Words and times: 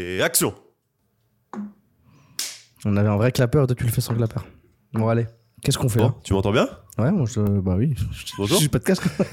Et 0.00 0.22
action 0.22 0.54
On 2.86 2.96
avait 2.96 3.08
un 3.08 3.16
vrai 3.16 3.32
clapeur, 3.32 3.66
toi 3.66 3.76
tu 3.76 3.84
le 3.84 3.90
fais 3.90 4.00
sans 4.00 4.14
clapeur. 4.14 4.46
Bon, 4.94 5.08
allez, 5.08 5.26
qu'est-ce 5.62 5.76
qu'on 5.78 5.88
fait 5.90 5.98
Bon, 5.98 6.06
là 6.06 6.14
tu 6.24 6.32
m'entends 6.32 6.52
bien? 6.52 6.68
Ouais, 6.98 7.10
moi 7.12 7.26
je. 7.30 7.40
Bah 7.40 7.74
oui. 7.76 7.94
Bonjour. 8.38 8.58
J'ai 8.60 8.68
pas 8.68 8.78
de 8.78 8.84
casque. 8.84 9.04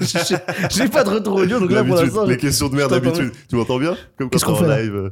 J'ai- 0.70 0.88
pas 0.88 1.04
de 1.04 1.10
retour 1.10 1.36
audio, 1.36 1.58
donc 1.58 1.70
là 1.70 1.82
pour 1.84 1.96
l'instant. 1.96 2.24
les 2.26 2.36
questions 2.36 2.68
de 2.68 2.76
merde 2.76 2.90
d'habitude. 2.90 3.32
Tu 3.48 3.56
m'entends 3.56 3.78
bien? 3.78 3.96
Comme 4.18 4.28
quand 4.28 4.28
Qu'est-ce 4.28 4.44
t'es 4.44 4.50
qu'on 4.52 4.56
en 4.58 4.60
fait, 4.60 4.66
là 4.68 4.82
live. 4.82 4.94
euh. 4.94 5.10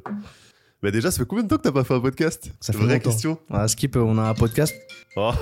Bah 0.82 0.90
déjà, 0.90 1.11
ça 1.11 1.19
fait 1.19 1.24
combien 1.27 1.42
de 1.45 1.48
temps 1.48 1.57
que 1.57 1.62
t'as 1.62 1.73
pas 1.73 1.84
fait 1.84 1.95
un 1.95 2.00
podcast? 2.00 2.50
Ça 2.61 2.75
fait 2.75 2.79
Vraie 2.80 2.95
longtemps. 2.98 3.11
question. 3.11 3.38
Ah, 3.50 3.66
skip, 3.66 3.96
on 3.96 4.18
a 4.18 4.23
un 4.29 4.34
podcast. 4.34 4.75
Oh, 5.18 5.32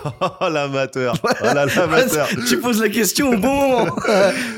l'amateur. 0.48 1.16
Oh 1.24 1.44
l'amateur. 1.52 2.28
tu 2.48 2.60
poses 2.60 2.80
la 2.80 2.88
question 2.88 3.30
au 3.30 3.36
bon 3.36 3.70
moment. 3.70 3.96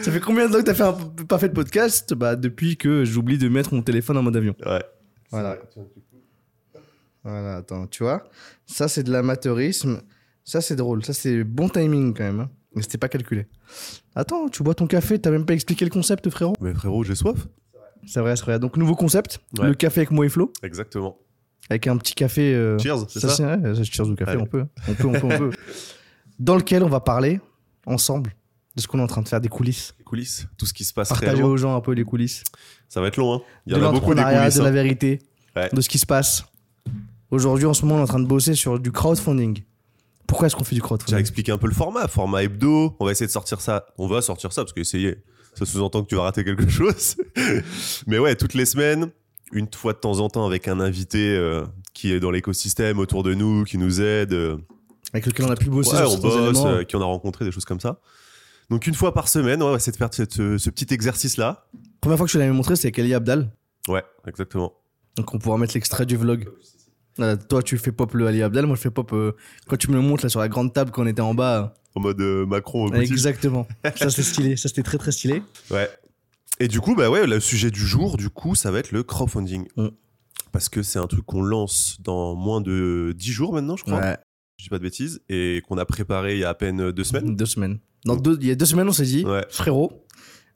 Ça 0.03 0.13
fait 0.13 0.21
combien 0.21 0.47
de 0.47 0.53
temps 0.53 0.59
que 0.59 0.65
t'as 0.65 0.75
fait 0.75 0.83
un- 0.83 0.93
pas 1.27 1.39
fait 1.39 1.49
de 1.49 1.55
podcast? 1.55 2.13
Bah 2.13 2.37
depuis 2.37 2.77
que 2.77 3.07
j'oublie 3.07 3.39
de 3.39 3.49
mettre 3.49 3.73
mon 3.73 3.81
téléphone 3.81 4.19
en 4.19 4.23
mode 4.23 4.37
avion. 4.37 4.55
Ouais. 4.67 4.83
Voilà. 5.31 5.57
Voilà, 7.25 7.57
attends, 7.57 7.87
tu 7.89 8.03
vois 8.05 8.29
Ça 8.67 8.89
c'est 8.89 9.03
de 9.03 9.11
l'amateurisme. 9.13 10.01
Ça 10.45 10.61
c'est 10.61 10.77
drôle. 10.77 11.05
Ça 11.05 11.13
c'est 11.13 11.43
bon 11.45 11.69
timing 11.69 12.15
quand 12.15 12.25
même. 12.25 12.41
hein. 12.41 12.51
Mais 12.75 12.83
c'était 12.83 12.99
pas 12.99 13.09
calculé. 13.09 13.47
Attends, 14.15 14.49
tu 14.49 14.63
bois 14.63 14.75
ton 14.75 14.87
café, 14.87 15.19
t'as 15.19 15.31
même 15.31 15.47
pas 15.47 15.55
expliqué 15.55 15.85
le 15.85 15.91
concept, 15.91 16.29
frérot 16.31 16.53
Mais 16.61 16.75
frérot, 16.75 17.03
j'ai 17.05 17.15
soif. 17.15 17.47
C'est 18.07 18.21
vrai, 18.21 18.37
c'est 18.37 18.45
vrai. 18.45 18.59
Donc 18.59 18.77
nouveau 18.77 18.95
concept, 18.95 19.41
Ouais. 19.59 19.69
le 19.69 19.75
café 19.75 20.01
avec 20.01 20.11
moi 20.11 20.27
et 20.27 20.29
Flo, 20.29 20.53
Exactement. 20.63 21.19
avec 21.71 21.87
un 21.87 21.97
petit 21.97 22.15
café. 22.15 22.55
euh, 22.55 22.79
Cheers, 22.79 23.09
c'est 23.09 23.21
ça, 23.21 23.29
ça 23.31 23.59
ça, 23.75 23.83
cheers 23.85 24.09
au 24.09 24.15
café, 24.15 24.33
Allez. 24.33 24.43
on 24.43 24.47
peut. 24.47 24.67
On 24.89 24.95
peut, 24.95 25.07
on 25.09 25.13
peut, 25.13 25.25
on 25.25 25.39
peut. 25.39 25.51
Dans 26.39 26.55
lequel 26.57 26.83
on 26.85 26.89
va 26.89 27.01
parler 27.01 27.41
ensemble 27.87 28.35
de 28.77 28.81
ce 28.83 28.87
qu'on 28.87 28.99
est 28.99 29.03
en 29.03 29.07
train 29.07 29.23
de 29.23 29.29
faire, 29.29 29.41
des 29.41 29.49
coulisses. 29.49 29.95
Les 29.99 30.05
coulisses, 30.05 30.47
tout 30.59 30.67
ce 30.67 30.75
qui 30.75 30.85
se 30.85 30.93
passe 30.93 31.09
Partager 31.09 31.43
aux 31.43 31.57
gens 31.57 31.75
un 31.77 31.81
peu 31.81 31.93
les 31.93 32.05
coulisses. 32.05 32.45
Ça 32.89 33.01
va 33.01 33.09
être 33.09 33.17
long, 33.17 33.35
hein. 33.35 33.41
Il 33.67 33.73
y 33.73 33.77
de 33.77 33.83
en 33.85 33.89
a 33.89 33.93
beaucoup 33.93 34.15
des 34.15 34.23
coulisses. 34.23 34.55
de 34.57 34.63
la 34.63 34.69
hein. 34.69 34.71
vérité, 34.71 35.19
Ouais. 35.57 35.71
de 35.73 35.81
ce 35.81 35.89
qui 35.89 35.99
se 35.99 36.05
passe. 36.07 36.45
Aujourd'hui, 37.31 37.67
en 37.67 37.75
ce 37.75 37.83
moment, 37.85 37.97
on 37.97 37.99
est 38.01 38.03
en 38.03 38.07
train 38.07 38.21
de 38.21 38.27
bosser 38.27 38.55
sur 38.55 38.79
du 38.79 38.93
crowdfunding. 38.93 39.63
Pourquoi 40.27 40.47
est-ce 40.47 40.57
qu'on 40.57 40.65
fait 40.65 40.75
du 40.75 40.81
J'ai 40.81 40.87
crowdfunding 40.87 41.19
expliqué 41.19 41.53
un 41.53 41.59
peu 41.59 41.67
le 41.67 41.75
format, 41.75 42.07
format 42.09 42.43
hebdo. 42.43 42.95
On 43.01 43.05
va 43.07 43.13
essayer 43.13 43.27
de 43.27 43.33
sortir 43.33 43.61
ça. 43.61 43.87
On 43.97 44.07
va 44.07 44.21
sortir 44.23 44.53
ça 44.53 44.63
parce 44.63 44.73
que 44.73 44.81
essayer, 44.81 45.17
ça 45.55 45.65
sous-entend 45.65 46.03
que 46.03 46.09
tu 46.09 46.15
vas 46.17 46.23
rater 46.23 46.45
quelque 46.45 46.69
chose. 46.71 47.17
Mais 48.07 48.19
ouais, 48.19 48.37
toutes 48.37 48.55
les 48.55 48.67
semaines, 48.67 49.11
une 49.53 49.69
fois 49.75 49.93
de 49.93 49.99
temps 49.99 50.19
en 50.21 50.29
temps 50.29 50.47
avec 50.47 50.69
un 50.69 50.81
invité 50.81 51.35
euh, 51.37 51.65
qui 51.95 52.13
est 52.13 52.21
dans 52.21 52.31
l'écosystème 52.31 52.99
autour 52.99 53.23
de 53.23 53.35
nous, 53.35 53.65
qui 53.65 53.79
nous 53.79 54.01
aide. 54.01 54.33
euh, 54.35 54.57
Avec 55.13 55.27
lequel 55.27 55.47
on 55.47 55.51
a 55.51 55.57
pu 55.57 55.71
bosser 55.71 55.93
ouais, 55.97 56.07
sur 56.07 56.13
on 56.13 56.19
bosse, 56.19 56.59
euh, 56.67 56.83
qui 56.85 56.97
on 56.97 57.01
a 57.01 57.05
rencontré, 57.05 57.45
des 57.45 57.53
choses 57.53 57.65
comme 57.65 57.81
ça. 57.81 57.99
Donc 58.71 58.87
une 58.87 58.95
fois 58.95 59.15
par 59.15 59.29
semaine, 59.29 59.63
on 59.63 59.71
va 59.71 59.77
essayer 59.77 59.93
de 59.93 59.97
faire 59.97 60.09
cette- 60.13 60.33
ce, 60.33 60.71
petit 60.71 60.93
exercice-là. 60.93 61.67
Première 62.01 62.19
fois 62.19 62.27
que 62.27 62.31
je 62.31 62.35
te 62.35 62.39
l'avais 62.39 62.53
montré, 62.53 62.77
c'est 62.77 62.87
avec 62.89 62.99
Ali 62.99 63.15
Abdal. 63.15 63.51
Ouais, 63.89 64.05
exactement. 64.27 64.73
Donc 65.17 65.33
on 65.35 65.39
pourra 65.39 65.59
mettre 65.59 65.75
l'extrait 65.75 66.07
du 66.07 66.17
vlog. 66.17 66.49
Euh, 67.21 67.37
toi, 67.37 67.63
tu 67.63 67.79
fais 67.79 67.93
pop 67.93 68.13
le 68.15 68.27
Ali 68.27 68.43
Abdal, 68.43 68.67
moi 68.67 68.77
je 68.77 68.81
fais 68.83 68.91
pop 68.91 69.13
euh, 69.13 69.33
quand 69.69 69.77
tu 69.77 69.89
me 69.91 69.95
le 69.95 70.03
montres 70.03 70.25
là 70.25 70.29
sur 70.29 70.41
la 70.41 70.49
grande 70.49 70.73
table 70.73 70.91
quand 70.91 71.03
on 71.03 71.07
était 71.07 71.23
en 71.23 71.35
bas. 71.35 71.75
En 71.95 72.01
mode 72.01 72.21
euh, 72.21 72.45
Macron 72.45 72.93
euh, 72.93 73.01
exactement. 73.01 73.67
ça 73.97 74.11
c'est 74.11 74.23
stylé, 74.23 74.57
ça 74.57 74.69
c'était 74.69 74.83
très 74.83 74.99
très 74.99 75.13
stylé. 75.13 75.43
Ouais. 75.71 75.89
Et 76.61 76.69
du 76.69 76.81
coup, 76.81 76.95
bah 76.95 77.11
ouais, 77.11 77.27
le 77.27 77.41
sujet 77.41 77.71
du 77.71 77.87
jour, 77.87 78.17
du 78.17 78.29
coup, 78.29 78.55
ça 78.55 78.71
va 78.71 78.79
être 78.81 78.93
le 78.93 79.03
crowdfunding. 79.03 79.67
Mm. 79.77 79.89
Parce 80.53 80.69
que 80.69 80.83
c'est 80.83 80.99
un 80.99 81.07
truc 81.07 81.25
qu'on 81.25 81.43
lance 81.43 81.99
dans 82.01 82.35
moins 82.35 82.61
de 82.61 83.15
10 83.17 83.33
jours 83.33 83.53
maintenant, 83.53 83.77
je 83.77 83.85
crois. 83.85 84.01
Ouais, 84.01 84.17
Je 84.59 84.65
dis 84.65 84.69
pas 84.71 84.79
de 84.79 84.83
bêtises. 84.83 85.21
Et 85.29 85.63
qu'on 85.69 85.79
a 85.79 85.85
préparé 85.85 86.35
il 86.35 86.39
y 86.41 86.45
a 86.45 86.49
à 86.51 86.55
peine 86.55 86.91
deux 86.93 87.05
semaines. 87.05 87.37
deux 87.37 87.47
semaines. 87.47 87.79
Dans 88.05 88.17
deux, 88.17 88.39
il 88.41 88.47
y 88.47 88.51
a 88.51 88.55
deux 88.55 88.67
semaines, 88.67 88.89
on 88.89 88.93
s'est 88.93 89.05
dit, 89.05 89.25
Ouais. 89.25 89.45
frérot, 89.51 90.05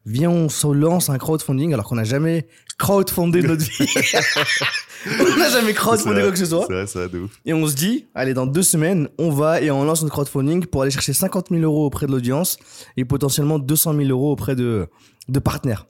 viens 0.06 0.30
on 0.30 0.48
se 0.48 0.66
lance 0.68 1.10
un 1.10 1.18
crowdfunding 1.18 1.72
alors 1.74 1.84
qu'on 1.86 1.96
n'a 1.96 2.04
jamais 2.04 2.46
crowdfundé 2.78 3.42
notre 3.42 3.62
vie. 3.64 3.86
on 5.20 5.36
n'a 5.36 5.50
jamais 5.50 5.74
crowdfundé 5.74 6.20
quoi 6.22 6.30
que 6.30 6.38
ce 6.38 6.46
soit. 6.46 6.64
C'est 6.68 6.72
vrai, 6.72 6.86
ça, 6.86 7.08
de 7.08 7.18
ouf. 7.20 7.40
Et 7.44 7.52
on 7.52 7.66
se 7.66 7.74
dit, 7.74 8.06
allez, 8.14 8.34
dans 8.34 8.46
deux 8.46 8.62
semaines, 8.62 9.08
on 9.18 9.30
va 9.30 9.60
et 9.60 9.70
on 9.70 9.84
lance 9.84 10.02
notre 10.02 10.12
crowdfunding 10.14 10.66
pour 10.66 10.82
aller 10.82 10.90
chercher 10.92 11.12
50 11.12 11.48
000 11.50 11.62
euros 11.62 11.86
auprès 11.86 12.06
de 12.06 12.12
l'audience 12.12 12.56
et 12.96 13.04
potentiellement 13.04 13.58
200 13.58 13.94
000 13.96 14.08
euros 14.10 14.30
auprès 14.32 14.54
de, 14.54 14.86
de 15.28 15.38
partenaires. 15.40 15.86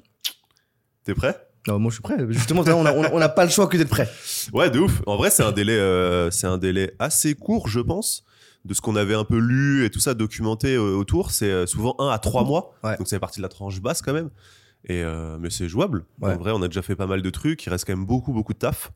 T'es 1.05 1.15
prêt? 1.15 1.37
Non, 1.69 1.79
moi 1.79 1.91
je 1.91 1.95
suis 1.95 2.03
prêt. 2.03 2.17
Justement, 2.31 2.63
on 2.63 3.19
n'a 3.19 3.29
pas 3.29 3.45
le 3.45 3.51
choix 3.51 3.67
que 3.67 3.77
d'être 3.77 3.91
prêt. 3.91 4.11
Ouais, 4.53 4.71
de 4.71 4.79
ouf. 4.79 5.03
En 5.07 5.17
vrai, 5.17 5.31
c'est 5.31 5.43
un 5.43 5.53
délai, 5.53 5.79
euh, 5.79 6.31
c'est 6.31 6.47
un 6.47 6.59
délai 6.59 6.95
assez 6.99 7.35
court, 7.35 7.69
je 7.69 7.81
pense. 7.81 8.25
De 8.65 8.75
ce 8.75 8.81
qu'on 8.81 8.97
avait 8.97 9.15
un 9.15 9.25
peu 9.25 9.39
lu 9.39 9.87
et 9.87 9.91
tout 9.91 10.01
ça 10.01 10.13
documenté 10.13 10.75
euh, 10.75 10.97
autour, 10.97 11.31
c'est 11.31 11.51
euh, 11.51 11.67
souvent 11.67 11.95
un 11.99 12.09
à 12.09 12.19
trois 12.19 12.45
mois. 12.45 12.75
Ouais. 12.85 12.97
Donc, 12.99 13.09
c'est 13.09 13.19
partie 13.19 13.39
de 13.39 13.43
la 13.43 13.49
tranche 13.49 13.81
basse 13.81 14.03
quand 14.03 14.13
même. 14.13 14.31
Et 14.85 15.03
euh, 15.03 15.39
mais 15.39 15.51
c'est 15.51 15.69
jouable. 15.69 16.05
Ouais. 16.21 16.35
En 16.35 16.37
vrai, 16.37 16.53
on 16.53 16.63
a 16.63 16.69
déjà 16.69 16.83
fait 16.83 16.97
pas 16.97 17.07
mal 17.07 17.23
de 17.23 17.31
trucs. 17.31 17.65
Il 17.67 17.71
reste 17.71 17.87
quand 17.87 17.95
même 17.95 18.07
beaucoup, 18.07 18.33
beaucoup 18.33 18.53
de 18.53 18.59
taf. 18.59 18.93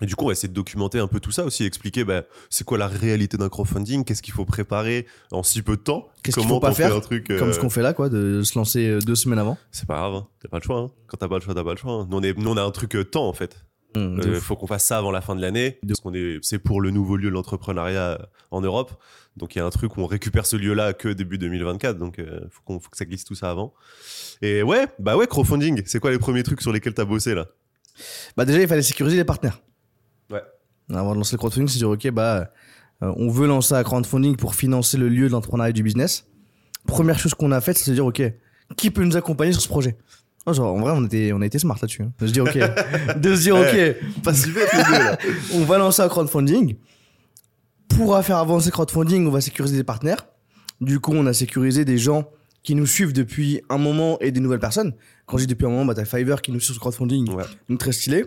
Et 0.00 0.06
du 0.06 0.14
coup, 0.14 0.24
on 0.24 0.28
va 0.28 0.32
essayer 0.32 0.48
de 0.48 0.54
documenter 0.54 0.98
un 1.00 1.08
peu 1.08 1.18
tout 1.20 1.32
ça 1.32 1.44
aussi, 1.44 1.64
expliquer 1.64 2.04
bah, 2.04 2.22
c'est 2.50 2.64
quoi 2.64 2.78
la 2.78 2.86
réalité 2.86 3.36
d'un 3.36 3.48
crowdfunding, 3.48 4.04
qu'est-ce 4.04 4.22
qu'il 4.22 4.32
faut 4.34 4.44
préparer 4.44 5.06
en 5.32 5.42
si 5.42 5.62
peu 5.62 5.76
de 5.76 5.82
temps, 5.82 6.08
Qu'est-ce 6.22 6.36
qu'il 6.36 6.44
comment 6.44 6.56
faut 6.56 6.60
pas 6.60 6.72
faire, 6.72 6.94
un 6.94 7.00
truc. 7.00 7.30
euh, 7.30 7.38
Comme 7.38 7.52
ce 7.52 7.58
qu'on 7.58 7.70
fait 7.70 7.82
là, 7.82 7.92
quoi, 7.94 8.08
de 8.08 8.42
se 8.42 8.56
lancer 8.58 8.86
euh, 8.88 9.00
deux 9.00 9.16
semaines 9.16 9.38
avant? 9.40 9.58
C'est 9.72 9.86
pas 9.88 9.96
grave, 9.96 10.14
hein. 10.14 10.28
t'as 10.40 10.48
pas 10.48 10.58
le 10.58 10.62
choix. 10.62 10.78
hein. 10.78 10.90
Quand 11.08 11.16
t'as 11.16 11.26
pas 11.28 11.36
le 11.36 11.40
choix, 11.42 11.54
t'as 11.54 11.64
pas 11.64 11.72
le 11.72 11.76
choix. 11.78 11.92
hein. 11.92 12.06
Nous, 12.10 12.16
on, 12.16 12.22
est, 12.22 12.38
nous, 12.38 12.50
on 12.50 12.56
a 12.56 12.62
un 12.62 12.70
truc 12.70 12.94
euh, 12.94 13.04
temps 13.04 13.26
en 13.28 13.32
fait. 13.32 13.64
Il 13.96 14.20
ouf. 14.20 14.38
faut 14.40 14.54
qu'on 14.54 14.66
fasse 14.68 14.84
ça 14.84 14.98
avant 14.98 15.10
la 15.10 15.20
fin 15.22 15.34
de 15.34 15.40
l'année. 15.40 15.78
Parce 15.84 15.98
qu'on 16.00 16.14
est, 16.14 16.38
c'est 16.42 16.58
pour 16.60 16.80
le 16.80 16.90
nouveau 16.90 17.16
lieu 17.16 17.30
de 17.30 17.34
l'entrepreneuriat 17.34 18.10
euh, 18.12 18.18
en 18.52 18.60
Europe. 18.60 18.92
Donc 19.36 19.56
il 19.56 19.58
y 19.58 19.60
a 19.60 19.64
un 19.64 19.70
truc 19.70 19.96
où 19.96 20.00
on 20.02 20.06
récupère 20.06 20.46
ce 20.46 20.54
lieu-là 20.56 20.92
que 20.92 21.08
début 21.08 21.38
2024. 21.38 21.98
Donc 21.98 22.16
il 22.18 22.24
faut, 22.50 22.60
qu'on- 22.64 22.78
faut 22.78 22.90
que 22.90 22.96
ça 22.96 23.06
glisse 23.06 23.24
tout 23.24 23.34
ça 23.34 23.50
avant. 23.50 23.72
Et 24.42 24.62
ouais, 24.62 24.86
bah 25.00 25.16
ouais, 25.16 25.26
crowdfunding. 25.26 25.82
C'est 25.86 25.98
quoi 25.98 26.10
les 26.12 26.18
premiers 26.18 26.42
trucs 26.44 26.60
sur 26.60 26.70
lesquels 26.70 26.94
t'as 26.94 27.06
bossé 27.06 27.34
là? 27.34 27.46
Bah 28.36 28.44
déjà, 28.44 28.60
il 28.60 28.68
fallait 28.68 28.82
sécuriser 28.82 29.16
les 29.16 29.24
partenaires. 29.24 29.60
Avant 30.92 31.12
de 31.12 31.18
lancer 31.18 31.34
le 31.34 31.38
crowdfunding, 31.38 31.68
c'est 31.68 31.78
dire, 31.78 31.90
ok, 31.90 32.10
bah, 32.10 32.50
euh, 33.02 33.12
on 33.16 33.28
veut 33.30 33.46
lancer 33.46 33.74
un 33.74 33.82
crowdfunding 33.82 34.36
pour 34.36 34.54
financer 34.54 34.96
le 34.96 35.08
lieu 35.08 35.26
de 35.28 35.32
l'entrepreneuriat 35.32 35.70
et 35.70 35.72
du 35.74 35.82
business. 35.82 36.26
Première 36.86 37.18
chose 37.18 37.34
qu'on 37.34 37.52
a 37.52 37.60
faite, 37.60 37.76
c'est 37.78 37.90
de 37.90 37.94
dire, 37.94 38.06
ok, 38.06 38.22
qui 38.76 38.90
peut 38.90 39.04
nous 39.04 39.16
accompagner 39.16 39.52
sur 39.52 39.60
ce 39.62 39.68
projet? 39.68 39.96
Oh, 40.46 40.52
genre, 40.54 40.72
En 40.74 40.80
vrai, 40.80 40.92
on, 40.94 41.04
était, 41.04 41.32
on 41.34 41.40
a 41.42 41.46
été 41.46 41.58
smart 41.58 41.76
là-dessus. 41.80 42.02
hein. 42.02 42.12
De 42.18 42.26
se 42.26 42.32
dire, 42.32 42.44
ok, 42.44 42.56
de 43.20 43.36
se 43.36 43.40
dire, 43.42 43.56
ok, 43.56 44.22
Pas 44.22 44.32
si 44.32 44.50
bête 44.50 44.72
là. 44.72 45.18
on 45.54 45.64
va 45.64 45.76
lancer 45.78 46.00
un 46.02 46.08
crowdfunding. 46.08 46.76
Pour 47.88 48.18
faire 48.22 48.36
avancer 48.38 48.66
le 48.68 48.72
crowdfunding, 48.72 49.26
on 49.26 49.30
va 49.30 49.40
sécuriser 49.40 49.76
des 49.76 49.84
partenaires. 49.84 50.26
Du 50.80 51.00
coup, 51.00 51.12
on 51.14 51.26
a 51.26 51.32
sécurisé 51.32 51.84
des 51.84 51.98
gens 51.98 52.30
qui 52.62 52.74
nous 52.74 52.86
suivent 52.86 53.12
depuis 53.12 53.60
un 53.68 53.78
moment 53.78 54.18
et 54.20 54.30
des 54.30 54.40
nouvelles 54.40 54.58
personnes. 54.60 54.94
Quand 55.26 55.36
je 55.38 55.42
dis 55.44 55.48
depuis 55.48 55.66
un 55.66 55.70
moment, 55.70 55.84
bah, 55.84 55.94
t'as 55.94 56.04
Fiverr 56.04 56.40
qui 56.40 56.52
nous 56.52 56.60
suit 56.60 56.66
sur 56.72 56.74
le 56.76 56.80
crowdfunding, 56.80 57.30
Ouais, 57.32 57.44
donc 57.68 57.78
très 57.78 57.92
stylé. 57.92 58.24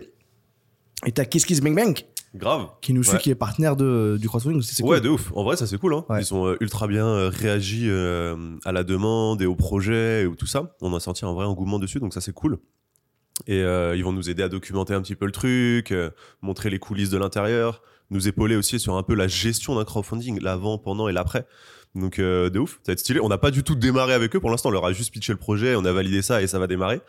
Et 1.06 1.12
t'as 1.12 1.24
Kiss 1.24 1.44
Kiss 1.44 1.60
Bang 1.60 1.74
Bang 1.74 1.98
grave. 2.34 2.68
qui 2.80 2.92
nous 2.94 3.02
suit, 3.02 3.14
Ouais. 3.14 3.18
qui 3.20 3.30
est 3.30 3.34
partenaire 3.34 3.76
de, 3.76 4.16
du 4.20 4.28
crowdfunding. 4.28 4.62
c'est- 4.62 4.76
c'est 4.76 4.82
Ouais, 4.82 4.98
cool. 4.98 5.04
de 5.04 5.08
ouf. 5.10 5.32
En 5.34 5.44
vrai, 5.44 5.56
ça 5.56 5.66
c'est 5.66 5.78
cool. 5.78 5.94
Hein. 5.94 6.04
Ouais. 6.08 6.20
Ils 6.22 6.32
ont 6.34 6.46
euh, 6.46 6.56
ultra 6.60 6.86
bien 6.88 7.06
euh, 7.06 7.28
réagi 7.28 7.86
euh, 7.88 8.56
à 8.64 8.72
la 8.72 8.84
demande 8.84 9.42
et 9.42 9.46
au 9.46 9.54
projet 9.54 10.24
et 10.24 10.36
tout 10.36 10.46
ça. 10.46 10.74
On 10.80 10.94
a 10.94 11.00
senti 11.00 11.24
un 11.24 11.32
vrai 11.32 11.44
engouement 11.46 11.78
dessus, 11.78 12.00
donc 12.00 12.14
ça 12.14 12.20
c'est 12.20 12.32
cool. 12.32 12.58
Et 13.48 13.58
ils 13.60 14.02
vont 14.04 14.12
nous 14.12 14.30
aider 14.30 14.42
à 14.42 14.48
documenter 14.48 14.94
un 14.94 15.02
petit 15.02 15.16
peu 15.16 15.26
le 15.26 15.32
truc, 15.32 15.92
montrer 16.42 16.70
les 16.70 16.78
coulisses 16.78 17.10
de 17.10 17.18
l'intérieur, 17.18 17.82
nous 18.10 18.28
épauler 18.28 18.54
aussi 18.56 18.78
sur 18.78 18.96
un 18.96 19.02
peu 19.02 19.14
la 19.14 19.26
gestion 19.26 19.74
d'un 19.74 19.84
crowdfunding, 19.84 20.40
l'avant, 20.40 20.78
pendant 20.78 21.08
et 21.08 21.12
l'après. 21.12 21.46
Donc 21.94 22.18
euh, 22.20 22.50
de 22.50 22.58
ouf, 22.60 22.74
ça 22.84 22.88
va 22.88 22.92
être 22.92 23.00
stylé. 23.00 23.20
On 23.20 23.28
n'a 23.28 23.38
pas 23.38 23.50
du 23.50 23.64
tout 23.64 23.74
démarré 23.74 24.12
avec 24.14 24.36
eux 24.36 24.40
pour 24.40 24.50
l'instant, 24.50 24.68
on 24.68 24.72
leur 24.72 24.84
a 24.84 24.92
juste 24.92 25.12
pitché 25.12 25.32
le 25.32 25.38
projet, 25.38 25.74
on 25.76 25.84
a 25.84 25.92
validé 25.92 26.22
ça 26.22 26.40
et 26.40 26.46
ça 26.46 26.58
va 26.58 26.66
démarrer. 26.66 27.00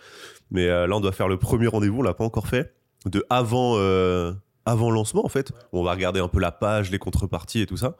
Mais 0.49 0.67
euh, 0.69 0.87
là, 0.87 0.95
on 0.95 1.01
doit 1.01 1.11
faire 1.11 1.27
le 1.27 1.37
premier 1.37 1.67
rendez-vous, 1.67 1.99
on 1.99 2.03
l'a 2.03 2.13
pas 2.15 2.23
encore 2.23 2.47
fait, 2.47 2.73
de 3.05 3.23
avant, 3.29 3.75
euh, 3.77 4.33
avant 4.65 4.91
lancement 4.91 5.25
en 5.25 5.29
fait. 5.29 5.51
On 5.71 5.83
va 5.83 5.91
regarder 5.91 6.19
un 6.19 6.27
peu 6.27 6.39
la 6.39 6.51
page, 6.51 6.91
les 6.91 6.99
contreparties 6.99 7.61
et 7.61 7.65
tout 7.65 7.77
ça. 7.77 7.95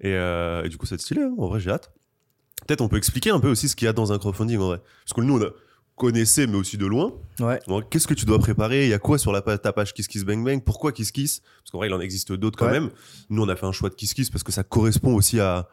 Et, 0.00 0.14
euh, 0.14 0.64
et 0.64 0.68
du 0.68 0.76
coup, 0.78 0.86
c'est 0.86 1.00
stylé, 1.00 1.22
hein. 1.22 1.34
en 1.38 1.46
vrai, 1.48 1.60
j'ai 1.60 1.70
hâte. 1.70 1.92
Peut-être 2.66 2.80
on 2.80 2.88
peut 2.88 2.96
expliquer 2.96 3.30
un 3.30 3.40
peu 3.40 3.50
aussi 3.50 3.68
ce 3.68 3.76
qu'il 3.76 3.86
y 3.86 3.88
a 3.88 3.92
dans 3.92 4.12
un 4.12 4.18
crowdfunding 4.18 4.58
en 4.58 4.66
vrai. 4.66 4.80
Parce 5.04 5.12
que 5.14 5.20
nous, 5.20 5.38
on 5.38 5.42
a 5.42 5.48
connaissait, 5.96 6.46
mais 6.46 6.56
aussi 6.56 6.78
de 6.78 6.86
loin. 6.86 7.12
Ouais. 7.38 7.60
Qu'est-ce 7.90 8.06
que 8.08 8.14
tu 8.14 8.24
dois 8.24 8.38
préparer? 8.38 8.84
Il 8.84 8.88
y 8.88 8.94
a 8.94 8.98
quoi 8.98 9.18
sur 9.18 9.30
la, 9.30 9.42
ta 9.42 9.72
page 9.72 9.92
Kiss 9.92 10.08
Kiss 10.08 10.24
Bang 10.24 10.42
Bang? 10.44 10.62
Pourquoi 10.64 10.90
Kiss 10.90 11.12
Kiss? 11.12 11.40
Parce 11.40 11.70
qu'en 11.70 11.78
vrai, 11.78 11.88
il 11.88 11.94
en 11.94 12.00
existe 12.00 12.32
d'autres 12.32 12.58
quand 12.58 12.66
Ouais. 12.66 12.72
même. 12.72 12.90
Nous, 13.28 13.42
on 13.42 13.48
a 13.48 13.54
fait 13.56 13.66
un 13.66 13.72
choix 13.72 13.90
de 13.90 13.94
Kiss 13.94 14.14
Kiss 14.14 14.30
parce 14.30 14.42
que 14.42 14.52
ça 14.52 14.64
correspond 14.64 15.14
aussi 15.14 15.38
à, 15.38 15.68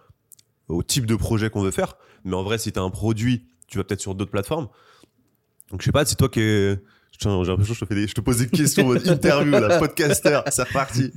au 0.68 0.84
type 0.84 1.06
de 1.06 1.16
projet 1.16 1.50
qu'on 1.50 1.62
veut 1.62 1.72
faire. 1.72 1.96
Mais 2.26 2.36
en 2.36 2.44
vrai, 2.44 2.58
si 2.58 2.72
tu 2.72 2.78
as 2.80 2.82
un 2.84 2.90
produit, 2.90 3.46
tu 3.68 3.78
vas 3.78 3.84
peut-être 3.84 4.02
sur 4.02 4.14
d'autres 4.14 4.30
plateformes. 4.32 4.68
Donc, 5.72 5.82
je 5.82 5.86
sais 5.86 5.92
pas, 5.92 6.06
si 6.06 6.16
toi 6.16 6.28
qui 6.30 6.42
es. 6.42 6.80
Putain, 7.20 7.44
J'ai 7.44 7.50
l'impression 7.52 7.74
que 7.74 7.80
je 7.80 7.86
te, 7.86 7.94
fais 7.94 7.96
des... 8.00 8.08
je 8.08 8.14
te 8.14 8.22
pose 8.22 8.38
des 8.38 8.48
questions 8.48 8.94
interview, 8.94 9.52
là, 9.52 9.78
podcaster, 9.80 10.40
c'est 10.52 10.64
reparti. 10.64 11.12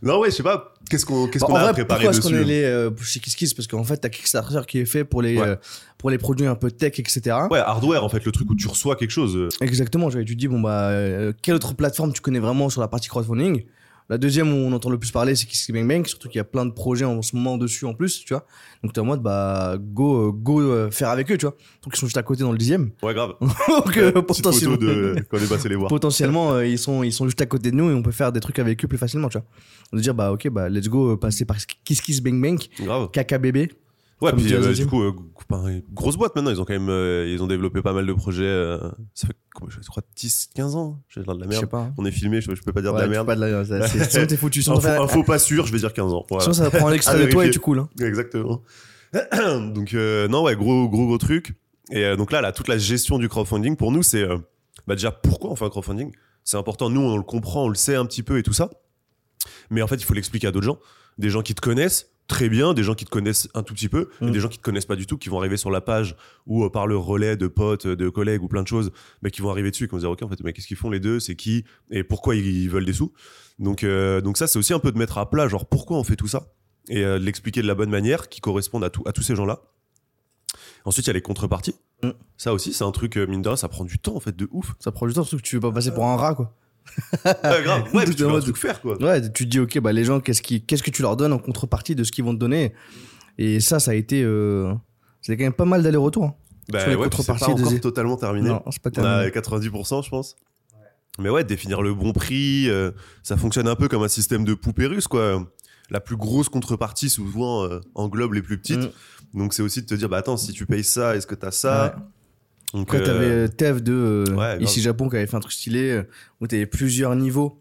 Non, 0.00 0.20
ouais, 0.20 0.30
je 0.30 0.36
sais 0.36 0.42
pas, 0.44 0.72
qu'est-ce 0.88 1.04
qu'on 1.04 1.26
qu'est-ce 1.26 1.44
Bah, 1.44 1.48
qu'on 1.48 1.56
a 1.56 1.60
à 1.60 1.62
vrai, 1.64 1.72
préparer 1.72 2.04
pourquoi 2.04 2.10
est-ce 2.16 2.20
qu'on 2.20 2.30
dessus 2.30 2.40
est 2.40 2.44
allé 2.44 2.62
euh, 2.64 2.90
chez 3.02 3.18
KissKiss 3.18 3.52
Parce 3.52 3.66
qu'en 3.66 3.82
fait, 3.82 3.96
t'as 3.96 4.10
Kickstarter 4.10 4.60
qui 4.68 4.78
est 4.78 4.84
fait 4.84 5.02
pour 5.04 5.22
les, 5.22 5.36
Ouais. 5.36 5.46
euh, 5.48 5.56
pour 5.98 6.10
les 6.10 6.18
produits 6.18 6.46
un 6.46 6.54
peu 6.54 6.70
tech, 6.70 7.00
etc. 7.00 7.36
Ouais, 7.50 7.58
hardware, 7.58 8.04
en 8.04 8.08
fait, 8.08 8.24
le 8.24 8.30
truc 8.30 8.48
où 8.48 8.54
tu 8.54 8.68
reçois 8.68 8.94
quelque 8.94 9.10
chose. 9.10 9.34
euh, 9.36 9.48
Exactement, 9.60 10.08
j'avais 10.08 10.24
te 10.24 10.32
dis, 10.34 10.46
bon 10.46 10.60
bah, 10.60 10.90
euh, 10.90 11.32
quelle 11.42 11.56
autre 11.56 11.74
plateforme 11.74 12.12
tu 12.12 12.20
connais 12.20 12.38
vraiment 12.38 12.70
sur 12.70 12.80
la 12.80 12.86
partie 12.88 13.08
crowdfunding? 13.08 13.64
La 14.10 14.18
deuxième 14.18 14.52
où 14.52 14.56
on 14.56 14.72
entend 14.72 14.90
le 14.90 14.98
plus 14.98 15.10
parler, 15.10 15.34
c'est 15.34 15.46
Kiss 15.46 15.70
Bang 15.70 15.88
Bang, 15.88 16.06
surtout 16.06 16.28
qu'il 16.28 16.36
y 16.36 16.40
a 16.40 16.44
plein 16.44 16.66
de 16.66 16.72
projets 16.72 17.06
en 17.06 17.22
ce 17.22 17.34
moment 17.34 17.56
dessus 17.56 17.86
en 17.86 17.94
plus, 17.94 18.22
tu 18.22 18.34
vois. 18.34 18.44
Donc 18.82 18.92
t'es 18.92 19.00
en 19.00 19.06
mode, 19.06 19.22
bah, 19.22 19.76
go, 19.80 20.28
euh, 20.28 20.30
go 20.30 20.60
euh, 20.60 20.90
faire 20.90 21.08
avec 21.08 21.32
eux, 21.32 21.38
tu 21.38 21.46
vois. 21.46 21.56
Donc 21.82 21.96
ils 21.96 21.98
sont 21.98 22.06
juste 22.06 22.18
à 22.18 22.22
côté 22.22 22.42
dans 22.42 22.52
le 22.52 22.58
dixième. 22.58 22.90
Ouais, 23.02 23.14
grave. 23.14 23.32
Donc 23.40 23.96
euh, 23.96 24.12
potentiellement, 24.20 24.74
photo 24.76 24.86
de 24.86 25.24
quand 25.30 25.38
on 25.38 25.40
est 25.40 25.48
passé 25.48 25.68
les 25.70 25.76
voir. 25.76 25.88
potentiellement 25.88 26.52
euh, 26.52 26.66
ils, 26.66 26.78
sont, 26.78 27.02
ils 27.02 27.12
sont 27.12 27.24
juste 27.24 27.40
à 27.40 27.46
côté 27.46 27.70
de 27.70 27.76
nous 27.76 27.90
et 27.90 27.94
on 27.94 28.02
peut 28.02 28.12
faire 28.12 28.30
des 28.30 28.40
trucs 28.40 28.58
avec 28.58 28.84
eux 28.84 28.88
plus 28.88 28.98
facilement, 28.98 29.30
tu 29.30 29.38
vois. 29.38 29.46
De 29.92 30.00
dire, 30.00 30.14
bah, 30.14 30.32
ok, 30.32 30.50
bah, 30.50 30.68
let's 30.68 30.88
go, 30.88 31.16
passer 31.16 31.46
par 31.46 31.56
Kiss 31.84 32.02
Kiss 32.02 32.20
Bang 32.20 32.40
Bang, 32.42 32.60
Grave. 32.80 33.08
KKBB. 33.10 33.72
Ouais, 34.20 34.30
Comme 34.30 34.40
puis 34.40 34.54
euh, 34.54 34.72
du 34.72 34.86
coup, 34.86 35.02
euh, 35.02 35.12
pareil, 35.48 35.84
grosse 35.92 36.16
boîte 36.16 36.34
maintenant. 36.36 36.50
Ils 36.50 36.60
ont 36.60 36.64
quand 36.64 36.72
même, 36.72 36.88
euh, 36.88 37.26
ils 37.28 37.42
ont 37.42 37.46
développé 37.46 37.82
pas 37.82 37.92
mal 37.92 38.06
de 38.06 38.12
projets. 38.12 38.44
euh, 38.44 38.78
ça 39.12 39.26
fait, 39.26 39.36
je 39.82 39.88
crois, 39.88 40.02
10, 40.16 40.50
15 40.54 40.76
ans. 40.76 41.00
J'ai 41.08 41.20
l'air 41.22 41.34
de 41.34 41.40
la 41.40 41.46
Je 41.46 41.52
sais 41.52 41.58
merde. 41.60 41.70
pas. 41.70 41.90
On 41.98 42.04
est 42.06 42.10
filmé, 42.12 42.40
je, 42.40 42.54
je 42.54 42.62
peux 42.62 42.72
pas 42.72 42.80
dire 42.80 42.92
Ouais, 42.92 43.00
de 43.00 43.02
la 43.04 43.10
merde. 43.10 43.26
pas 43.26 43.34
de 43.34 43.40
la- 43.40 43.64
ça- 43.64 43.88
Sinon 44.10 44.26
t'es 44.26 44.36
foutu. 44.36 44.62
Sinon, 44.62 44.78
Info, 44.84 45.24
pas 45.24 45.38
sûr, 45.38 45.66
je 45.66 45.72
vais 45.72 45.78
dire 45.78 45.92
15 45.92 46.12
ans. 46.14 46.24
Voilà. 46.28 46.44
sinon, 46.44 46.54
ça 46.54 46.64
va 46.64 46.70
prendre 46.70 46.88
un 46.88 46.92
extrait 46.94 47.20
À 47.20 47.26
de 47.26 47.30
toi 47.30 47.44
et 47.44 47.50
tu 47.50 47.58
coules. 47.58 47.80
hein. 47.80 47.88
Exactement. 48.00 48.62
donc 49.74 49.92
non 49.94 50.42
ouais 50.42 50.56
gros 50.56 50.88
gros 50.88 51.06
gros 51.06 51.18
truc. 51.18 51.54
Et 51.90 52.16
donc 52.16 52.32
là, 52.32 52.40
là 52.40 52.50
toute 52.52 52.68
la 52.68 52.78
gestion 52.78 53.18
du 53.18 53.28
crowdfunding 53.28 53.76
pour 53.76 53.92
nous 53.92 54.02
c'est 54.02 54.26
bah 54.86 54.94
déjà 54.96 55.12
pourquoi 55.12 55.50
on 55.50 55.56
fait 55.56 55.64
un 55.64 55.70
crowdfunding? 55.70 56.12
C'est 56.42 56.56
important. 56.56 56.90
Nous 56.90 57.00
on 57.00 57.16
le 57.16 57.22
comprend, 57.22 57.64
on 57.64 57.68
le 57.68 57.74
sait 57.74 57.94
un 57.94 58.06
petit 58.06 58.22
peu 58.22 58.38
et 58.38 58.42
tout 58.42 58.52
ça. 58.52 58.70
Mais 59.70 59.82
en 59.82 59.86
fait 59.86 59.96
il 59.96 60.04
faut 60.04 60.14
l'expliquer 60.14 60.48
à 60.48 60.50
d'autres 60.52 60.66
gens, 60.66 60.78
des 61.18 61.30
gens 61.30 61.42
qui 61.42 61.54
te 61.54 61.60
connaissent 61.60 62.10
très 62.26 62.48
bien, 62.48 62.72
des 62.72 62.82
gens 62.82 62.94
qui 62.94 63.04
te 63.04 63.10
connaissent 63.10 63.48
un 63.54 63.62
tout 63.62 63.74
petit 63.74 63.88
peu, 63.88 64.08
et 64.20 64.26
Mm. 64.26 64.30
des 64.30 64.40
gens 64.40 64.48
qui 64.48 64.58
te 64.58 64.62
connaissent 64.62 64.86
pas 64.86 64.96
du 64.96 65.06
tout, 65.06 65.18
qui 65.18 65.28
vont 65.28 65.38
arriver 65.38 65.56
sur 65.56 65.70
la 65.70 65.80
page 65.80 66.16
ou 66.46 66.64
euh, 66.64 66.70
par 66.70 66.86
le 66.86 66.96
relais 66.96 67.36
de 67.36 67.46
potes, 67.46 67.86
de 67.86 68.08
collègues 68.08 68.42
ou 68.42 68.48
plein 68.48 68.62
de 68.62 68.68
choses, 68.68 68.92
mais 69.22 69.30
qui 69.30 69.42
vont 69.42 69.50
arriver 69.50 69.70
dessus 69.70 69.84
et 69.84 69.86
qui 69.88 69.92
vont 69.92 69.98
dire 69.98 70.10
ok 70.10 70.22
en 70.22 70.28
fait 70.28 70.42
mais 70.42 70.52
qu'est-ce 70.52 70.66
qu'ils 70.66 70.76
font 70.76 70.90
les 70.90 71.00
deux, 71.00 71.20
c'est 71.20 71.36
qui 71.36 71.64
et 71.90 72.02
pourquoi 72.02 72.34
ils, 72.34 72.68
veulent 72.68 72.84
des 72.86 72.94
sous. 72.94 73.12
Donc 73.58 73.84
euh, 73.84 74.20
donc 74.20 74.38
ça 74.38 74.46
c'est 74.46 74.58
aussi 74.58 74.72
un 74.72 74.78
peu 74.78 74.90
de 74.90 74.98
mettre 74.98 75.18
à 75.18 75.28
plat 75.28 75.48
genre 75.48 75.66
pourquoi 75.66 75.98
on 75.98 76.04
fait 76.04 76.16
tout 76.16 76.28
ça 76.28 76.48
et 76.88 77.04
euh, 77.04 77.18
de 77.18 77.24
l'expliquer 77.24 77.62
de 77.62 77.66
la 77.66 77.74
bonne 77.74 77.90
manière 77.90 78.28
qui 78.28 78.40
corresponde 78.40 78.84
à, 78.84 78.90
tout, 78.90 79.02
à 79.06 79.12
tous 79.12 79.22
ces 79.22 79.36
gens-là. 79.36 79.62
Ensuite, 80.84 81.06
il 81.06 81.08
y 81.08 81.10
a 81.10 81.14
les 81.14 81.22
contreparties. 81.22 81.74
Mm. 82.02 82.10
Ça 82.36 82.52
aussi, 82.52 82.74
c'est 82.74 82.84
un 82.84 82.90
truc, 82.90 83.16
mine 83.16 83.40
de 83.40 83.48
rien, 83.48 83.56
ça 83.56 83.68
prend 83.68 83.84
du 83.84 83.98
temps, 83.98 84.14
en 84.14 84.20
fait, 84.20 84.36
de 84.36 84.48
ouf. 84.50 84.74
Ça 84.78 84.92
prend 84.92 85.06
du 85.06 85.14
temps, 85.14 85.24
surtout 85.24 85.42
que 85.42 85.48
tu 85.48 85.56
veux 85.56 85.60
pas 85.60 85.72
passer 85.72 85.94
pour 85.94 86.04
un 86.04 86.16
rat, 86.16 86.34
quoi. 86.34 86.54
Ouais, 87.24 87.62
grave. 87.62 87.94
Ouais, 87.94 88.04
tu 88.10 88.24
mode- 88.24 88.42
truc 88.42 88.56
faire, 88.56 88.80
quoi. 88.80 89.00
Ouais, 89.02 89.20
tu 89.32 89.44
te 89.44 89.50
dis, 89.50 89.60
ok, 89.60 89.78
bah, 89.80 89.92
les 89.92 90.04
gens, 90.04 90.20
qu'est-ce, 90.20 90.42
qui, 90.42 90.62
qu'est-ce 90.62 90.82
que 90.82 90.90
tu 90.90 91.02
leur 91.02 91.16
donnes 91.16 91.32
en 91.32 91.38
contrepartie 91.38 91.94
de 91.94 92.04
ce 92.04 92.12
qu'ils 92.12 92.24
vont 92.24 92.34
te 92.34 92.38
donner? 92.38 92.72
Et 93.38 93.60
ça, 93.60 93.80
ça 93.80 93.90
a 93.92 93.94
été. 93.94 94.22
Euh, 94.22 94.72
c'est 95.20 95.36
quand 95.36 95.44
même 95.44 95.52
pas 95.52 95.64
mal 95.64 95.82
d'aller-retour. 95.82 96.24
hein. 96.24 96.34
Bah 96.70 96.80
sur 96.80 96.88
les 96.90 96.96
ouais, 96.96 97.08
c'est 97.14 97.26
pas 97.26 97.34
encore 97.34 97.70
des- 97.70 97.80
totalement 97.80 98.16
terminé. 98.16 98.48
Non, 98.48 98.62
c'est 98.70 98.80
pas 98.80 98.90
On 98.96 99.04
a 99.04 99.30
terminé. 99.30 99.30
90%, 99.30 100.02
je 100.02 100.08
pense. 100.08 100.36
Mais 101.18 101.28
ouais, 101.28 101.44
définir 101.44 101.82
le 101.82 101.94
bon 101.94 102.12
prix, 102.12 102.68
euh, 102.70 102.90
ça 103.22 103.36
fonctionne 103.36 103.68
un 103.68 103.76
peu 103.76 103.86
comme 103.88 104.02
un 104.02 104.08
système 104.08 104.44
de 104.44 104.54
poupée 104.54 104.86
russe, 104.86 105.06
quoi. 105.06 105.46
La 105.90 106.00
plus 106.00 106.16
grosse 106.16 106.48
contrepartie, 106.48 107.10
souvent, 107.10 107.64
euh, 107.64 107.80
englobe 107.94 108.32
les 108.32 108.42
plus 108.42 108.58
petites. 108.58 108.80
Mm. 109.34 109.38
Donc, 109.38 109.52
c'est 109.54 109.62
aussi 109.62 109.82
de 109.82 109.86
te 109.86 109.94
dire, 109.94 110.08
bah 110.08 110.16
attends, 110.18 110.36
si 110.36 110.52
tu 110.52 110.64
payes 110.64 110.84
ça, 110.84 111.14
est-ce 111.16 111.26
que 111.26 111.34
t'as 111.34 111.50
ça? 111.50 111.96
Donc, 112.74 112.82
Après, 112.92 112.98
euh, 113.00 113.04
t'avais 113.06 113.26
euh, 113.26 113.48
Tev 113.48 113.80
de 113.82 113.92
euh, 114.28 114.34
ouais, 114.34 114.62
ici 114.62 114.82
Japon 114.82 115.08
qui 115.08 115.16
avait 115.16 115.26
fait 115.26 115.36
un 115.36 115.40
truc 115.40 115.52
stylé 115.52 115.90
euh, 115.90 116.02
où 116.40 116.46
t'avais 116.46 116.66
plusieurs 116.66 117.14
niveaux 117.16 117.58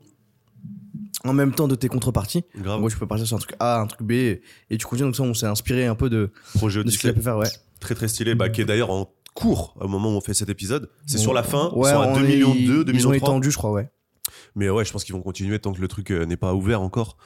en 1.23 1.33
même 1.33 1.53
temps 1.53 1.67
de 1.67 1.75
tes 1.75 1.87
contreparties. 1.87 2.43
grave, 2.57 2.79
gros, 2.79 2.89
tu 2.89 2.97
peux 2.97 3.07
partir 3.07 3.25
sur 3.27 3.37
un 3.37 3.39
truc 3.39 3.55
A, 3.59 3.79
un 3.79 3.87
truc 3.87 4.01
B 4.05 4.11
et 4.11 4.41
tu 4.71 4.85
continues. 4.85 5.07
Donc, 5.07 5.15
ça, 5.15 5.23
on 5.23 5.33
s'est 5.33 5.45
inspiré 5.45 5.85
un 5.85 5.95
peu 5.95 6.09
de, 6.09 6.31
projet 6.55 6.83
de 6.83 6.89
ce 6.89 6.97
qu'il 6.97 7.13
pu 7.13 7.21
faire, 7.21 7.37
ouais. 7.37 7.47
très 7.79 7.95
très 7.95 8.07
stylé, 8.07 8.35
bah, 8.35 8.49
qui 8.49 8.61
est 8.61 8.65
d'ailleurs 8.65 8.89
en 8.91 9.13
cours 9.33 9.75
au 9.79 9.87
moment 9.87 10.09
où 10.13 10.17
on 10.17 10.21
fait 10.21 10.33
cet 10.33 10.49
épisode. 10.49 10.89
C'est 11.05 11.17
On- 11.17 11.21
sur 11.21 11.33
la 11.33 11.43
fin, 11.43 11.71
Ouais, 11.75 11.89
ils 11.89 11.93
sont 11.93 12.01
à 12.01 12.07
on 12.07 12.17
2 12.19 12.23
est- 12.25 12.27
millions 12.27 12.53
2, 12.55 12.83
2 12.83 12.91
Ils 12.91 12.95
millions 12.97 13.09
ont 13.09 13.17
3. 13.17 13.29
étendu, 13.29 13.51
je 13.51 13.57
crois, 13.57 13.71
ouais. 13.71 13.89
Mais 14.55 14.69
ouais, 14.69 14.83
je 14.85 14.91
pense 14.91 15.03
qu'ils 15.03 15.15
vont 15.15 15.21
continuer 15.21 15.59
tant 15.59 15.73
que 15.73 15.81
le 15.81 15.87
truc 15.87 16.11
euh, 16.11 16.25
n'est 16.25 16.37
pas 16.37 16.53
ouvert 16.53 16.81
encore. 16.81 17.17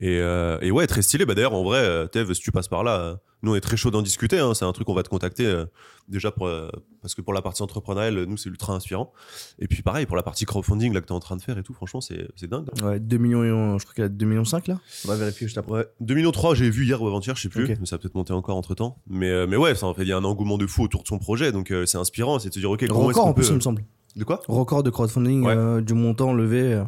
Et, 0.00 0.18
euh, 0.20 0.58
et 0.62 0.70
ouais, 0.70 0.86
très 0.86 1.02
stylé. 1.02 1.26
Bah 1.26 1.34
d'ailleurs, 1.34 1.54
en 1.54 1.62
vrai, 1.64 1.78
euh, 1.78 2.06
Tev, 2.06 2.32
si 2.34 2.40
tu 2.40 2.52
passes 2.52 2.68
par 2.68 2.84
là, 2.84 2.98
euh, 3.00 3.14
nous 3.42 3.52
on 3.52 3.54
est 3.54 3.60
très 3.60 3.76
chaud 3.76 3.90
d'en 3.90 4.02
discuter. 4.02 4.38
hein. 4.38 4.54
C'est 4.54 4.64
un 4.64 4.72
truc 4.72 4.86
qu'on 4.86 4.94
va 4.94 5.02
te 5.02 5.08
contacter 5.08 5.46
euh, 5.46 5.64
déjà 6.08 6.30
pour, 6.30 6.46
euh, 6.46 6.68
parce 7.02 7.14
que 7.14 7.20
pour 7.22 7.32
la 7.34 7.42
partie 7.42 7.62
entrepreneuriale, 7.62 8.24
nous 8.24 8.36
c'est 8.36 8.48
ultra 8.48 8.74
inspirant. 8.74 9.12
Et 9.58 9.66
puis 9.68 9.82
pareil 9.82 10.06
pour 10.06 10.16
la 10.16 10.22
partie 10.22 10.44
crowdfunding 10.44 10.92
là 10.94 11.00
que 11.00 11.06
t'es 11.06 11.12
en 11.12 11.20
train 11.20 11.36
de 11.36 11.42
faire 11.42 11.58
et 11.58 11.62
tout. 11.62 11.74
Franchement, 11.74 12.00
c'est 12.00 12.28
dingue. 12.48 12.68
Ouais, 12.82 13.00
2 13.00 13.18
millions, 13.18 13.78
je 13.78 13.84
crois 13.84 13.94
qu'il 13.94 14.02
y 14.02 14.06
a 14.06 14.08
2 14.08 14.26
millions 14.26 14.44
5 14.44 14.68
là. 14.68 14.78
On 15.04 15.08
va 15.08 15.16
vérifier 15.16 15.46
juste 15.46 15.58
après. 15.58 15.72
Ouais, 15.72 15.86
2 16.00 16.14
millions 16.14 16.32
3, 16.32 16.54
j'ai 16.54 16.70
vu 16.70 16.84
hier 16.86 17.00
ou 17.02 17.06
avant-hier, 17.08 17.34
je 17.36 17.42
sais 17.42 17.48
plus, 17.48 17.66
mais 17.68 17.86
ça 17.86 17.96
a 17.96 17.98
peut-être 17.98 18.14
monté 18.14 18.32
encore 18.32 18.56
entre 18.56 18.74
temps. 18.74 18.98
Mais, 19.08 19.46
mais 19.46 19.56
ouais, 19.56 19.74
ça 19.74 19.86
en 19.86 19.94
fait, 19.94 20.02
il 20.02 20.08
y 20.08 20.12
a 20.12 20.16
un 20.16 20.24
engouement 20.24 20.56
de 20.58 20.66
fou 20.66 20.84
autour 20.84 21.02
de 21.02 21.08
son 21.08 21.18
projet, 21.18 21.52
donc 21.52 21.72
c'est 21.86 21.98
inspirant, 21.98 22.38
c'est 22.38 22.48
de 22.50 22.54
se 22.54 22.60
dire, 22.60 22.70
ok, 22.70 22.86
comment 22.86 23.00
est-ce 23.00 23.08
Record 23.08 23.24
qu'on 23.24 23.30
en 23.30 23.34
plus, 23.34 23.46
peut. 23.46 23.52
il 23.52 23.56
me 23.56 23.60
semble. 23.60 23.84
De 24.16 24.24
quoi? 24.24 24.40
Record 24.48 24.82
de 24.82 24.90
crowdfunding 24.90 25.44
Ouais. 25.44 25.82
du 25.82 25.94
montant 25.94 26.32
levé 26.32 26.82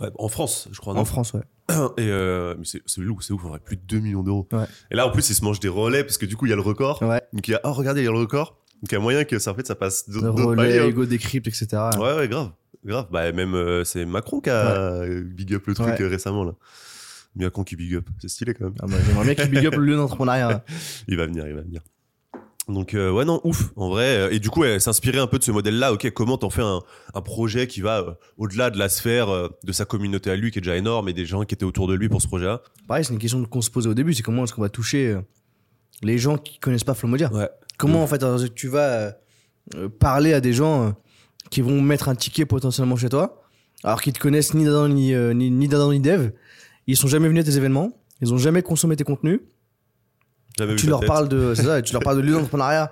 Ouais, 0.00 0.08
En 0.18 0.28
France, 0.28 0.68
je 0.72 0.78
crois. 0.80 0.96
en 0.96 1.04
France, 1.04 1.34
ouais. 1.34 1.42
Et 1.98 2.08
euh, 2.08 2.54
mais 2.58 2.64
c'est 2.64 3.00
lourd, 3.00 3.22
c'est 3.22 3.32
ouf, 3.32 3.44
on 3.44 3.48
aurait 3.48 3.60
plus 3.60 3.76
de 3.76 3.82
2 3.82 4.00
millions 4.00 4.22
d'euros. 4.22 4.48
Ouais. 4.52 4.64
Et 4.90 4.96
là, 4.96 5.06
en 5.06 5.10
plus, 5.10 5.28
ils 5.30 5.34
se 5.34 5.44
mangent 5.44 5.60
des 5.60 5.68
relais 5.68 6.02
parce 6.04 6.18
que 6.18 6.26
du 6.26 6.36
coup, 6.36 6.46
il 6.46 6.50
y 6.50 6.52
a 6.52 6.56
le 6.56 6.62
record. 6.62 7.02
Ouais. 7.02 7.22
Donc, 7.32 7.46
il 7.46 7.52
y 7.52 7.54
a, 7.54 7.60
oh, 7.64 7.72
regardez, 7.72 8.00
il 8.00 8.04
y 8.04 8.08
a 8.08 8.12
le 8.12 8.18
record. 8.18 8.58
Donc, 8.82 8.90
il 8.90 8.94
y 8.94 8.96
a 8.96 9.00
moyen 9.00 9.24
que 9.24 9.38
ça, 9.38 9.52
en 9.52 9.54
fait, 9.54 9.66
ça 9.66 9.74
passe 9.74 10.08
d'autres 10.08 10.42
relais, 10.42 10.78
hein. 10.78 10.86
Ego 10.86 11.04
Decrypt, 11.04 11.46
etc. 11.46 11.66
Ouais, 11.98 12.14
ouais, 12.16 12.28
grave. 12.28 12.50
Grave. 12.84 13.06
Bah, 13.12 13.30
même, 13.32 13.54
euh, 13.54 13.84
c'est 13.84 14.06
Macron 14.06 14.40
qui 14.40 14.48
a 14.50 15.04
big 15.22 15.52
up 15.54 15.66
le 15.66 15.74
truc 15.74 16.00
euh, 16.00 16.08
récemment, 16.08 16.44
là. 16.44 16.52
Macron 17.36 17.62
qui 17.62 17.76
big 17.76 17.94
up. 17.94 18.08
C'est 18.20 18.28
stylé 18.28 18.54
quand 18.54 18.64
même. 18.64 18.74
Ah 18.80 18.86
bah, 18.86 18.96
J'aimerais 19.06 19.24
bien 19.26 19.34
qu'il 19.34 19.50
big 19.50 19.66
up 19.66 19.74
le 19.74 19.84
lieu 19.84 19.96
d'entrepreneuriat. 19.96 20.64
Il 21.08 21.16
va 21.16 21.26
venir, 21.26 21.46
il 21.46 21.54
va 21.54 21.60
venir. 21.60 21.80
Donc, 22.68 22.94
euh, 22.94 23.10
ouais, 23.10 23.24
non, 23.24 23.40
ouf, 23.42 23.72
en 23.74 23.88
vrai. 23.88 24.16
Euh, 24.16 24.30
Et 24.30 24.38
du 24.38 24.48
coup, 24.50 24.62
elle 24.64 24.80
s'inspirer 24.80 25.18
un 25.18 25.26
peu 25.26 25.38
de 25.38 25.44
ce 25.44 25.50
modèle-là. 25.50 25.92
Ok, 25.92 26.08
comment 26.10 26.38
t'en 26.38 26.50
fais 26.50 26.62
un, 26.62 26.80
un 27.14 27.20
projet 27.20 27.66
qui 27.66 27.80
va 27.80 27.98
euh, 28.00 28.10
au-delà 28.36 28.70
de 28.70 28.78
la 28.78 28.88
sphère 28.88 29.28
euh, 29.28 29.48
de 29.64 29.72
sa 29.72 29.84
communauté 29.84 30.30
à 30.30 30.36
lui, 30.36 30.50
qui 30.50 30.58
est 30.58 30.62
déjà 30.62 30.76
énorme, 30.76 31.08
et 31.08 31.12
des 31.12 31.26
gens 31.26 31.42
qui 31.44 31.54
étaient 31.54 31.64
autour 31.64 31.88
de 31.88 31.94
lui 31.94 32.08
pour 32.08 32.22
ce 32.22 32.28
projet-là? 32.28 32.62
Pareil, 32.86 33.04
c'est 33.04 33.12
une 33.12 33.18
question 33.18 33.44
qu'on 33.44 33.62
se 33.62 33.70
posait 33.70 33.88
au 33.88 33.94
début, 33.94 34.14
c'est 34.14 34.22
comment 34.22 34.44
est-ce 34.44 34.52
qu'on 34.54 34.62
va 34.62 34.68
toucher 34.68 35.16
les 36.02 36.18
gens 36.18 36.38
qui 36.38 36.58
connaissent 36.58 36.84
pas 36.84 36.94
Flomodia 36.94 37.32
Ouais. 37.32 37.48
Comment 37.76 38.02
en 38.02 38.06
fait 38.06 38.22
tu 38.54 38.68
vas 38.68 39.14
parler 39.98 40.32
à 40.34 40.40
des 40.40 40.52
gens 40.52 40.94
qui 41.50 41.62
vont 41.62 41.80
mettre 41.80 42.08
un 42.08 42.14
ticket 42.14 42.44
potentiellement 42.44 42.96
chez 42.96 43.08
toi, 43.08 43.42
alors 43.82 44.00
qu'ils 44.02 44.12
te 44.12 44.20
connaissent 44.20 44.54
ni 44.54 44.64
d'Adam 44.64 44.88
ni, 44.88 45.14
ni, 45.14 45.50
ni 45.50 45.68
ni 45.68 46.00
Dev, 46.00 46.30
ils 46.86 46.96
sont 46.96 47.08
jamais 47.08 47.28
venus 47.28 47.42
à 47.42 47.50
tes 47.50 47.56
événements, 47.56 47.90
ils 48.20 48.32
ont 48.34 48.38
jamais 48.38 48.62
consommé 48.62 48.96
tes 48.96 49.04
contenus, 49.04 49.40
tu 50.76 50.86
leur 50.86 51.00
parles 51.00 51.28
de 51.28 51.54
ça, 51.54 51.82
tu 51.82 51.92
leur 51.92 52.02
parles 52.02 52.16
de 52.18 52.22
lieu 52.22 52.32
d'entrepreneuriat, 52.32 52.90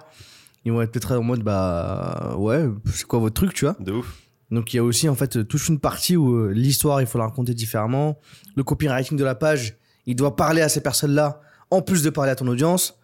ils 0.64 0.72
vont 0.72 0.82
être 0.82 0.93
peut-être 0.93 1.16
en 1.16 1.22
mode 1.22 1.43
bah 1.43 2.34
ouais, 2.38 2.66
c'est 2.93 3.06
quoi 3.06 3.19
votre 3.19 3.34
truc, 3.34 3.55
tu 3.55 3.64
vois? 3.64 3.76
De 3.81 3.93
ouf. 3.93 4.14
Donc 4.50 4.72
il 4.72 4.76
y 4.76 4.81
a 4.81 4.84
aussi 4.84 5.08
en 5.08 5.14
fait 5.14 5.46
toute 5.46 5.69
une 5.69 5.78
partie 5.78 6.16
où 6.16 6.34
euh, 6.34 6.50
l'histoire 6.52 7.00
il 7.02 7.06
faut 7.06 7.19
la 7.19 7.25
raconter 7.25 7.52
différemment, 7.55 8.19
le 8.56 8.64
copywriting 8.64 9.19
de 9.19 9.25
la 9.25 9.34
page, 9.34 9.76
il 10.06 10.16
doit 10.16 10.37
parler 10.37 10.62
à 10.62 10.69
ces 10.70 10.81
personnes-là 10.82 11.40
en 11.70 11.82
plus 11.82 12.02
de 12.02 12.08
parler 12.10 12.31
à 12.31 12.34
ton 12.37 12.46
audience. 12.49 12.99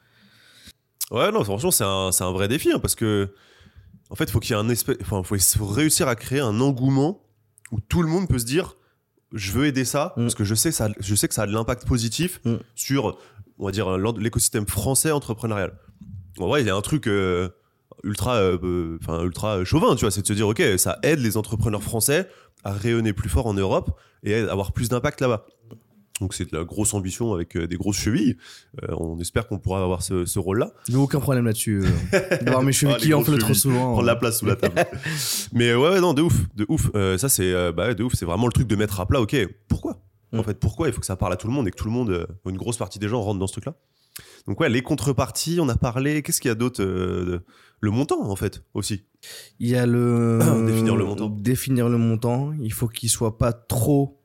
Ouais, 1.11 1.31
non, 1.31 1.45
franchement, 1.45 1.71
c'est 1.71 1.85
un, 1.85 2.11
c'est 2.13 2.25
un 2.25 2.33
vrai 2.33 2.49
défi 2.49 2.73
hein, 2.73 2.79
parce 2.79 2.95
que, 2.95 3.35
en 4.09 4.15
fait, 4.15 4.31
faut 4.31 4.41
qu'il 4.41 4.57
y 4.57 4.59
ait 4.59 4.63
un 4.63 4.71
espèce, 4.71 4.97
enfin, 5.03 5.23
faut, 5.23 5.37
faut 5.39 5.67
réussir 5.67 6.09
à 6.09 6.17
créer 6.17 6.41
un 6.41 6.59
engouement 6.61 7.21
où 7.73 7.81
tout 7.81 8.03
le 8.03 8.09
monde 8.09 8.27
peut 8.27 8.39
se 8.39 8.47
dire, 8.47 8.77
je 9.33 9.53
veux 9.53 9.67
aider 9.67 9.85
ça 9.85 10.15
Mm. 10.17 10.23
parce 10.23 10.35
que 10.35 10.45
je 10.45 10.55
sais, 10.55 10.73
ça, 10.73 10.89
je 10.99 11.15
sais 11.15 11.29
que 11.29 11.35
ça 11.35 11.43
a 11.43 11.47
de 11.47 11.53
l'impact 11.53 11.87
positif 11.87 12.41
Mm. 12.47 12.55
sur, 12.75 13.19
on 13.59 13.67
va 13.67 13.73
dire, 13.73 13.97
l'écosystème 14.19 14.67
français 14.67 15.11
entrepreneurial. 15.11 15.79
En 16.39 16.49
vrai, 16.49 16.63
il 16.63 16.67
y 16.67 16.71
a 16.71 16.75
un 16.77 16.81
truc 16.81 17.07
euh, 17.07 17.49
ultra, 18.03 18.37
euh, 18.37 18.99
enfin, 19.03 19.23
ultra 19.23 19.65
chauvin, 19.65 19.95
tu 19.95 20.01
vois, 20.01 20.11
c'est 20.11 20.23
de 20.23 20.27
se 20.27 20.33
dire, 20.33 20.49
ok, 20.49 20.63
ça 20.79 20.99
aide 21.03 21.21
les 21.21 21.37
entrepreneurs 21.37 21.83
français 21.83 22.29
à 22.65 22.73
rayonner 22.73 23.13
plus 23.13 23.29
fort 23.29 23.47
en 23.47 23.55
Europe 23.55 23.99
et 24.23 24.35
à 24.35 24.51
avoir 24.51 24.73
plus 24.73 24.89
d'impact 24.89 25.21
là-bas. 25.21 25.47
Donc 26.21 26.33
c'est 26.33 26.49
de 26.51 26.57
la 26.57 26.63
grosse 26.65 26.95
ambition 26.95 27.35
avec 27.35 27.57
euh, 27.57 27.67
des 27.67 27.77
grosses 27.77 27.97
chevilles. 27.99 28.37
Euh, 28.85 28.95
on 28.99 29.19
espère 29.19 29.49
qu'on 29.49 29.59
pourra 29.59 29.83
avoir 29.83 30.01
ce, 30.03 30.25
ce 30.27 30.39
rôle-là. 30.39 30.71
J'ai 30.89 30.95
aucun 30.97 31.19
problème 31.19 31.45
là-dessus. 31.45 31.83
euh, 31.85 32.39
D'avoir 32.43 32.63
mes 32.63 32.71
chevilles 32.79 32.95
Ah, 32.97 33.01
qui 33.03 33.13
enflent 33.15 33.37
trop 33.37 33.53
souvent. 33.53 33.93
prendre 33.95 34.03
la 34.07 34.15
place 34.15 34.39
sous 34.39 34.47
la 34.47 34.55
table. 34.55 34.77
Mais 35.53 35.75
ouais, 35.75 35.89
ouais, 35.91 36.01
non, 36.01 36.15
de 36.15 36.23
ouf, 36.23 36.35
de 36.55 36.67
ouf. 36.69 36.89
Euh, 36.95 37.19
ça, 37.19 37.29
c'est 37.29 37.53
bah, 37.73 37.95
de 37.95 38.05
ouf. 38.05 38.13
C'est 38.15 38.27
vraiment 38.27 38.47
le 38.47 38.53
truc 38.53 38.69
de 38.69 38.77
mettre 38.77 39.01
à 39.01 39.07
plat. 39.07 39.21
Ok, 39.21 39.37
pourquoi? 39.67 40.01
En 40.35 40.41
Mm. 40.41 40.45
fait, 40.45 40.59
pourquoi 40.61 40.89
il 40.89 40.93
faut 40.93 41.01
que 41.01 41.07
ça 41.07 41.17
parle 41.17 41.33
à 41.33 41.37
tout 41.37 41.47
le 41.47 41.53
monde 41.53 41.67
et 41.69 41.71
que 41.71 41.77
tout 41.77 41.87
le 41.87 41.93
monde, 41.93 42.11
euh, 42.11 42.27
une 42.49 42.57
grosse 42.59 42.77
partie 42.77 42.99
des 42.99 43.09
gens 43.09 43.21
rentrent 43.23 43.39
dans 43.41 43.47
ce 43.47 43.53
truc-là? 43.53 43.75
Donc 44.47 44.61
ouais, 44.61 44.69
les 44.69 44.83
contreparties, 44.83 45.59
on 45.61 45.69
a 45.69 45.77
parlé. 45.77 46.23
Qu'est-ce 46.23 46.41
qu'il 46.41 46.49
y 46.49 46.53
a 46.53 46.55
d'autre 46.55 46.83
euh, 46.83 47.41
Le 47.81 47.91
montant, 47.91 48.29
en 48.31 48.37
fait, 48.37 48.63
aussi? 48.75 49.05
Il 49.59 49.69
y 49.69 49.75
a 49.77 49.87
le 49.87 50.39
Définir 50.67 50.97
le 50.97 51.05
montant. 51.05 51.29
Définir 51.29 51.89
le 51.89 51.99
montant. 51.99 52.53
Il 52.61 52.73
faut 52.73 52.89
qu'il 52.89 53.09
soit 53.11 53.39
pas 53.39 53.53
trop 53.53 54.21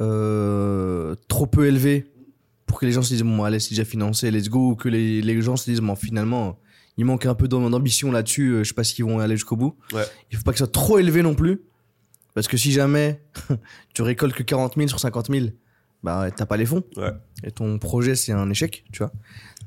euh, 0.00 1.14
trop 1.28 1.46
peu 1.46 1.66
élevé 1.66 2.10
pour 2.66 2.78
que 2.80 2.86
les 2.86 2.92
gens 2.92 3.02
se 3.02 3.08
disent 3.12 3.22
bon 3.22 3.42
allez 3.44 3.60
c'est 3.60 3.70
déjà 3.70 3.84
financé 3.84 4.30
let's 4.30 4.48
go 4.48 4.70
ou 4.70 4.74
que 4.76 4.88
les, 4.88 5.20
les 5.20 5.42
gens 5.42 5.56
se 5.56 5.68
disent 5.70 5.80
bon 5.80 5.94
finalement 5.96 6.58
il 6.96 7.04
manque 7.04 7.26
un 7.26 7.34
peu 7.34 7.48
d'am- 7.48 7.70
d'ambition 7.70 8.10
là-dessus 8.12 8.58
je 8.60 8.64
sais 8.68 8.74
pas 8.74 8.84
s'ils 8.84 9.04
vont 9.04 9.18
aller 9.18 9.36
jusqu'au 9.36 9.56
bout. 9.56 9.76
Ouais. 9.92 10.04
Il 10.30 10.36
faut 10.38 10.42
pas 10.44 10.52
que 10.52 10.58
ce 10.58 10.64
soit 10.64 10.72
trop 10.72 10.98
élevé 10.98 11.22
non 11.22 11.34
plus 11.34 11.60
parce 12.34 12.48
que 12.48 12.56
si 12.56 12.72
jamais 12.72 13.22
tu 13.94 14.02
récoltes 14.02 14.34
que 14.34 14.42
40 14.42 14.74
000 14.76 14.88
sur 14.88 15.00
50 15.00 15.30
000 15.30 15.46
bah 16.02 16.30
t'as 16.30 16.46
pas 16.46 16.56
les 16.56 16.64
fonds 16.66 16.82
Ouais. 16.96 17.12
et 17.44 17.50
ton 17.50 17.78
projet 17.78 18.14
c'est 18.14 18.32
un 18.32 18.48
échec 18.50 18.84
tu 18.92 18.98
vois. 18.98 19.12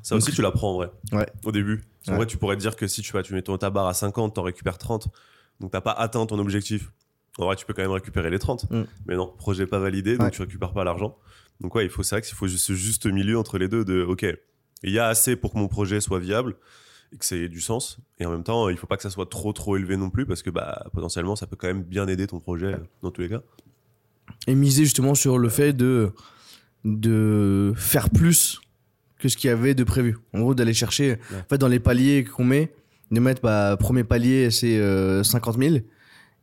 Ça 0.02 0.16
aussi, 0.16 0.32
tu 0.32 0.42
l'apprends 0.42 0.72
en 0.72 0.74
vrai. 0.74 0.90
Ouais. 1.12 1.26
Au 1.44 1.52
début. 1.52 1.82
En 2.06 2.10
Ouais. 2.10 2.16
vrai, 2.18 2.26
tu 2.26 2.36
pourrais 2.36 2.56
te 2.56 2.60
dire 2.60 2.76
que 2.76 2.86
si 2.86 3.00
tu, 3.00 3.10
vas, 3.14 3.22
tu 3.22 3.32
mets 3.32 3.40
ton 3.40 3.56
ta 3.56 3.70
barre 3.70 3.86
à 3.86 3.94
50, 3.94 4.34
t'en 4.34 4.42
récupères 4.42 4.76
30. 4.76 5.08
Donc 5.60 5.70
t'as 5.70 5.80
pas 5.80 5.92
atteint 5.92 6.26
ton 6.26 6.38
objectif. 6.38 6.90
En 7.38 7.46
vrai, 7.46 7.56
tu 7.56 7.64
peux 7.64 7.72
quand 7.72 7.80
même 7.80 7.90
récupérer 7.90 8.28
les 8.28 8.38
30. 8.38 8.70
Mm. 8.70 8.82
Mais 9.06 9.16
non, 9.16 9.28
projet 9.28 9.66
pas 9.66 9.78
validé, 9.78 10.18
donc 10.18 10.30
tu 10.32 10.42
récupères 10.42 10.74
pas 10.74 10.84
l'argent. 10.84 11.16
Donc 11.60 11.74
ouais, 11.74 11.84
il 11.84 11.90
faut 11.90 12.02
ça, 12.02 12.20
qu'il 12.20 12.34
faut 12.34 12.46
ce 12.48 12.74
juste 12.74 13.06
milieu 13.06 13.38
entre 13.38 13.56
les 13.56 13.66
deux 13.68 13.84
de 13.86 14.02
OK, 14.02 14.26
il 14.82 14.92
y 14.92 14.98
a 14.98 15.06
assez 15.06 15.36
pour 15.36 15.52
que 15.54 15.58
mon 15.58 15.68
projet 15.68 16.02
soit 16.02 16.18
viable 16.18 16.56
et 17.14 17.18
que 17.18 17.24
ça 17.24 17.36
ait 17.36 17.48
du 17.48 17.60
sens. 17.60 17.98
Et 18.18 18.26
en 18.26 18.30
même 18.30 18.42
temps, 18.42 18.68
il 18.68 18.76
faut 18.76 18.86
pas 18.86 18.96
que 18.96 19.02
ça 19.02 19.10
soit 19.10 19.28
trop 19.28 19.52
trop 19.52 19.76
élevé 19.76 19.96
non 19.96 20.10
plus 20.10 20.26
parce 20.26 20.42
que 20.42 20.50
bah 20.50 20.86
potentiellement 20.92 21.36
ça 21.36 21.46
peut 21.46 21.56
quand 21.56 21.68
même 21.68 21.82
bien 21.82 22.06
aider 22.08 22.26
ton 22.26 22.40
projet 22.40 22.74
euh, 22.74 22.78
dans 23.02 23.10
tous 23.10 23.22
les 23.22 23.28
cas. 23.28 23.42
Et 24.46 24.54
miser 24.54 24.84
justement 24.84 25.14
sur 25.14 25.38
le 25.38 25.48
fait 25.48 25.72
de, 25.72 26.12
de 26.84 27.72
faire 27.76 28.10
plus 28.10 28.60
que 29.18 29.28
ce 29.28 29.36
qu'il 29.36 29.48
y 29.48 29.52
avait 29.52 29.74
de 29.74 29.84
prévu. 29.84 30.18
En 30.34 30.40
gros, 30.40 30.54
d'aller 30.54 30.74
chercher, 30.74 31.18
en 31.32 31.48
fait, 31.48 31.58
dans 31.58 31.68
les 31.68 31.78
paliers 31.78 32.24
qu'on 32.24 32.44
met, 32.44 32.74
de 33.10 33.20
mettre, 33.20 33.40
bah, 33.42 33.76
premier 33.78 34.04
palier, 34.04 34.50
c'est 34.50 34.78
euh, 34.78 35.22
50 35.22 35.58
000. 35.58 35.76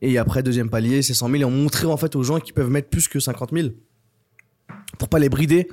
Et 0.01 0.17
après, 0.17 0.41
deuxième 0.41 0.69
palier, 0.69 1.01
c'est 1.01 1.13
100 1.13 1.29
000. 1.29 1.41
Et 1.41 1.45
on 1.45 1.51
montrait 1.51 1.85
en 1.85 1.97
fait 1.97 2.15
aux 2.15 2.23
gens 2.23 2.39
qui 2.39 2.53
peuvent 2.53 2.69
mettre 2.69 2.89
plus 2.89 3.07
que 3.07 3.19
50 3.19 3.51
000 3.53 3.69
pour 4.97 5.09
pas 5.09 5.19
les 5.19 5.29
brider 5.29 5.67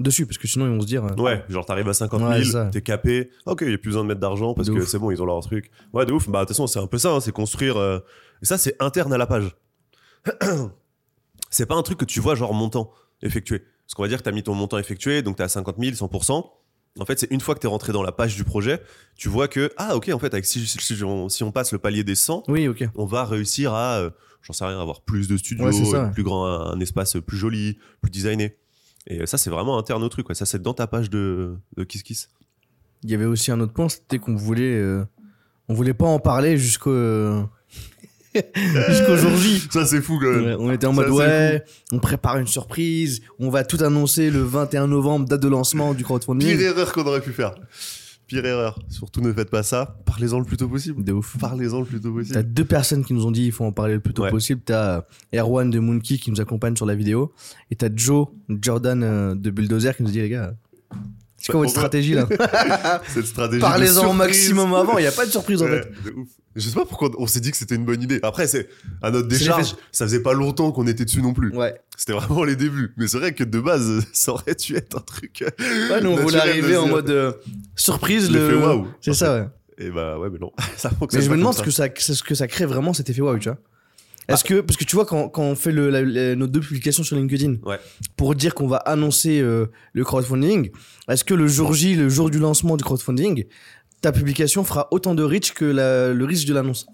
dessus, 0.00 0.26
parce 0.26 0.38
que 0.38 0.48
sinon 0.48 0.66
ils 0.66 0.74
vont 0.74 0.80
se 0.80 0.86
dire. 0.86 1.04
euh, 1.04 1.14
Ouais, 1.22 1.44
genre 1.48 1.64
t'arrives 1.64 1.88
à 1.88 1.94
50 1.94 2.22
Ouais, 2.22 2.42
000, 2.42 2.50
ça. 2.52 2.66
t'es 2.72 2.82
capé, 2.82 3.30
ok, 3.46 3.62
il 3.66 3.70
y 3.70 3.74
a 3.74 3.78
plus 3.78 3.90
besoin 3.90 4.02
de 4.02 4.08
mettre 4.08 4.20
d'argent 4.20 4.54
parce 4.54 4.68
De 4.68 4.74
que 4.74 4.84
c'est 4.84 4.98
bon, 4.98 5.10
ils 5.10 5.20
ont 5.22 5.26
leur 5.26 5.40
truc. 5.40 5.70
Ouais, 5.92 6.04
de 6.06 6.12
ouf. 6.12 6.28
Bah 6.28 6.40
de 6.40 6.44
toute 6.44 6.48
façon, 6.56 6.66
c'est 6.66 6.78
un 6.80 6.86
peu 6.86 6.98
ça, 6.98 7.12
hein, 7.12 7.20
c'est 7.20 7.32
construire. 7.32 7.76
euh, 7.76 8.00
Et 8.42 8.46
ça, 8.46 8.58
c'est 8.58 8.74
interne 8.82 9.12
à 9.12 9.18
la 9.18 9.26
page. 9.26 9.54
c'est 11.50 11.66
pas 11.66 11.74
un 11.74 11.82
truc 11.82 11.98
que 11.98 12.04
tu 12.04 12.20
vois 12.20 12.34
genre 12.34 12.54
montant 12.54 12.92
effectué. 13.22 13.60
Parce 13.86 13.94
qu'on 13.94 14.02
va 14.02 14.08
dire 14.08 14.18
que 14.18 14.22
t'as 14.24 14.32
mis 14.32 14.42
ton 14.42 14.54
montant 14.54 14.78
effectué, 14.78 15.22
donc 15.22 15.36
t'es 15.36 15.42
à 15.42 15.48
50 15.48 15.76
000, 15.78 15.92
100%. 15.96 16.44
En 16.98 17.04
fait, 17.04 17.18
c'est 17.20 17.30
une 17.30 17.40
fois 17.40 17.54
que 17.54 17.60
t'es 17.60 17.68
rentré 17.68 17.92
dans 17.92 18.02
la 18.02 18.12
page 18.12 18.34
du 18.36 18.44
projet, 18.44 18.82
tu 19.16 19.28
vois 19.28 19.46
que, 19.48 19.70
ah 19.76 19.96
ok, 19.96 20.10
en 20.12 20.18
fait, 20.18 20.32
avec, 20.32 20.44
si, 20.44 20.66
si 20.66 21.04
on, 21.04 21.28
si 21.28 21.44
on 21.44 21.52
passe 21.52 21.72
le 21.72 21.78
palier 21.78 22.02
des 22.04 22.14
100, 22.16 22.44
Oui, 22.48 22.66
ok. 22.68 22.84
on 22.96 23.04
va 23.04 23.24
réussir 23.24 23.72
à, 23.74 23.98
euh, 23.98 24.10
j'en 24.42 24.52
sais 24.52 24.64
rien, 24.64 24.80
avoir 24.80 25.00
plus 25.02 25.28
de 25.28 25.36
studios, 25.36 25.66
Ouais, 25.66 25.72
ça, 25.72 26.04
ouais. 26.04 26.10
plus 26.10 26.24
grand, 26.24 26.46
un, 26.46 26.78
espace 26.80 27.16
plus 27.24 27.36
joli, 27.36 27.78
plus 28.00 28.10
designé. 28.10 28.56
Et 29.06 29.26
ça, 29.26 29.38
c'est 29.38 29.50
vraiment 29.50 29.78
interne 29.78 30.02
au 30.02 30.08
truc. 30.08 30.26
Ça, 30.32 30.46
c'est 30.46 30.60
dans 30.60 30.74
ta 30.74 30.86
page 30.86 31.10
de, 31.10 31.56
de 31.76 31.84
Kiss 31.84 32.02
Kiss. 32.02 32.28
Il 33.02 33.10
y 33.10 33.14
avait 33.14 33.24
aussi 33.24 33.50
un 33.50 33.60
autre 33.60 33.72
point, 33.72 33.88
c'était 33.88 34.18
qu'on 34.18 34.36
voulait, 34.36 34.74
euh, 34.74 35.04
on 35.68 35.74
voulait 35.74 35.94
pas 35.94 36.06
en 36.06 36.18
parler 36.18 36.58
jusqu'au 36.58 36.90
euh, 36.90 37.42
jusqu'au 38.88 39.16
jour 39.16 39.34
J. 39.36 39.66
Ça, 39.70 39.86
c'est 39.86 40.02
fou 40.02 40.18
quand 40.20 40.26
Ouais, 40.26 40.54
on 40.58 40.70
était 40.70 40.86
en 40.86 40.92
mode 40.92 41.08
ouais, 41.08 41.64
on 41.92 41.98
prépare 41.98 42.36
une 42.36 42.46
surprise, 42.46 43.22
on 43.38 43.48
va 43.48 43.64
tout 43.64 43.82
annoncer 43.82 44.30
le 44.30 44.42
21 44.42 44.88
novembre, 44.88 45.26
date 45.26 45.40
de 45.40 45.48
lancement 45.48 45.94
du 45.94 46.04
crowdfunding. 46.04 46.46
Pire 46.46 46.60
erreur 46.60 46.92
qu'on 46.92 47.06
aurait 47.06 47.22
pu 47.22 47.32
faire. 47.32 47.54
Pire 48.30 48.46
erreur. 48.46 48.78
Surtout, 48.88 49.20
ne 49.22 49.32
faites 49.32 49.50
pas 49.50 49.64
ça. 49.64 49.96
Parlez-en 50.06 50.38
le 50.38 50.44
plus 50.44 50.56
tôt 50.56 50.68
possible. 50.68 51.02
De 51.02 51.12
ouf. 51.12 51.36
Parlez-en 51.40 51.80
le 51.80 51.84
plus 51.84 52.00
tôt 52.00 52.10
T'as 52.10 52.14
possible. 52.20 52.52
deux 52.52 52.64
personnes 52.64 53.04
qui 53.04 53.12
nous 53.12 53.26
ont 53.26 53.32
dit 53.32 53.44
il 53.46 53.50
faut 53.52 53.64
en 53.64 53.72
parler 53.72 53.94
le 53.94 54.00
plus 54.00 54.14
tôt 54.14 54.22
Ouais. 54.22 54.30
possible. 54.30 54.60
T'as 54.64 54.98
euh, 55.34 55.40
Erwan 55.40 55.68
de 55.68 55.80
Moonkey 55.80 56.16
qui 56.18 56.30
nous 56.30 56.40
accompagne 56.40 56.76
sur 56.76 56.86
la 56.86 56.94
vidéo. 56.94 57.32
Et 57.72 57.74
t'as 57.76 57.88
Joe, 57.92 58.28
Jordan 58.48 59.02
euh, 59.02 59.34
de 59.34 59.50
Bulldozer 59.50 59.96
qui 59.96 60.04
nous 60.04 60.10
dit 60.12 60.20
les 60.20 60.28
gars, 60.28 60.54
c'est 61.36 61.50
quoi 61.50 61.60
votre 61.62 61.72
Pourquoi 61.72 61.88
stratégie 61.88 62.14
là 62.14 62.28
Cette 63.08 63.26
stratégie. 63.26 63.58
de 63.58 63.62
Parlez-en 63.62 64.08
au 64.10 64.12
maximum 64.12 64.74
avant, 64.74 64.96
il 64.98 65.02
n'y 65.02 65.08
a 65.08 65.12
pas 65.12 65.26
de 65.26 65.30
surprise 65.32 65.60
en 65.62 65.66
fait. 65.66 65.90
de 66.04 66.12
ouf. 66.12 66.28
Je 66.60 66.68
sais 66.68 66.74
pas 66.74 66.84
pourquoi 66.84 67.10
on 67.18 67.26
s'est 67.26 67.40
dit 67.40 67.50
que 67.50 67.56
c'était 67.56 67.74
une 67.74 67.84
bonne 67.84 68.02
idée. 68.02 68.20
Après, 68.22 68.46
c'est 68.46 68.68
à 69.02 69.10
notre 69.10 69.28
décharge. 69.28 69.74
Ça 69.92 70.04
faisait 70.06 70.22
pas 70.22 70.32
longtemps 70.34 70.70
qu'on 70.72 70.86
était 70.86 71.04
dessus 71.04 71.22
non 71.22 71.32
plus. 71.32 71.54
Ouais, 71.56 71.74
C'était 71.96 72.12
vraiment 72.12 72.44
les 72.44 72.56
débuts. 72.56 72.92
Mais 72.96 73.08
c'est 73.08 73.18
vrai 73.18 73.32
que 73.34 73.44
de 73.44 73.58
base, 73.60 74.04
ça 74.12 74.32
aurait 74.32 74.54
dû 74.54 74.76
être 74.76 74.96
un 74.98 75.00
truc. 75.00 75.42
ouais 75.90 76.00
nous 76.00 76.10
on 76.10 76.16
voulait 76.16 76.38
arriver 76.38 76.76
en 76.76 76.86
mode 76.88 77.10
euh, 77.10 77.32
surprise. 77.74 78.30
Le... 78.30 78.56
waouh. 78.58 78.86
C'est 79.00 79.14
ça, 79.14 79.40
ouais. 79.40 79.46
Et 79.78 79.90
bah 79.90 80.18
ouais, 80.18 80.28
mais 80.30 80.38
non. 80.38 80.52
ça 80.76 80.90
fonctionne 80.90 81.20
Mais 81.22 81.26
je 81.26 81.30
me 81.32 81.36
demande 81.38 81.54
ce 81.54 81.62
que 81.62 81.70
ça, 81.70 81.86
ce 81.96 82.22
que 82.22 82.34
ça 82.34 82.46
crée 82.46 82.66
vraiment 82.66 82.92
cet 82.92 83.08
effet 83.10 83.22
waouh, 83.22 83.38
tu 83.38 83.48
vois. 83.48 83.58
Est-ce 84.28 84.44
que, 84.44 84.60
parce 84.60 84.76
que 84.76 84.84
tu 84.84 84.94
vois, 84.94 85.06
quand, 85.06 85.28
quand 85.28 85.42
on 85.42 85.56
fait 85.56 85.72
le, 85.72 85.90
la- 85.90 86.02
la- 86.02 86.36
nos 86.36 86.46
deux 86.46 86.60
publications 86.60 87.02
sur 87.02 87.16
LinkedIn 87.16 87.56
Ouais. 87.64 87.80
pour 88.16 88.36
dire 88.36 88.54
qu'on 88.54 88.68
va 88.68 88.76
annoncer 88.76 89.40
euh, 89.40 89.66
le 89.92 90.04
crowdfunding, 90.04 90.70
est-ce 91.08 91.24
que 91.24 91.34
le 91.34 91.48
jour 91.48 91.72
J, 91.74 91.96
le 91.96 92.08
jour 92.08 92.30
du 92.30 92.38
lancement 92.38 92.76
du 92.76 92.84
crowdfunding, 92.84 93.46
ta 94.00 94.12
publication 94.12 94.64
fera 94.64 94.88
autant 94.90 95.14
de 95.14 95.22
reach 95.22 95.52
que 95.52 95.64
la- 95.64 96.12
le 96.12 96.24
risque 96.24 96.46
de 96.46 96.54
l'annonce 96.54 96.86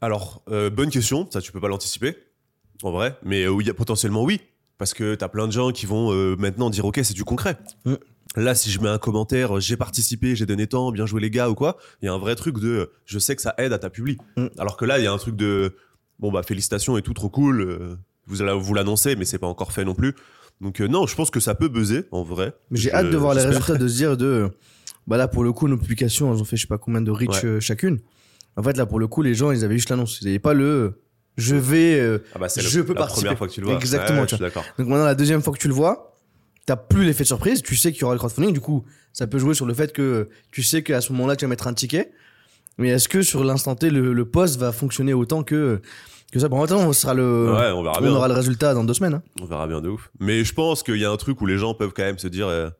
Alors, 0.00 0.42
euh, 0.50 0.70
bonne 0.70 0.90
question, 0.90 1.28
ça 1.30 1.40
tu 1.40 1.52
peux 1.52 1.60
pas 1.60 1.68
l'anticiper, 1.68 2.16
en 2.82 2.90
vrai, 2.92 3.18
mais 3.22 3.44
euh, 3.44 3.58
a 3.68 3.74
potentiellement 3.74 4.22
oui, 4.24 4.40
parce 4.78 4.94
que 4.94 5.14
t'as 5.14 5.28
plein 5.28 5.46
de 5.46 5.52
gens 5.52 5.72
qui 5.72 5.86
vont 5.86 6.12
euh, 6.12 6.36
maintenant 6.38 6.70
dire 6.70 6.84
ok 6.84 7.00
c'est 7.02 7.14
du 7.14 7.24
concret. 7.24 7.56
Mm. 7.84 7.94
Là, 8.36 8.54
si 8.54 8.70
je 8.70 8.80
mets 8.80 8.88
un 8.88 8.98
commentaire, 8.98 9.60
j'ai 9.60 9.76
participé, 9.76 10.36
j'ai 10.36 10.46
donné 10.46 10.68
temps, 10.68 10.92
bien 10.92 11.04
joué 11.04 11.20
les 11.20 11.30
gars 11.30 11.50
ou 11.50 11.54
quoi, 11.54 11.76
il 12.00 12.06
y 12.06 12.08
a 12.08 12.12
un 12.12 12.18
vrai 12.18 12.36
truc 12.36 12.60
de 12.60 12.92
je 13.04 13.18
sais 13.18 13.34
que 13.34 13.42
ça 13.42 13.54
aide 13.58 13.72
à 13.72 13.78
ta 13.78 13.90
publi. 13.90 14.18
Mm. 14.36 14.46
Alors 14.58 14.76
que 14.76 14.84
là, 14.84 14.98
il 14.98 15.04
y 15.04 15.06
a 15.08 15.12
un 15.12 15.18
truc 15.18 15.36
de 15.36 15.74
bon 16.20 16.30
bah 16.30 16.42
félicitations 16.44 16.96
et 16.96 17.02
tout, 17.02 17.12
trop 17.12 17.28
cool, 17.28 17.98
vous 18.26 18.40
allez 18.40 18.52
vous 18.56 18.74
l'annoncer, 18.74 19.16
mais 19.16 19.24
c'est 19.24 19.38
pas 19.38 19.48
encore 19.48 19.72
fait 19.72 19.84
non 19.84 19.94
plus. 19.94 20.14
Donc 20.60 20.80
non, 20.80 21.06
je 21.06 21.16
pense 21.16 21.30
que 21.30 21.40
ça 21.40 21.54
peut 21.54 21.68
buzzer 21.68 22.04
en 22.12 22.22
vrai. 22.22 22.52
Mais 22.70 22.78
j'ai 22.78 22.92
hâte 22.92 23.10
de 23.10 23.16
voir 23.16 23.34
les 23.34 23.42
résultats, 23.42 23.76
de 23.76 23.88
se 23.88 23.96
dire 23.96 24.16
de. 24.16 24.50
Bah 25.06 25.16
là, 25.16 25.28
pour 25.28 25.42
le 25.44 25.52
coup, 25.52 25.66
nos 25.68 25.76
publications, 25.76 26.32
elles 26.32 26.40
ont 26.40 26.44
fait 26.44 26.56
je 26.56 26.62
sais 26.62 26.68
pas 26.68 26.78
combien 26.78 27.00
de 27.00 27.10
reach 27.10 27.30
Ouais. 27.42 27.44
euh, 27.46 27.60
chacune. 27.60 27.98
En 28.56 28.62
fait, 28.62 28.76
là, 28.76 28.86
pour 28.86 28.98
le 29.00 29.06
coup, 29.08 29.22
les 29.22 29.34
gens, 29.34 29.50
ils 29.50 29.64
avaient 29.64 29.76
juste 29.76 29.90
l'annonce. 29.90 30.18
Ils 30.20 30.26
n'avaient 30.26 30.38
pas 30.38 30.54
le. 30.54 31.00
Je 31.36 31.54
vais. 31.56 31.98
euh, 32.00 32.18
Ah 32.34 32.38
bah 32.38 32.48
c'est 32.48 32.60
Je 32.60 32.78
le- 32.80 32.84
peux 32.84 32.92
la 32.94 33.00
participer. 33.00 33.26
première 33.26 33.38
fois 33.38 33.48
que 33.48 33.52
tu 33.52 33.60
le 33.60 33.66
vois. 33.66 33.76
Exactement, 33.76 34.20
Ouais, 34.22 34.26
tu. 34.26 34.36
Donc 34.36 34.52
maintenant, 34.78 35.04
la 35.04 35.14
deuxième 35.14 35.42
fois 35.42 35.52
que 35.52 35.58
tu 35.58 35.68
le 35.68 35.74
vois, 35.74 36.16
t'as 36.66 36.76
plus 36.76 37.04
l'effet 37.04 37.22
de 37.22 37.28
surprise. 37.28 37.62
Tu 37.62 37.76
sais 37.76 37.92
qu'il 37.92 38.02
y 38.02 38.04
aura 38.04 38.14
le 38.14 38.18
crowdfunding. 38.18 38.52
Du 38.52 38.60
coup, 38.60 38.84
ça 39.12 39.26
peut 39.26 39.38
jouer 39.38 39.54
sur 39.54 39.66
le 39.66 39.72
fait 39.74 39.92
que 39.92 40.28
tu 40.52 40.62
sais 40.62 40.82
qu'à 40.82 41.00
ce 41.00 41.12
moment-là, 41.12 41.36
tu 41.36 41.44
vas 41.44 41.48
mettre 41.48 41.66
un 41.66 41.74
ticket. 41.74 42.10
Mais 42.78 42.88
est-ce 42.90 43.08
que 43.08 43.22
sur 43.22 43.42
l'instant 43.44 43.74
T, 43.76 43.90
le, 43.90 44.12
le 44.12 44.24
post 44.24 44.58
va 44.58 44.72
fonctionner 44.72 45.12
autant 45.14 45.42
que, 45.42 45.80
que 46.32 46.38
ça? 46.40 46.48
Bon, 46.48 46.62
attends, 46.62 46.86
on, 46.86 46.92
sera 46.92 47.14
le, 47.14 47.52
Ouais, 47.52 47.70
on 47.72 47.82
verra 47.82 47.98
on 47.98 48.02
bien. 48.02 48.10
aura 48.12 48.28
le 48.28 48.34
résultat 48.34 48.74
dans 48.74 48.84
deux 48.84 48.94
semaines. 48.94 49.14
hein. 49.14 49.22
On 49.40 49.44
verra 49.44 49.66
bien 49.66 49.80
de 49.80 49.88
ouf. 49.88 50.10
Mais 50.20 50.44
je 50.44 50.52
pense 50.54 50.82
qu'il 50.82 50.96
y 50.96 51.04
a 51.04 51.10
un 51.10 51.16
truc 51.16 51.40
où 51.40 51.46
les 51.46 51.58
gens 51.58 51.74
peuvent 51.74 51.92
quand 51.94 52.02
même 52.04 52.18
se 52.18 52.28
dire 52.28 52.48
euh, 52.48 52.70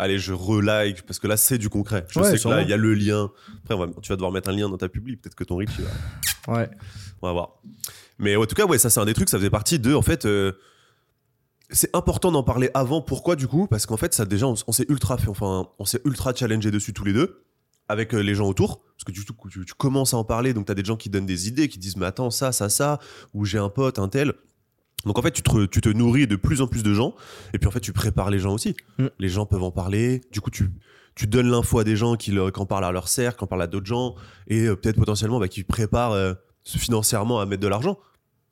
Allez, 0.00 0.18
je 0.18 0.32
re-like, 0.32 1.02
parce 1.02 1.18
que 1.18 1.26
là, 1.26 1.36
c'est 1.36 1.58
du 1.58 1.68
concret. 1.68 2.06
Je 2.08 2.18
Ouais, 2.20 2.30
sais 2.36 2.42
que 2.42 2.48
là, 2.48 2.62
il 2.62 2.68
y 2.68 2.72
a 2.72 2.76
le 2.76 2.94
lien. 2.94 3.30
Après, 3.64 3.76
va- 3.76 3.92
tu 4.00 4.08
vas 4.08 4.16
devoir 4.16 4.32
mettre 4.32 4.48
un 4.48 4.52
lien 4.52 4.68
dans 4.68 4.78
ta 4.78 4.88
publi. 4.88 5.16
Peut-être 5.16 5.34
que 5.34 5.44
ton 5.44 5.56
reach, 5.56 5.70
va- 5.78 6.54
Ouais. 6.54 6.70
on 7.20 7.26
va 7.26 7.32
voir. 7.32 7.60
Mais 8.18 8.34
en 8.36 8.44
tout 8.46 8.54
cas, 8.54 8.64
ouais, 8.66 8.78
ça, 8.78 8.88
c'est 8.90 8.98
un 9.00 9.04
des 9.04 9.14
trucs, 9.14 9.28
ça 9.28 9.36
faisait 9.38 9.50
partie 9.50 9.78
de. 9.78 9.92
En 9.94 10.02
fait, 10.02 10.24
euh, 10.24 10.52
c'est 11.70 11.94
important 11.94 12.32
d'en 12.32 12.42
parler 12.42 12.70
avant. 12.74 13.00
Pourquoi, 13.02 13.36
du 13.36 13.46
coup? 13.46 13.66
Parce 13.68 13.86
qu'en 13.86 13.96
fait, 13.96 14.14
ça, 14.14 14.24
déjà, 14.24 14.46
on, 14.46 14.54
on 14.66 14.72
s'est 14.72 14.86
ultra 14.88 15.18
fait, 15.18 15.28
enfin, 15.28 15.68
on 15.78 15.84
s'est 15.84 16.00
ultra 16.04 16.34
challengé 16.34 16.70
dessus 16.70 16.92
tous 16.92 17.04
les 17.04 17.12
deux, 17.12 17.44
avec 17.88 18.14
euh, 18.14 18.20
les 18.20 18.34
gens 18.34 18.48
autour. 18.48 18.80
Parce 18.96 19.04
que 19.04 19.12
du 19.12 19.24
coup, 19.24 19.48
tu, 19.48 19.64
tu 19.64 19.74
commences 19.74 20.14
à 20.14 20.16
en 20.16 20.24
parler, 20.24 20.52
donc 20.54 20.66
t'as 20.66 20.74
des 20.74 20.84
gens 20.84 20.96
qui 20.96 21.10
donnent 21.10 21.26
des 21.26 21.46
idées, 21.48 21.68
qui 21.68 21.78
disent, 21.78 21.96
mais 21.96 22.06
attends, 22.06 22.30
ça, 22.30 22.52
ça, 22.52 22.68
ça, 22.68 22.98
ou 23.34 23.44
j'ai 23.44 23.58
un 23.58 23.68
pote, 23.68 23.98
un 23.98 24.08
tel. 24.08 24.32
Donc 25.06 25.18
en 25.18 25.22
fait, 25.22 25.30
tu 25.30 25.42
te, 25.42 25.66
tu 25.66 25.80
te 25.80 25.88
nourris 25.88 26.26
de 26.26 26.36
plus 26.36 26.60
en 26.60 26.66
plus 26.66 26.82
de 26.82 26.92
gens, 26.94 27.14
et 27.54 27.58
puis 27.58 27.66
en 27.68 27.70
fait, 27.70 27.80
tu 27.80 27.92
prépares 27.92 28.30
les 28.30 28.38
gens 28.38 28.52
aussi. 28.54 28.74
Mm. 28.98 29.06
Les 29.18 29.28
gens 29.28 29.46
peuvent 29.46 29.62
en 29.62 29.70
parler, 29.70 30.20
du 30.32 30.40
coup, 30.40 30.50
tu, 30.50 30.70
tu 31.14 31.26
donnes 31.26 31.50
l'info 31.50 31.78
à 31.78 31.84
des 31.84 31.96
gens 31.96 32.16
qui, 32.16 32.30
leur, 32.32 32.52
qui 32.52 32.60
en 32.60 32.66
parlent 32.66 32.84
à 32.84 32.92
leur 32.92 33.08
cercle, 33.08 33.38
qui 33.38 33.44
en 33.44 33.46
parlent 33.46 33.62
à 33.62 33.66
d'autres 33.66 33.86
gens, 33.86 34.14
et 34.46 34.66
euh, 34.66 34.76
peut-être 34.76 34.96
potentiellement 34.96 35.38
bah, 35.40 35.48
qui 35.48 35.64
préparent 35.64 36.12
euh, 36.12 36.34
financièrement 36.64 37.40
à 37.40 37.46
mettre 37.46 37.62
de 37.62 37.68
l'argent. 37.68 37.98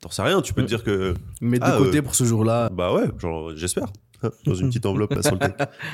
T'en 0.01 0.09
sais 0.09 0.21
rien, 0.21 0.41
tu 0.41 0.53
peux 0.53 0.61
Mm. 0.61 0.65
te 0.65 0.69
dire 0.69 0.83
que, 0.83 1.13
Mettre 1.41 1.65
Ah, 1.67 1.77
de 1.77 1.83
côté 1.83 1.97
euh, 1.99 2.01
pour 2.01 2.15
ce 2.15 2.23
jour-là. 2.23 2.69
bah 2.69 2.93
ouais, 2.93 3.09
genre, 3.19 3.55
j'espère, 3.55 3.87
dans 4.45 4.55
une 4.55 4.69
petite 4.69 4.85
enveloppe 4.85 5.13
là, 5.13 5.21
sur 5.21 5.35
le. 5.35 5.39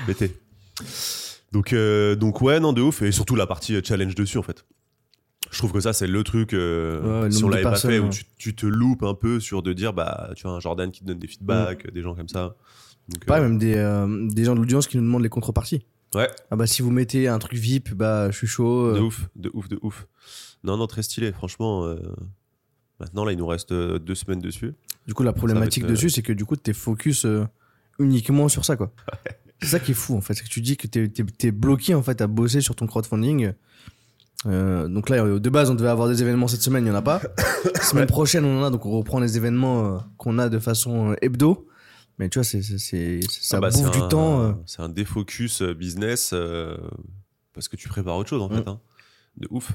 Mettez. 0.07 0.35
Donc, 1.51 1.73
donc 2.19 2.41
ouais, 2.41 2.59
non, 2.59 2.73
de 2.73 2.81
ouf, 2.81 3.01
et 3.01 3.13
surtout 3.13 3.35
la 3.37 3.47
partie 3.47 3.79
challenge 3.81 4.13
dessus 4.13 4.37
en 4.37 4.41
fait. 4.43 4.65
Je 5.51 5.57
trouve 5.59 5.71
que 5.71 5.79
ça, 5.79 5.93
c'est 5.93 6.07
le 6.07 6.23
truc, 6.23 6.53
euh, 6.53 7.23
Ouais, 7.23 7.31
si 7.31 7.43
on 7.43 7.47
de 7.47 7.51
l'avait 7.53 7.63
pas 7.63 7.75
fait, 7.75 7.99
où 7.99 8.09
tu, 8.09 8.23
tu 8.37 8.55
te 8.55 8.65
loupes 8.65 9.03
un 9.03 9.13
peu 9.13 9.39
sur 9.39 9.61
de 9.61 9.73
dire, 9.73 9.93
bah, 9.93 10.31
tu 10.35 10.43
vois, 10.43 10.53
un 10.53 10.59
Jordan 10.59 10.91
qui 10.91 11.01
te 11.01 11.05
donne 11.05 11.19
des 11.19 11.27
feedbacks, 11.27 11.91
des 11.91 12.01
gens 12.01 12.15
comme 12.15 12.27
ça. 12.27 12.55
Donc, 13.09 13.25
Pas 13.25 13.39
euh, 13.39 13.43
même 13.43 13.57
des, 13.57 13.75
euh, 13.75 14.27
des 14.27 14.43
gens 14.43 14.55
de 14.55 14.59
l'audience 14.59 14.87
qui 14.87 14.97
nous 14.97 15.03
demandent 15.03 15.23
les 15.23 15.29
contreparties. 15.29 15.85
Ouais. 16.15 16.29
Ah 16.49 16.55
bah 16.55 16.65
si 16.65 16.81
vous 16.81 16.91
mettez 16.91 17.27
un 17.27 17.37
truc 17.39 17.53
VIP, 17.59 17.93
bah 17.93 18.31
je 18.31 18.37
suis 18.37 18.47
chaud. 18.47 18.93
De 18.93 18.99
euh. 18.99 19.01
ouf, 19.03 19.27
de 19.35 19.51
ouf, 19.53 19.67
de 19.69 19.77
ouf. 19.81 20.07
Non, 20.63 20.77
non, 20.77 20.87
très 20.87 21.03
stylé, 21.03 21.31
franchement. 21.31 21.93
Maintenant, 22.99 23.25
là, 23.25 23.33
il 23.33 23.37
nous 23.37 23.45
reste 23.47 23.73
deux 23.73 24.15
semaines 24.15 24.39
dessus. 24.39 24.73
Du 25.05 25.13
coup, 25.13 25.23
la 25.23 25.33
problématique 25.33 25.83
être, 25.83 25.89
dessus, 25.89 26.09
c'est 26.09 26.21
que 26.21 26.33
du 26.33 26.45
coup, 26.45 26.55
t'es 26.55 26.73
focus 26.73 27.27
uniquement 27.99 28.47
sur 28.49 28.65
ça, 28.65 28.75
quoi. 28.75 28.91
C'est 29.61 29.67
ça 29.69 29.79
qui 29.79 29.91
est 29.91 29.95
fou, 29.95 30.15
en 30.15 30.21
fait. 30.21 30.33
C'est 30.33 30.43
que 30.43 30.49
tu 30.49 30.61
dis 30.61 30.75
que 30.77 30.87
t'es 30.87 31.07
t'es- 31.09 31.23
t'es 31.23 31.51
bloqué, 31.51 31.93
en 31.93 32.01
fait, 32.03 32.21
à 32.21 32.27
bosser 32.27 32.61
sur 32.61 32.75
ton 32.75 32.87
crowdfunding. 32.87 33.53
Euh, 34.45 34.87
donc 34.87 35.09
là, 35.09 35.23
de 35.39 35.49
base, 35.49 35.69
on 35.69 35.75
devait 35.75 35.89
avoir 35.89 36.07
des 36.07 36.21
événements 36.21 36.47
cette 36.47 36.61
semaine, 36.61 36.83
il 36.85 36.89
n'y 36.89 36.95
en 36.95 36.99
a 36.99 37.01
pas. 37.01 37.21
semaine 37.81 38.05
prochaine, 38.05 38.45
on 38.45 38.61
en 38.61 38.63
a, 38.65 38.69
donc 38.69 38.85
on 38.85 38.91
reprend 38.91 39.19
les 39.19 39.37
événements 39.37 39.95
euh, 39.95 39.99
qu'on 40.17 40.37
a 40.37 40.49
de 40.49 40.59
façon 40.59 41.11
euh, 41.11 41.15
hebdo. 41.21 41.67
Mais 42.19 42.29
tu 42.29 42.39
vois, 42.39 42.43
c'est 42.43 42.61
c'est- 42.61 42.77
c'est- 42.77 43.19
ça 43.29 43.57
Ah 43.57 43.59
bah, 43.61 43.69
bouffe 43.71 43.91
du 43.91 43.99
un- 43.99 44.07
temps. 44.07 44.61
C'est 44.65 44.81
un 44.81 44.87
défocus 44.89 45.61
business 45.61 46.33
parce 47.53 47.67
que 47.67 47.75
tu 47.75 47.89
prépares 47.89 48.15
autre 48.17 48.29
chose 48.29 48.41
en 48.41 48.49
Mm. 48.49 48.55
fait. 48.57 48.67
hein. 48.69 48.79
De 49.37 49.47
ouf. 49.51 49.73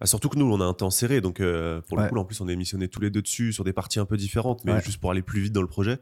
Ah, 0.00 0.06
surtout 0.06 0.28
que 0.28 0.38
nous, 0.38 0.46
on 0.50 0.60
a 0.60 0.64
un 0.64 0.72
temps 0.72 0.90
serré, 0.90 1.20
donc 1.20 1.40
euh, 1.40 1.80
pour 1.82 1.96
le 1.96 2.04
Ouais. 2.04 2.08
coup, 2.08 2.14
là, 2.14 2.20
en 2.22 2.24
plus, 2.24 2.40
on 2.40 2.48
est 2.48 2.56
missionnés 2.56 2.88
tous 2.88 3.00
les 3.00 3.10
deux 3.10 3.22
dessus 3.22 3.52
sur 3.52 3.64
des 3.64 3.72
parties 3.72 3.98
un 4.00 4.04
peu 4.06 4.16
différentes, 4.16 4.64
mais 4.64 4.72
Ouais. 4.72 4.82
juste 4.82 4.98
pour 5.00 5.10
aller 5.10 5.20
plus 5.22 5.40
vite 5.40 5.52
dans 5.52 5.60
le 5.62 5.66
projet. 5.68 5.98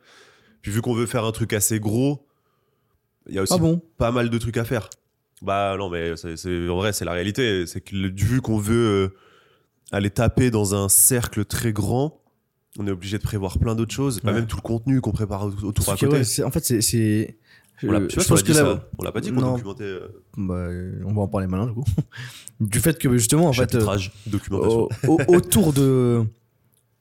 Puis 0.62 0.70
vu 0.72 0.82
qu'on 0.82 0.94
veut 0.94 1.06
faire 1.06 1.24
un 1.24 1.32
truc 1.32 1.52
assez 1.52 1.80
gros, 1.80 2.26
il 3.28 3.34
y 3.34 3.38
a 3.38 3.42
aussi 3.42 3.54
Ah 3.54 3.58
bon? 3.58 3.80
pas 3.96 4.10
mal 4.12 4.28
de 4.30 4.38
trucs 4.38 4.56
à 4.56 4.64
faire. 4.64 4.88
Bah 5.42 5.76
non, 5.78 5.88
mais 5.90 6.14
c'est 6.16 6.68
en 6.68 6.76
vrai, 6.76 6.92
c'est 6.92 7.04
la 7.04 7.12
réalité. 7.12 7.66
C'est 7.66 7.80
que 7.80 7.94
le- 7.94 8.12
vu 8.14 8.40
qu'on 8.40 8.58
veut 8.58 8.74
euh, 9.12 9.16
aller 9.92 10.10
taper 10.10 10.50
dans 10.50 10.74
un 10.74 10.88
cercle 10.88 11.44
très 11.44 11.72
grand, 11.72 12.20
on 12.78 12.86
est 12.86 12.90
obligé 12.90 13.18
de 13.18 13.22
prévoir 13.22 13.58
plein 13.58 13.74
d'autres 13.74 13.94
choses, 13.94 14.20
pas 14.20 14.28
Ouais. 14.32 14.38
même 14.38 14.46
tout 14.46 14.56
le 14.56 14.62
contenu 14.62 15.00
qu'on 15.00 15.12
prépare 15.12 15.44
au- 15.46 15.64
autour 15.64 15.84
à 15.84 15.92
Parce 15.92 16.00
que, 16.00 16.06
côté. 16.06 16.18
ouais, 16.18 16.44
en 16.44 16.50
fait, 16.50 16.64
c'est. 16.64 16.80
c'est- 16.80 17.38
on 17.84 17.92
l'a, 17.92 18.00
je 18.08 18.20
je 18.20 18.26
pense 18.26 18.42
que 18.42 18.52
là. 18.52 18.84
On 18.98 19.04
l'a 19.04 19.12
pas 19.12 19.20
dit 19.20 19.30
qu'on 19.32 19.52
documentait 19.52 19.84
euh, 19.84 20.08
bah, 20.36 20.66
on 21.06 21.12
va 21.14 21.22
en 21.22 21.28
parler 21.28 21.46
maintenant, 21.46 21.66
du 21.66 21.74
coup. 21.74 21.84
du 22.60 22.80
fait 22.80 22.98
que, 22.98 23.12
justement, 23.16 23.46
en 23.46 23.52
fait. 23.52 23.72
euh, 23.76 23.96
documentation. 24.26 24.88
au- 25.06 25.18
autour 25.28 25.72
de, 25.72 26.24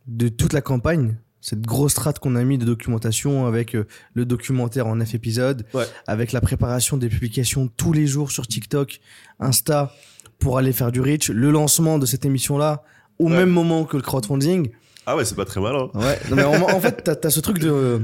de 0.06 0.27
toute 0.27 0.53
la 0.53 0.62
campagne, 0.62 1.17
cette 1.41 1.62
grosse 1.62 1.91
strate 1.91 2.20
qu'on 2.20 2.36
a 2.36 2.44
mis 2.44 2.58
de 2.58 2.65
documentation 2.65 3.46
avec 3.46 3.75
euh, 3.75 3.86
le 4.13 4.25
documentaire 4.25 4.88
en 4.88 4.96
9 4.96 5.15
épisodes, 5.15 5.65
Ouais. 5.74 5.86
avec 6.08 6.32
la 6.32 6.41
préparation 6.41 6.98
des 6.98 7.10
publications 7.10 7.67
tous 7.77 7.94
les 7.94 8.08
jours 8.08 8.32
sur 8.32 8.48
TikTok, 8.48 9.00
Insta, 9.39 9.94
pour 10.39 10.58
aller 10.58 10.74
faire 10.74 10.91
du 10.91 11.00
reach, 11.01 11.29
le 11.29 11.51
lancement 11.51 12.00
de 12.00 12.06
cette 12.06 12.25
émission-là, 12.25 12.84
au 13.20 13.29
Ouais. 13.29 13.38
même 13.38 13.50
moment 13.50 13.86
que 13.86 13.98
le 13.98 14.03
crowdfunding. 14.03 14.70
Ah 15.06 15.15
ouais, 15.15 15.25
c'est 15.25 15.36
pas 15.36 15.46
très 15.46 15.62
mal. 15.62 15.75
Hein. 15.75 15.89
Ouais. 15.96 16.20
Non, 16.29 16.36
mais 16.36 16.44
en, 16.44 16.53
en 16.75 16.79
fait, 16.82 17.03
t'as 17.03 17.15
as 17.27 17.29
ce 17.32 17.39
truc 17.39 17.60
de. 17.60 18.01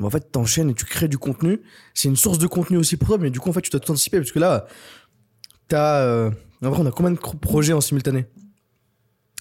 En 0.00 0.10
fait, 0.10 0.30
t'enchaînes 0.32 0.70
et 0.70 0.74
tu 0.74 0.84
crées 0.84 1.08
du 1.08 1.18
contenu. 1.18 1.60
C'est 1.94 2.08
une 2.08 2.16
source 2.16 2.38
de 2.38 2.46
contenu 2.46 2.76
aussi 2.76 2.96
pour 2.96 3.08
toi, 3.08 3.18
mais 3.18 3.30
du 3.30 3.40
coup, 3.40 3.50
en 3.50 3.52
fait, 3.52 3.60
tu 3.62 3.70
dois 3.70 3.80
tout 3.80 3.90
anticiper 3.92 4.18
parce 4.18 4.32
que 4.32 4.38
là, 4.38 4.66
t'as. 5.68 6.00
Euh... 6.02 6.30
En 6.62 6.70
vrai, 6.70 6.80
on 6.82 6.86
a 6.86 6.90
combien 6.90 7.12
de 7.12 7.18
projets 7.18 7.72
en 7.72 7.80
simultané? 7.80 8.26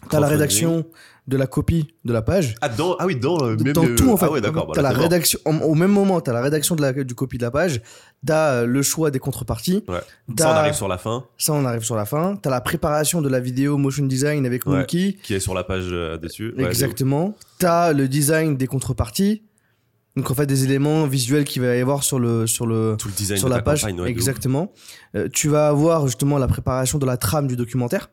T'as 0.09 0.19
la 0.19 0.27
rédaction 0.27 0.85
de 1.27 1.35
la 1.37 1.45
copie 1.45 1.87
de 2.05 2.13
la 2.13 2.21
page. 2.21 2.55
Ah, 2.61 2.69
dans, 2.69 2.95
ah 2.99 3.05
oui, 3.05 3.15
dans, 3.17 3.37
euh, 3.43 3.57
même 3.57 3.73
dans 3.73 3.83
le- 3.83 3.95
tout, 3.95 4.09
en 4.11 4.15
fait. 4.17 4.25
Ah 4.27 4.31
ouais, 4.31 4.39
d'accord. 4.41 4.71
bah 4.73 4.81
la 4.81 4.91
rédaction. 4.91 5.37
en- 5.45 5.57
au 5.57 5.75
même 5.75 5.91
moment, 5.91 6.21
t'as 6.21 6.31
la 6.31 6.41
rédaction 6.41 6.75
de 6.75 6.81
la, 6.81 6.93
du 6.93 7.15
copie 7.15 7.37
de 7.37 7.43
la 7.43 7.51
page. 7.51 7.81
T'as 8.25 8.51
euh, 8.61 8.65
le 8.65 8.81
choix 8.81 9.11
des 9.11 9.19
contreparties. 9.19 9.83
Ouais. 9.89 9.99
Ça, 10.39 10.49
on 10.49 10.53
arrive 10.53 10.73
sur 10.73 10.87
la 10.87 10.97
fin, 10.97 11.25
Ça, 11.37 11.51
on 11.53 11.65
arrive 11.65 11.83
sur 11.83 11.95
la 11.97 12.05
fin. 12.05 12.37
T'as 12.41 12.49
la 12.49 12.61
préparation 12.61 13.21
de 13.21 13.27
la 13.29 13.39
vidéo 13.41 13.77
motion 13.77 14.05
design 14.05 14.45
avec 14.45 14.65
Ouais. 14.65 14.77
Monkey. 14.77 15.17
qui 15.21 15.33
est 15.33 15.39
sur 15.41 15.53
la 15.53 15.63
page 15.65 15.87
euh, 15.91 16.17
dessus. 16.17 16.53
Exactement. 16.57 17.35
T'as 17.59 17.91
le 17.93 18.07
design 18.07 18.55
des 18.55 18.67
contreparties. 18.67 19.43
Donc 20.15 20.31
en 20.31 20.33
fait 20.33 20.47
des 20.47 20.63
éléments 20.63 21.05
visuels 21.05 21.43
qu'il 21.43 21.61
va 21.61 21.75
y 21.75 21.79
avoir 21.79 22.03
sur 22.03 22.17
le 22.19 22.47
sur 22.47 22.65
le 22.65 22.95
Tout 22.97 23.07
le 23.09 23.13
design 23.13 23.37
sur 23.37 23.49
de 23.49 23.53
la 23.53 23.61
page. 23.61 23.81
campagne, 23.81 24.01
ouais. 24.01 24.09
Exactement. 24.09 24.71
Euh, 25.15 25.27
tu 25.31 25.47
vas 25.47 25.67
avoir 25.67 26.07
justement 26.07 26.39
la 26.39 26.47
préparation 26.47 26.97
de 26.97 27.05
la 27.05 27.17
trame 27.17 27.45
du 27.47 27.55
documentaire. 27.55 28.09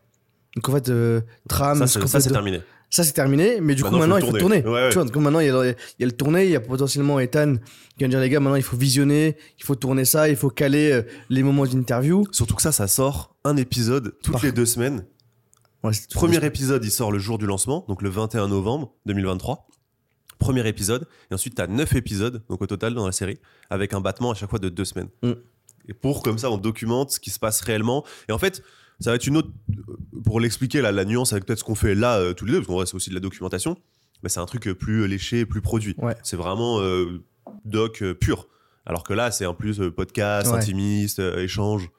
Donc 0.57 0.69
en 0.69 0.73
fait 0.73 0.91
euh, 0.91 1.23
trame. 1.49 1.79
Ça, 1.79 1.87
ce 1.87 1.95
c'est 1.95 2.01
qu'en 2.01 2.07
ça, 2.07 2.19
fait, 2.19 2.25
c'est 2.25 2.29
de- 2.29 2.35
terminé. 2.35 2.61
Ça, 2.91 3.03
c'est 3.05 3.13
terminé. 3.13 3.61
Mais 3.61 3.75
du 3.75 3.83
coup 3.83 3.91
Maintenant, 3.97 4.17
il 4.19 4.25
faut 4.25 4.39
tourner. 4.39 4.63
tourner. 4.63 4.75
Ouais, 4.75 4.83
ouais. 4.85 4.89
Tu 4.91 4.95
vois, 4.95 5.05
donc 5.05 5.17
maintenant 5.17 5.41
il 5.41 5.47
y, 5.47 5.51
a, 5.51 5.53
le- 5.53 5.71
il 5.99 6.03
y 6.03 6.05
a 6.05 6.07
le 6.07 6.13
tourné. 6.13 6.45
Il 6.45 6.51
y 6.51 6.57
a 6.57 6.61
potentiellement 6.61 7.19
Ethan 7.21 7.57
qui 7.99 8.05
va 8.05 8.09
dire 8.09 8.21
les 8.21 8.29
gars 8.29 8.41
maintenant 8.41 8.57
il 8.57 8.63
faut 8.63 8.77
visionner, 8.77 9.37
il 9.59 9.65
faut 9.65 9.75
tourner 9.75 10.05
ça, 10.05 10.29
il 10.29 10.37
faut 10.37 10.51
caler 10.51 10.93
euh, 10.93 11.03
les 11.29 11.43
moments 11.43 11.67
d'interview. 11.67 12.25
Surtout 12.31 12.55
que 12.55 12.63
ça, 12.63 12.73
ça 12.73 12.87
sort 12.87 13.35
un 13.45 13.57
épisode 13.57 14.15
toutes 14.23 14.35
Par- 14.35 14.45
les 14.45 14.53
deux 14.53 14.67
semaines. 14.67 15.05
Ouais, 15.83 15.93
Premier 16.15 16.43
épisode, 16.45 16.85
il 16.85 16.91
sort 16.91 17.13
le 17.13 17.19
jour 17.19 17.37
du 17.39 17.47
lancement, 17.47 17.85
donc 17.89 18.01
le 18.01 18.09
21 18.09 18.49
novembre 18.49 18.95
2023. 19.07 19.67
Premier 20.39 20.67
épisode. 20.67 21.07
Et 21.31 21.35
ensuite, 21.35 21.55
tu 21.57 21.63
as 21.63 21.67
9 21.67 21.95
épisodes, 21.97 22.43
donc 22.49 22.61
au 22.63 22.67
total 22.67 22.95
dans 22.95 23.07
la 23.07 23.13
série, 23.13 23.39
avec 23.71 23.93
un 23.95 24.01
battement 24.01 24.31
à 24.31 24.35
chaque 24.35 24.51
fois 24.51 24.59
de 24.59 24.69
deux 24.69 24.85
semaines. 24.85 25.09
Mm. 25.23 25.33
Et 25.89 25.93
pour, 25.95 26.23
comme 26.23 26.39
ça, 26.39 26.51
on 26.51 26.57
documente 26.59 27.11
ce 27.11 27.21
qui 27.21 27.31
se 27.31 27.39
passe 27.39 27.61
réellement. 27.61 28.05
Et 28.29 28.33
en 28.33 28.39
fait, 28.39 28.63
ça 29.01 29.11
va 29.11 29.17
être 29.17 29.27
une 29.27 29.37
autre. 29.37 29.49
Pour 30.25 30.41
l'expliquer, 30.41 30.81
la, 30.81 30.93
la 30.93 31.05
nuance 31.05 31.33
avec 31.33 31.45
peut-être 31.47 31.59
ce 31.61 31.65
qu'on 31.65 31.75
fait 31.75 31.95
là, 31.95 32.17
euh, 32.19 32.33
tous 32.33 32.45
les 32.47 32.53
deux, 32.53 32.59
parce 32.59 32.69
qu'en 32.69 32.75
vrai, 32.75 32.87
c'est 32.87 32.95
aussi 32.95 33.11
de 33.11 33.15
la 33.15 33.21
documentation. 33.21 33.77
Mais 34.23 34.29
c'est 34.29 34.41
un 34.41 34.47
truc 34.47 34.67
euh, 34.69 34.75
plus 34.75 35.07
léché, 35.07 35.45
plus 35.45 35.61
produit. 35.61 35.95
Ouais. 35.99 36.15
C'est 36.23 36.37
vraiment 36.37 36.81
euh, 36.81 37.23
doc 37.65 38.03
euh, 38.03 38.15
pur. 38.15 38.49
Alors 38.87 39.03
que 39.05 39.13
là, 39.13 39.31
c'est 39.31 39.47
en 39.47 39.55
plus 39.55 39.81
euh, 39.81 39.91
podcast, 39.91 40.51
Ouais. 40.51 40.59
intimiste, 40.59 41.19
euh, 41.19 41.43
échange. 41.43 41.91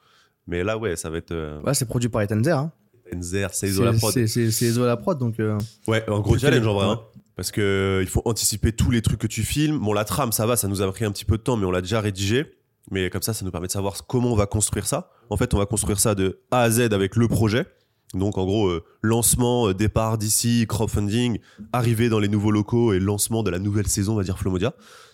Mais 0.47 0.63
là, 0.63 0.77
ouais, 0.77 0.95
ça 0.95 1.09
va 1.09 1.17
être 1.17 1.31
euh, 1.31 1.61
Ouais, 1.61 1.73
c'est 1.73 1.85
produit 1.85 2.09
par 2.09 2.21
Ethan 2.21 2.41
Zer. 2.43 2.57
Hein. 2.57 2.71
Enzer, 3.15 3.53
C'est 3.53 3.71
prod. 3.99 4.11
c'est- 4.13 4.25
c'est- 4.27 4.49
c'est 4.49 4.65
Ezo 4.65 4.83
la 4.85 4.97
prod 4.97 5.17
donc. 5.19 5.39
euh, 5.39 5.57
Ouais, 5.87 6.03
un 6.09 6.19
gros 6.21 6.37
challenge 6.39 6.65
en 6.65 6.73
vrai. 6.73 6.85
hein. 6.87 6.99
Parce 7.35 7.51
que 7.51 7.61
euh, 7.61 8.01
il 8.01 8.07
faut 8.07 8.21
anticiper 8.25 8.71
tous 8.71 8.89
les 8.89 9.01
trucs 9.03 9.19
que 9.19 9.27
tu 9.27 9.43
filmes. 9.43 9.77
Bon, 9.79 9.93
la 9.93 10.05
trame, 10.05 10.31
ça 10.31 10.45
va, 10.47 10.55
ça 10.55 10.67
nous 10.67 10.81
a 10.81 10.91
pris 10.91 11.05
un 11.05 11.11
petit 11.11 11.25
peu 11.25 11.37
de 11.37 11.43
temps, 11.43 11.57
mais 11.57 11.65
on 11.65 11.71
l'a 11.71 11.81
déjà 11.81 11.99
rédigé. 12.01 12.45
Mais 12.91 13.09
comme 13.09 13.21
ça, 13.21 13.33
ça 13.33 13.43
nous 13.43 13.51
permet 13.51 13.67
de 13.67 13.71
savoir 13.71 14.05
comment 14.07 14.31
on 14.31 14.35
va 14.35 14.45
construire 14.45 14.85
ça. 14.85 15.11
En 15.29 15.37
fait, 15.37 15.53
on 15.53 15.57
va 15.57 15.65
construire 15.65 15.99
ça 15.99 16.13
de 16.15 16.41
A 16.51 16.61
à 16.61 16.69
Z 16.69 16.93
avec 16.93 17.15
le 17.15 17.27
projet. 17.27 17.65
Donc, 18.13 18.37
en 18.37 18.45
gros, 18.45 18.67
euh, 18.67 18.83
lancement, 19.01 19.69
euh, 19.69 19.73
départ 19.73 20.17
d'ici, 20.17 20.65
crowdfunding, 20.69 21.39
arrivée 21.73 22.09
dans 22.09 22.19
les 22.19 22.27
nouveaux 22.27 22.51
locaux 22.51 22.93
et 22.93 22.99
lancement 22.99 23.43
de 23.43 23.49
la 23.49 23.59
nouvelle 23.59 23.87
saison, 23.87 24.13
on 24.13 24.17
va 24.17 24.23
dire 24.23 24.37
Flomodia. 24.37 24.73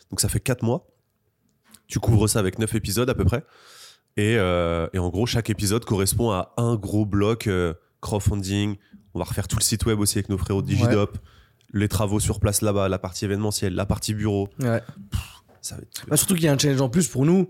Donc, 0.09 0.19
ça 0.19 0.27
fait 0.29 0.41
4 0.41 0.63
mois. 0.63 0.87
Tu 1.87 1.99
couvres 1.99 2.27
ça 2.27 2.39
avec 2.39 2.59
9 2.59 2.75
épisodes 2.75 3.09
à 3.09 3.15
peu 3.15 3.23
près. 3.25 3.43
Et, 4.17 4.35
euh, 4.37 4.87
et 4.93 4.99
en 4.99 5.09
gros, 5.09 5.25
chaque 5.25 5.49
épisode 5.49 5.85
correspond 5.85 6.31
à 6.31 6.53
un 6.57 6.75
gros 6.75 7.05
bloc 7.05 7.49
crowdfunding. 8.01 8.75
On 9.13 9.19
va 9.19 9.25
refaire 9.25 9.47
tout 9.47 9.57
le 9.57 9.63
site 9.63 9.85
web 9.85 9.99
aussi 9.99 10.17
avec 10.17 10.29
nos 10.29 10.37
frérots 10.37 10.61
de 10.61 10.67
Digidop. 10.67 11.17
Les 11.73 11.87
travaux 11.87 12.19
sur 12.19 12.39
place 12.41 12.61
là-bas, 12.61 12.89
la 12.89 12.99
partie 12.99 13.23
événementielle, 13.23 13.73
la 13.73 13.85
partie 13.85 14.13
bureau. 14.13 14.49
Ouais. 14.59 14.81
Ça 15.61 15.75
va 15.75 15.81
être... 15.81 16.05
Bah, 16.07 16.17
surtout 16.17 16.33
qu'il 16.35 16.43
y 16.43 16.47
a 16.47 16.53
un 16.53 16.57
challenge 16.57 16.81
en 16.81 16.89
plus 16.89 17.07
pour 17.07 17.25
nous 17.25 17.49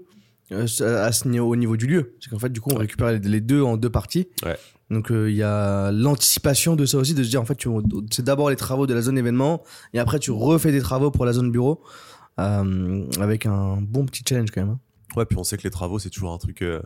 euh, 0.51 0.65
à 0.81 1.11
ce 1.11 1.27
niveau, 1.27 1.47
au 1.47 1.55
niveau 1.55 1.77
du 1.77 1.87
lieu. 1.87 2.15
C'est 2.19 2.29
qu'en 2.29 2.39
fait, 2.39 2.49
du 2.51 2.59
coup, 2.61 2.69
on 2.73 2.77
récupère 2.77 3.11
les, 3.11 3.19
les 3.19 3.41
deux 3.41 3.61
en 3.61 3.77
deux 3.77 3.89
parties. 3.89 4.27
Ouais. 4.45 4.57
Donc, 4.89 5.09
euh, 5.11 5.29
il 5.31 5.37
y 5.37 5.43
a 5.43 5.91
l'anticipation 5.91 6.75
de 6.75 6.85
ça 6.85 6.97
aussi, 6.97 7.13
de 7.13 7.23
se 7.23 7.29
dire, 7.29 7.41
en 7.41 7.45
fait, 7.45 7.55
tu- 7.55 7.69
c'est 8.11 8.25
d'abord 8.25 8.49
les 8.49 8.57
travaux 8.57 8.85
de 8.87 8.93
la 8.93 9.01
zone 9.01 9.17
événement, 9.17 9.63
et 9.93 9.99
après, 9.99 10.19
tu 10.19 10.31
refais 10.31 10.73
des 10.73 10.81
travaux 10.81 11.09
pour 11.11 11.23
la 11.25 11.31
zone 11.31 11.49
bureau, 11.51 11.81
euh, 12.39 13.05
avec 13.21 13.45
un 13.45 13.77
bon 13.81 14.05
petit 14.05 14.23
challenge 14.27 14.49
quand 14.51 14.61
même. 14.61 14.71
hein. 14.71 14.79
Ouais, 15.15 15.25
puis 15.25 15.37
on 15.37 15.43
sait 15.45 15.57
que 15.57 15.63
les 15.63 15.69
travaux, 15.69 15.99
c'est 15.99 16.09
toujours 16.09 16.33
un 16.33 16.37
truc. 16.37 16.61
euh, 16.61 16.81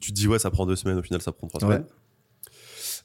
Tu 0.00 0.10
te 0.12 0.16
dis, 0.16 0.28
ouais, 0.28 0.38
ça 0.38 0.50
prend 0.52 0.64
deux 0.66 0.76
semaines, 0.76 0.98
au 0.98 1.02
final, 1.02 1.20
ça 1.22 1.32
prend 1.32 1.48
trois 1.48 1.64
Ouais. 1.64 1.74
semaines. 1.76 1.86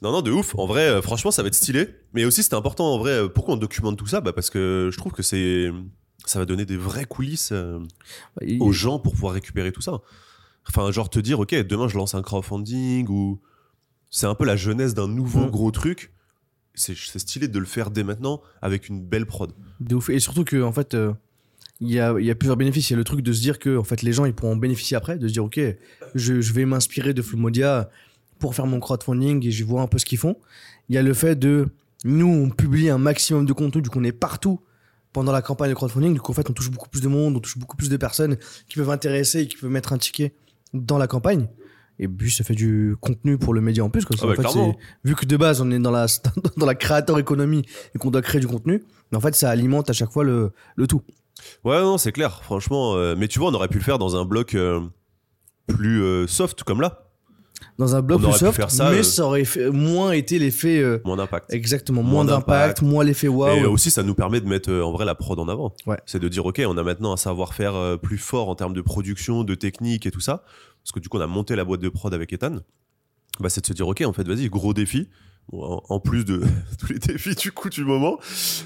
Non, 0.02 0.12
non, 0.12 0.22
de 0.22 0.30
ouf. 0.30 0.54
En 0.56 0.66
vrai, 0.66 0.88
euh, 0.88 1.02
franchement, 1.02 1.30
ça 1.30 1.42
va 1.42 1.48
être 1.48 1.54
stylé. 1.54 1.88
Mais 2.14 2.24
aussi, 2.24 2.42
c'était 2.42 2.54
important, 2.56 2.94
en 2.94 2.98
vrai. 2.98 3.10
euh, 3.12 3.28
Pourquoi 3.28 3.54
on 3.54 3.56
documente 3.56 3.98
tout 3.98 4.06
ça? 4.06 4.20
Bah, 4.20 4.32
Parce 4.32 4.48
que 4.50 4.88
je 4.92 4.96
trouve 4.98 5.12
que 5.12 5.22
c'est. 5.22 5.70
Ça 6.26 6.38
va 6.38 6.44
donner 6.46 6.64
des 6.66 6.76
vraies 6.76 7.04
coulisses 7.06 7.50
euh, 7.52 7.78
Et- 8.42 8.58
aux 8.60 8.72
gens 8.72 8.98
pour 8.98 9.12
pouvoir 9.14 9.32
récupérer 9.34 9.72
tout 9.72 9.80
ça. 9.80 10.00
Enfin, 10.68 10.90
genre 10.92 11.08
te 11.10 11.18
dire, 11.18 11.40
ok, 11.40 11.54
demain 11.66 11.88
je 11.88 11.96
lance 11.96 12.14
un 12.14 12.22
crowdfunding 12.22 13.08
ou. 13.08 13.40
C'est 14.12 14.26
un 14.26 14.34
peu 14.34 14.44
la 14.44 14.56
jeunesse 14.56 14.92
d'un 14.94 15.06
nouveau 15.08 15.46
Mm. 15.46 15.50
gros 15.50 15.70
truc. 15.70 16.12
C'est 16.74 16.96
c'est 16.96 17.18
stylé 17.20 17.46
de 17.48 17.58
le 17.58 17.64
faire 17.64 17.90
dès 17.90 18.02
maintenant 18.04 18.40
avec 18.60 18.88
une 18.88 19.00
belle 19.04 19.24
prod. 19.26 19.52
De 19.80 19.94
ouf. 19.96 20.10
Et 20.10 20.18
surtout 20.18 20.44
que 20.44 20.60
en 20.62 20.72
fait, 20.72 20.94
euh, 20.94 21.12
il 21.80 21.90
y, 21.90 22.00
a, 22.00 22.14
il 22.18 22.26
y 22.26 22.30
a 22.30 22.34
plusieurs 22.34 22.56
bénéfices. 22.56 22.90
Il 22.90 22.92
y 22.92 22.94
a 22.94 22.98
le 22.98 23.04
truc 23.04 23.22
de 23.22 23.32
se 23.32 23.40
dire 23.40 23.58
que 23.58 23.76
en 23.78 23.84
fait, 23.84 24.02
les 24.02 24.12
gens 24.12 24.24
ils 24.24 24.34
pourront 24.34 24.52
en 24.52 24.56
bénéficier 24.56 24.96
après, 24.96 25.16
de 25.16 25.26
se 25.28 25.32
dire 25.32 25.44
ok, 25.44 25.60
je, 26.14 26.40
je 26.40 26.52
vais 26.52 26.64
m'inspirer 26.64 27.14
de 27.14 27.22
Flumodia 27.22 27.88
pour 28.40 28.54
faire 28.54 28.66
mon 28.66 28.80
crowdfunding 28.80 29.46
et 29.46 29.50
je 29.52 29.64
vois 29.64 29.82
un 29.82 29.86
peu 29.86 29.98
ce 29.98 30.04
qu'ils 30.04 30.18
font. 30.18 30.36
Il 30.88 30.94
y 30.96 30.98
a 30.98 31.02
le 31.02 31.14
fait 31.14 31.36
de 31.38 31.68
nous 32.04 32.26
on 32.26 32.50
publie 32.50 32.90
un 32.90 32.98
maximum 32.98 33.46
de 33.46 33.52
contenu, 33.52 33.80
du 33.82 33.90
coup 33.90 34.00
on 34.00 34.04
est 34.04 34.12
partout 34.12 34.60
pendant 35.12 35.32
la 35.32 35.42
campagne 35.42 35.70
de 35.70 35.74
crowdfunding. 35.74 36.14
Du 36.14 36.20
coup 36.20 36.32
en 36.32 36.34
fait 36.34 36.48
on 36.50 36.52
touche 36.52 36.70
beaucoup 36.70 36.88
plus 36.88 37.00
de 37.02 37.08
monde, 37.08 37.36
on 37.36 37.40
touche 37.40 37.58
beaucoup 37.58 37.76
plus 37.76 37.88
de 37.88 37.96
personnes 37.96 38.36
qui 38.68 38.76
peuvent 38.76 38.90
intéresser 38.90 39.40
et 39.40 39.48
qui 39.48 39.56
peuvent 39.56 39.70
mettre 39.70 39.92
un 39.92 39.98
ticket 39.98 40.34
dans 40.74 40.98
la 40.98 41.06
campagne. 41.06 41.48
Et 42.02 42.08
puis 42.08 42.30
ça 42.30 42.44
fait 42.44 42.54
du 42.54 42.96
contenu 43.00 43.36
pour 43.36 43.52
le 43.52 43.60
média 43.60 43.84
en 43.84 43.90
plus. 43.90 44.04
Quoi. 44.06 44.16
Ah 44.20 44.24
bah, 44.26 44.32
en 44.32 44.34
fait, 44.36 44.42
clairement. 44.42 44.72
c'est- 45.04 45.08
vu 45.08 45.14
que 45.14 45.26
de 45.26 45.36
base 45.36 45.60
on 45.60 45.70
est 45.70 45.78
dans 45.78 45.90
la 45.90 46.06
dans 46.56 46.66
la 46.66 46.74
créateur 46.74 47.18
économie 47.18 47.62
et 47.94 47.98
qu'on 47.98 48.10
doit 48.10 48.22
créer 48.22 48.40
du 48.40 48.46
contenu, 48.48 48.82
mais 49.12 49.18
en 49.18 49.20
fait 49.20 49.34
ça 49.34 49.50
alimente 49.50 49.90
à 49.90 49.92
chaque 49.92 50.10
fois 50.12 50.24
le, 50.24 50.52
le 50.76 50.86
tout. 50.86 51.02
Ouais, 51.64 51.80
non, 51.80 51.96
c'est 51.98 52.12
clair, 52.12 52.42
franchement. 52.42 52.94
euh, 52.96 53.14
mais 53.16 53.26
tu 53.28 53.38
vois, 53.38 53.48
on 53.50 53.54
aurait 53.54 53.68
pu 53.68 53.78
le 53.78 53.84
faire 53.84 53.98
dans 53.98 54.14
un 54.16 54.24
bloc 54.26 54.54
euh, 54.54 54.80
plus 55.66 56.02
euh, 56.02 56.26
soft 56.26 56.64
comme 56.64 56.80
là. 56.80 57.09
Dans 57.78 57.94
un 57.96 58.06
aurait 58.08 58.18
plus 58.18 58.38
soft, 58.38 58.56
faire 58.56 58.70
ça, 58.70 58.90
mais 58.90 58.98
euh, 58.98 59.02
ça 59.02 59.24
aurait 59.24 59.44
fait, 59.44 59.70
moins 59.70 60.12
été 60.12 60.38
l'effet 60.38 60.78
euh, 60.80 61.00
Moins 61.04 61.16
d'impact. 61.16 61.52
exactement 61.52 62.02
Moins 62.02 62.24
moins 62.24 62.36
d'impact. 62.36 62.82
moins 62.82 63.04
l'effet 63.04 63.28
waouh. 63.28 63.56
Et 63.56 63.64
aussi, 63.64 63.90
ça 63.90 64.02
nous 64.02 64.14
permet 64.14 64.40
de 64.40 64.46
mettre 64.46 64.70
euh, 64.70 64.82
en 64.82 64.92
vrai 64.92 65.04
la 65.04 65.14
prod 65.14 65.38
en 65.38 65.48
avant. 65.48 65.74
Ouais. 65.86 65.98
C'est 66.06 66.18
de 66.20 66.28
dire, 66.28 66.44
ok, 66.44 66.60
on 66.66 66.76
a 66.76 66.82
maintenant 66.82 67.12
un 67.12 67.16
savoir-faire 67.16 67.74
euh, 67.74 67.96
plus 67.96 68.18
fort 68.18 68.48
en 68.48 68.54
termes 68.54 68.74
de 68.74 68.82
production, 68.82 69.44
de 69.44 69.54
technique 69.54 70.04
et 70.06 70.10
tout 70.10 70.20
ça. 70.20 70.44
Parce 70.82 70.92
que 70.92 71.00
du 71.00 71.08
coup, 71.08 71.18
on 71.18 71.22
a 71.22 71.26
monté 71.26 71.56
la 71.56 71.64
boîte 71.64 71.80
de 71.80 71.88
prod 71.88 72.12
avec 72.12 72.32
Ethan. 72.32 72.56
Bah, 73.38 73.48
c'est 73.48 73.60
de 73.62 73.66
se 73.66 73.72
dire, 73.72 73.88
ok, 73.88 74.02
en 74.06 74.12
fait, 74.12 74.26
vas-y, 74.26 74.48
gros 74.48 74.74
défi. 74.74 75.08
En, 75.52 75.82
en 75.88 75.98
plus 75.98 76.24
de 76.24 76.42
tous 76.78 76.92
les 76.92 76.98
défis 77.00 77.34
du 77.34 77.50
coup 77.50 77.70
du 77.70 77.84
moment, 77.84 78.20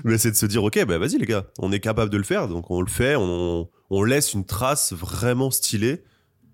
mais 0.05 0.19
c'est 0.19 0.31
de 0.33 0.37
se 0.37 0.45
dire, 0.45 0.63
ok, 0.63 0.85
bah 0.85 0.99
vas-y 0.99 1.17
les 1.17 1.25
gars, 1.25 1.47
on 1.59 1.73
est 1.73 1.81
capable 1.81 2.11
de 2.11 2.19
le 2.19 2.25
faire, 2.25 2.47
donc 2.47 2.71
on 2.71 2.83
le 2.83 2.91
fait, 2.91 3.17
on, 3.17 3.71
on 3.89 4.03
laisse 4.03 4.35
une 4.35 4.45
trace 4.45 4.93
vraiment 4.93 5.51
stylée 5.51 6.03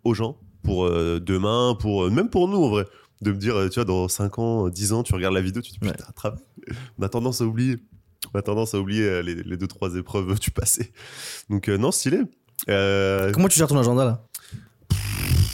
aux 0.05 0.15
gens 0.15 0.37
pour 0.63 0.87
euh, 0.87 1.21
demain, 1.21 1.77
pour 1.79 2.05
euh, 2.05 2.11
même 2.11 2.29
pour 2.31 2.49
nous 2.49 2.63
en 2.63 2.69
vrai, 2.69 2.87
de 3.23 3.33
me 3.33 3.37
dire, 3.37 3.57
euh, 3.57 3.69
tu 3.69 3.77
vois, 3.77 3.85
dans 3.85 4.09
5 4.09 4.39
ans, 4.39 4.69
10 4.69 4.93
ans, 4.93 5.03
tu 5.03 5.15
regardes 5.15 5.35
la 5.35 5.41
vidéo, 5.41 5.63
tu 5.63 5.73
te 5.73 5.79
dis, 5.79 5.91
putain, 5.91 6.05
travail. 6.15 6.41
On 6.99 7.03
a 7.03 7.09
tendance 7.09 7.41
à 7.41 7.45
oublier. 7.45 7.79
On 8.35 8.39
a 8.39 8.43
tendance 8.43 8.75
à 8.75 8.79
oublier 8.79 9.23
les, 9.23 9.35
les 9.35 9.57
deux, 9.57 9.67
trois 9.67 9.95
épreuves 9.97 10.39
du 10.41 10.51
passé. 10.51 10.93
Donc, 11.49 11.69
non, 11.69 11.91
stylé. 11.91 12.21
Comment 12.67 13.49
tu 13.49 13.59
gères 13.59 13.69
ton 13.69 13.79
agenda 13.79 14.05
là? 14.05 14.25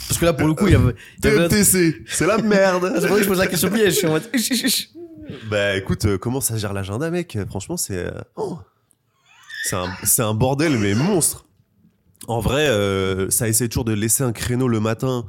Parce 0.07 0.19
que 0.19 0.25
là 0.25 0.33
pour 0.33 0.47
le 0.47 0.53
coup 0.53 0.67
il 0.67 0.73
y 0.73 0.75
avait. 0.75 0.95
TMTC, 1.21 2.03
c'est 2.07 2.25
la 2.25 2.37
merde. 2.39 2.91
C'est 3.01 3.07
pour 3.07 3.09
ça 3.09 3.17
que 3.17 3.23
je 3.23 3.27
pose 3.27 3.37
la 3.39 3.47
question 3.47 3.69
piège. 3.69 3.93
Je 3.93 3.97
suis 3.97 4.07
en 4.07 4.11
mode. 4.11 4.29
bah 5.49 5.75
écoute, 5.75 6.05
euh, 6.05 6.17
comment 6.17 6.41
ça 6.41 6.57
gère 6.57 6.73
l'agenda, 6.73 7.11
mec? 7.11 7.37
Franchement, 7.49 7.77
c'est. 7.77 7.97
euh, 8.07 8.21
oh. 8.35 8.57
C'est 9.63 9.75
un, 9.75 9.89
c'est 10.03 10.21
un 10.21 10.33
bordel, 10.33 10.77
mais 10.77 10.95
monstre. 10.95 11.45
En 12.27 12.39
vrai, 12.39 12.67
euh, 12.67 13.29
ça 13.29 13.47
essaie 13.47 13.67
toujours 13.67 13.85
de 13.85 13.93
laisser 13.93 14.23
un 14.23 14.33
créneau 14.33 14.67
le 14.67 14.79
matin 14.79 15.25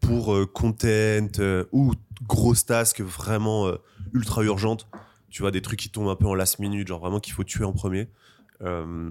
pour 0.00 0.34
euh, 0.34 0.46
content 0.46 1.28
euh, 1.38 1.64
ou 1.72 1.92
grosse 2.26 2.66
task 2.66 3.00
vraiment 3.00 3.70
ultra 4.12 4.42
urgentes. 4.42 4.88
Tu 5.30 5.42
vois, 5.42 5.50
des 5.50 5.62
trucs 5.62 5.78
qui 5.78 5.90
tombent 5.90 6.08
un 6.08 6.16
peu 6.16 6.26
en 6.26 6.34
last 6.34 6.58
minute, 6.58 6.88
genre 6.88 7.00
vraiment 7.00 7.20
qu'il 7.20 7.34
faut 7.34 7.44
tuer 7.44 7.64
en 7.64 7.72
premier. 7.72 8.08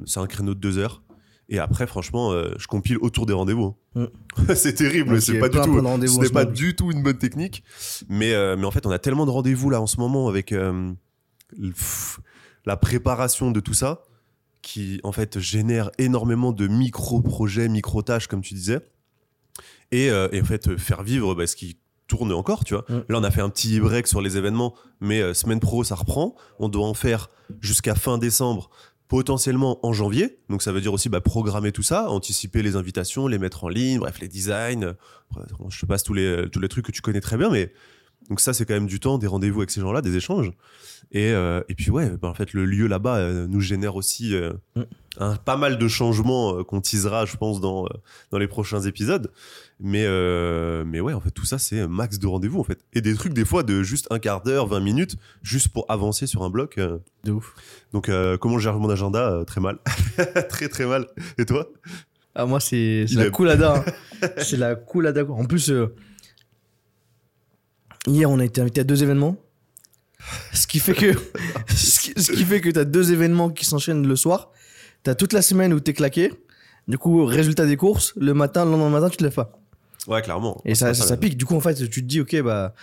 C'est 0.05 0.19
un 0.19 0.27
créneau 0.27 0.53
de 0.53 0.59
deux 0.59 0.77
heures. 0.77 1.01
Et 1.49 1.59
après, 1.59 1.87
franchement, 1.87 2.31
euh, 2.33 2.53
je 2.57 2.67
compile 2.67 2.97
autour 2.97 3.25
des 3.25 3.33
rendez-vous. 3.33 3.75
c'est 4.55 4.73
terrible, 4.73 5.11
Donc, 5.11 5.27
il 5.27 5.33
y 5.33 5.33
c'est 5.33 5.39
pas 5.39 5.49
du 5.49 5.59
tout. 5.61 5.81
Ce 6.07 6.19
n'est 6.19 6.29
pas 6.29 6.45
du 6.45 6.75
tout 6.75 6.91
une 6.91 7.01
bonne 7.01 7.17
technique. 7.17 7.63
Mais, 8.09 8.33
euh, 8.33 8.57
mais 8.57 8.65
en 8.65 8.71
fait, 8.71 8.85
on 8.85 8.91
a 8.91 8.99
tellement 8.99 9.25
de 9.25 9.31
rendez-vous 9.31 9.69
là 9.69 9.81
en 9.81 9.87
ce 9.87 9.97
moment 9.97 10.27
avec 10.27 10.51
euh, 10.51 10.91
la 12.65 12.77
préparation 12.77 13.51
de 13.51 13.59
tout 13.59 13.73
ça 13.73 14.03
qui 14.61 14.99
en 15.03 15.11
fait 15.11 15.39
génère 15.39 15.91
énormément 15.97 16.51
de 16.51 16.67
micro-projets, 16.67 17.69
micro-tâches, 17.69 18.27
comme 18.27 18.41
tu 18.41 18.53
disais. 18.53 18.79
Et, 19.91 20.09
euh, 20.09 20.27
et 20.31 20.41
en 20.41 20.45
fait, 20.45 20.67
euh, 20.67 20.77
faire 20.77 21.03
vivre 21.03 21.35
bah, 21.35 21.47
ce 21.47 21.55
qui 21.55 21.77
tourne 22.07 22.31
encore, 22.33 22.63
tu 22.63 22.73
vois. 22.73 22.85
Mm. 22.89 23.03
Là, 23.09 23.19
on 23.19 23.23
a 23.23 23.31
fait 23.31 23.41
un 23.41 23.49
petit 23.49 23.79
break 23.79 24.07
sur 24.07 24.21
les 24.21 24.37
événements, 24.37 24.73
mais 24.99 25.21
euh, 25.21 25.33
semaine 25.33 25.59
pro, 25.59 25.83
ça 25.83 25.95
reprend. 25.95 26.35
On 26.59 26.69
doit 26.69 26.85
en 26.85 26.93
faire 26.93 27.29
jusqu'à 27.61 27.95
fin 27.95 28.17
décembre, 28.17 28.69
potentiellement 29.07 29.85
en 29.85 29.93
janvier. 29.93 30.39
Donc, 30.49 30.61
ça 30.61 30.71
veut 30.71 30.81
dire 30.81 30.93
aussi 30.93 31.09
bah, 31.09 31.21
programmer 31.21 31.71
tout 31.71 31.83
ça, 31.83 32.09
anticiper 32.09 32.61
les 32.61 32.75
invitations, 32.75 33.27
les 33.27 33.39
mettre 33.39 33.63
en 33.63 33.69
ligne, 33.69 33.99
bref, 33.99 34.19
les 34.19 34.27
designs. 34.27 34.95
Je 35.69 35.79
te 35.79 35.85
passe 35.85 36.03
tous 36.03 36.13
les, 36.13 36.49
tous 36.51 36.59
les 36.59 36.67
trucs 36.67 36.85
que 36.85 36.91
tu 36.91 37.01
connais 37.01 37.21
très 37.21 37.37
bien, 37.37 37.49
mais 37.49 37.71
donc 38.29 38.41
ça, 38.41 38.53
c'est 38.53 38.65
quand 38.65 38.73
même 38.73 38.87
du 38.87 38.99
temps, 38.99 39.17
des 39.17 39.27
rendez-vous 39.27 39.59
avec 39.59 39.71
ces 39.71 39.79
gens-là, 39.81 40.01
des 40.01 40.15
échanges. 40.17 40.51
Et, 41.11 41.31
euh, 41.31 41.61
et 41.69 41.75
puis 41.75 41.89
ouais, 41.89 42.09
bah, 42.21 42.27
en 42.27 42.33
fait, 42.33 42.53
le 42.53 42.65
lieu 42.65 42.87
là-bas 42.87 43.17
euh, 43.17 43.47
nous 43.47 43.61
génère 43.61 43.95
aussi 43.95 44.35
euh, 44.35 44.51
Mm. 44.75 44.81
un, 45.19 45.35
pas 45.37 45.55
mal 45.55 45.77
de 45.77 45.87
changements 45.87 46.63
qu'on 46.63 46.81
teasera, 46.81 47.25
je 47.25 47.37
pense, 47.37 47.61
dans, 47.61 47.87
dans 48.31 48.37
les 48.37 48.47
prochains 48.47 48.81
épisodes. 48.81 49.31
Mais, 49.79 50.05
mais 50.85 50.99
ouais, 50.99 51.13
en 51.13 51.21
fait, 51.21 51.31
tout 51.31 51.45
ça, 51.45 51.57
c'est 51.57 51.79
un 51.79 51.87
max 51.87 52.19
de 52.19 52.27
rendez-vous, 52.27 52.59
en 52.59 52.63
fait. 52.63 52.79
Et 52.93 53.01
des 53.01 53.15
trucs, 53.15 53.33
des 53.33 53.45
fois, 53.45 53.63
de 53.63 53.81
juste 53.83 54.07
un 54.11 54.19
quart 54.19 54.41
d'heure, 54.43 54.67
20 54.67 54.79
minutes, 54.81 55.15
juste 55.41 55.69
pour 55.69 55.85
avancer 55.89 56.27
sur 56.27 56.43
un 56.43 56.49
bloc. 56.49 56.79
De 57.23 57.31
ouf. 57.31 57.53
Donc, 57.93 58.11
comment 58.39 58.57
je 58.59 58.63
gère 58.63 58.77
mon 58.77 58.89
agenda 58.89 59.43
Très 59.47 59.61
mal. 59.61 59.79
très, 60.49 60.67
très 60.67 60.85
mal. 60.85 61.07
Et 61.37 61.45
toi? 61.45 61.69
Ah, 62.35 62.45
moi, 62.45 62.59
c'est 62.59 63.05
la 63.13 63.25
aime. 63.25 63.31
coolada. 63.31 63.83
hein. 64.21 64.27
c'est 64.37 64.57
la 64.57 64.75
coolada, 64.75 65.23
quoi. 65.23 65.35
En 65.35 65.45
plus, 65.45 65.71
hier, 68.05 68.29
on 68.29 68.39
a 68.39 68.45
été 68.45 68.61
invité 68.61 68.81
à 68.81 68.83
deux 68.83 69.03
événements. 69.03 69.37
Ce 70.53 70.67
qui 70.67 70.79
fait 70.79 70.93
que, 70.93 71.13
ce 71.69 71.99
qui, 71.99 72.21
ce 72.21 72.31
qui 72.31 72.43
fait 72.43 72.61
que 72.61 72.69
t'as 72.69 72.85
deux 72.85 73.11
événements 73.11 73.49
qui 73.49 73.65
s'enchaînent 73.65 74.05
le 74.05 74.15
soir. 74.15 74.51
T'as 75.03 75.15
toute 75.15 75.33
la 75.33 75.41
semaine 75.41 75.73
où 75.73 75.79
t'es 75.79 75.93
claqué. 75.93 76.33
Du 76.87 76.97
coup, 76.97 77.25
résultat 77.25 77.65
des 77.65 77.77
courses, 77.77 78.13
le 78.15 78.33
matin, 78.33 78.65
le 78.65 78.71
lendemain 78.71 78.89
matin, 78.89 79.09
tu 79.09 79.17
te 79.17 79.23
lèves 79.23 79.33
pas. 79.33 79.59
Ouais, 80.07 80.21
clairement. 80.21 80.61
Et 80.63 80.73
ça, 80.73 80.93
ça, 80.93 81.05
ça 81.05 81.17
pique. 81.17 81.37
Du 81.37 81.45
coup, 81.45 81.55
en 81.55 81.59
fait, 81.59 81.75
tu 81.89 82.01
te 82.01 82.07
dis, 82.07 82.21
ok, 82.21 82.41
bah, 82.41 82.73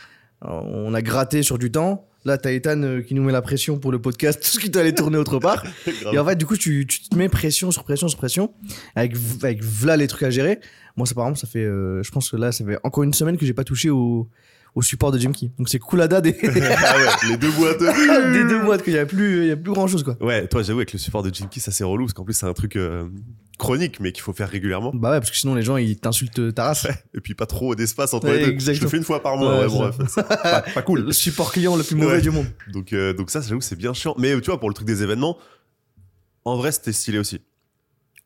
on 0.42 0.92
a 0.92 1.02
gratté 1.02 1.42
sur 1.42 1.58
du 1.58 1.70
temps. 1.70 2.06
Là, 2.26 2.38
t'as 2.38 2.52
Ethan 2.52 2.82
euh, 2.82 3.00
qui 3.02 3.14
nous 3.14 3.22
met 3.22 3.32
la 3.32 3.42
pression 3.42 3.78
pour 3.78 3.92
le 3.92 4.00
podcast, 4.00 4.40
tout 4.42 4.48
ce 4.48 4.58
qui 4.58 4.70
t'allait 4.70 4.94
tourner 4.94 5.18
autre 5.18 5.38
part. 5.38 5.64
Et 6.12 6.18
en 6.18 6.24
fait, 6.24 6.36
du 6.36 6.46
coup, 6.46 6.56
tu, 6.56 6.86
tu 6.86 7.00
te 7.02 7.16
mets 7.16 7.28
pression 7.28 7.70
sur 7.70 7.84
pression 7.84 8.08
sur 8.08 8.18
pression, 8.18 8.52
avec, 8.94 9.14
avec 9.42 9.62
v'là 9.62 9.96
les 9.96 10.06
trucs 10.06 10.22
à 10.22 10.30
gérer. 10.30 10.60
Moi, 10.96 11.06
ça, 11.06 11.14
par 11.14 11.24
exemple, 11.24 11.40
ça 11.40 11.46
fait, 11.46 11.64
euh, 11.64 12.02
je 12.02 12.10
pense 12.10 12.30
que 12.30 12.36
là, 12.36 12.50
ça 12.52 12.64
fait 12.64 12.78
encore 12.82 13.04
une 13.04 13.12
semaine 13.12 13.36
que 13.36 13.44
j'ai 13.44 13.52
pas 13.52 13.64
touché 13.64 13.90
au, 13.90 14.28
au 14.74 14.82
support 14.82 15.12
de 15.12 15.18
Jimkey. 15.18 15.50
Donc, 15.58 15.68
c'est 15.68 15.78
coolada 15.78 16.20
des, 16.20 16.32
des 16.32 16.40
ah 16.76 16.96
ouais, 16.96 17.28
les 17.30 17.36
deux 17.36 17.50
boîtes. 17.52 17.78
deux 18.48 18.60
boîtes, 18.64 18.82
qu'il 18.82 18.92
y 18.94 18.98
a 18.98 19.06
plus, 19.06 19.42
il 19.42 19.48
y 19.48 19.52
a 19.52 19.56
plus 19.56 19.72
grand 19.72 19.86
chose, 19.86 20.02
quoi. 20.02 20.16
Ouais, 20.20 20.46
toi, 20.48 20.62
j'avoue, 20.62 20.80
avec 20.80 20.92
le 20.92 20.98
support 20.98 21.22
de 21.22 21.32
Jinky, 21.32 21.60
ça 21.60 21.70
c'est 21.70 21.84
relou, 21.84 22.06
parce 22.06 22.12
qu'en 22.14 22.24
plus, 22.24 22.34
c'est 22.34 22.46
un 22.46 22.52
truc 22.54 22.74
euh, 22.76 23.08
chronique, 23.58 24.00
mais 24.00 24.10
qu'il 24.10 24.22
faut 24.22 24.32
faire 24.32 24.48
régulièrement. 24.50 24.90
Bah 24.92 25.12
ouais, 25.12 25.20
parce 25.20 25.30
que 25.30 25.36
sinon, 25.36 25.54
les 25.54 25.62
gens, 25.62 25.76
ils 25.76 25.96
t'insultent 25.98 26.52
ta 26.54 26.64
race. 26.64 26.88
Et 27.14 27.20
puis, 27.20 27.34
pas 27.34 27.46
trop 27.46 27.74
d'espace 27.76 28.14
entre 28.14 28.26
Ouais, 28.26 28.32
les 28.34 28.38
deux. 28.40 28.46
Je 28.46 28.50
exactement. 28.52 28.84
le 28.86 28.90
fais 28.90 28.96
une 28.96 29.04
fois 29.04 29.22
par 29.22 29.36
mois, 29.36 29.60
Ouais, 29.60 29.68
bref. 29.68 29.96
Pas, 30.16 30.62
pas 30.62 30.82
cool. 30.86 31.02
Le 31.04 31.12
support 31.12 31.52
client 31.52 31.76
le 31.76 31.84
plus 31.84 31.94
mauvais 31.94 32.20
du 32.20 32.30
monde. 32.30 32.46
Donc, 32.72 32.92
euh, 32.92 33.12
donc 33.12 33.30
ça, 33.30 33.40
j'avoue, 33.42 33.60
c'est 33.60 33.76
bien 33.76 33.92
chiant. 33.94 34.14
Mais 34.18 34.32
tu 34.40 34.46
vois, 34.50 34.58
pour 34.58 34.68
le 34.68 34.74
truc 34.74 34.88
des 34.88 35.02
événements, 35.04 35.38
en 36.44 36.56
vrai, 36.56 36.72
c'était 36.72 36.92
stylé 36.92 37.18
aussi. 37.18 37.40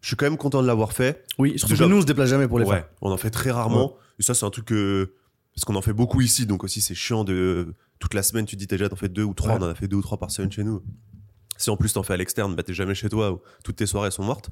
Je 0.00 0.06
suis 0.06 0.16
quand 0.16 0.26
même 0.26 0.36
content 0.38 0.62
de 0.62 0.66
l'avoir 0.66 0.92
fait. 0.92 1.24
Oui, 1.38 1.58
surtout 1.58 1.74
Déjà- 1.74 1.84
que 1.84 1.90
nous, 1.90 1.98
on 1.98 2.00
se 2.00 2.06
déplace 2.06 2.30
jamais 2.30 2.48
pour 2.48 2.58
les 2.58 2.64
ouais, 2.64 2.76
faire. 2.76 2.88
on 3.02 3.10
en 3.12 3.16
fait 3.16 3.30
très 3.30 3.50
rarement. 3.50 3.96
Et 4.18 4.22
ça, 4.22 4.32
c'est 4.32 4.46
un 4.46 4.50
truc 4.50 4.64
que. 4.66 5.12
Parce 5.58 5.64
qu'on 5.64 5.74
en 5.74 5.82
fait 5.82 5.92
beaucoup 5.92 6.20
ici, 6.20 6.46
donc 6.46 6.62
aussi, 6.62 6.80
c'est 6.80 6.94
chiant 6.94 7.24
de. 7.24 7.74
Toute 7.98 8.14
la 8.14 8.22
semaine, 8.22 8.44
tu 8.46 8.54
te 8.54 8.60
dis, 8.60 8.68
t'as 8.68 8.76
déjà 8.76 8.88
t'en 8.88 8.94
fais 8.94 9.08
deux 9.08 9.24
ou 9.24 9.34
trois. 9.34 9.54
Ouais. 9.54 9.58
On 9.60 9.64
en 9.64 9.70
a 9.70 9.74
fait 9.74 9.88
deux 9.88 9.96
ou 9.96 10.02
trois 10.02 10.16
par 10.16 10.30
semaine 10.30 10.52
chez 10.52 10.62
nous. 10.62 10.82
Si 11.56 11.68
en 11.68 11.76
plus 11.76 11.92
t'en 11.92 12.04
fais 12.04 12.12
à 12.12 12.16
l'externe, 12.16 12.54
bah 12.54 12.62
t'es 12.62 12.74
jamais 12.74 12.94
chez 12.94 13.08
toi, 13.08 13.32
ou 13.32 13.40
toutes 13.64 13.74
tes 13.74 13.86
soirées 13.86 14.12
sont 14.12 14.22
mortes. 14.22 14.50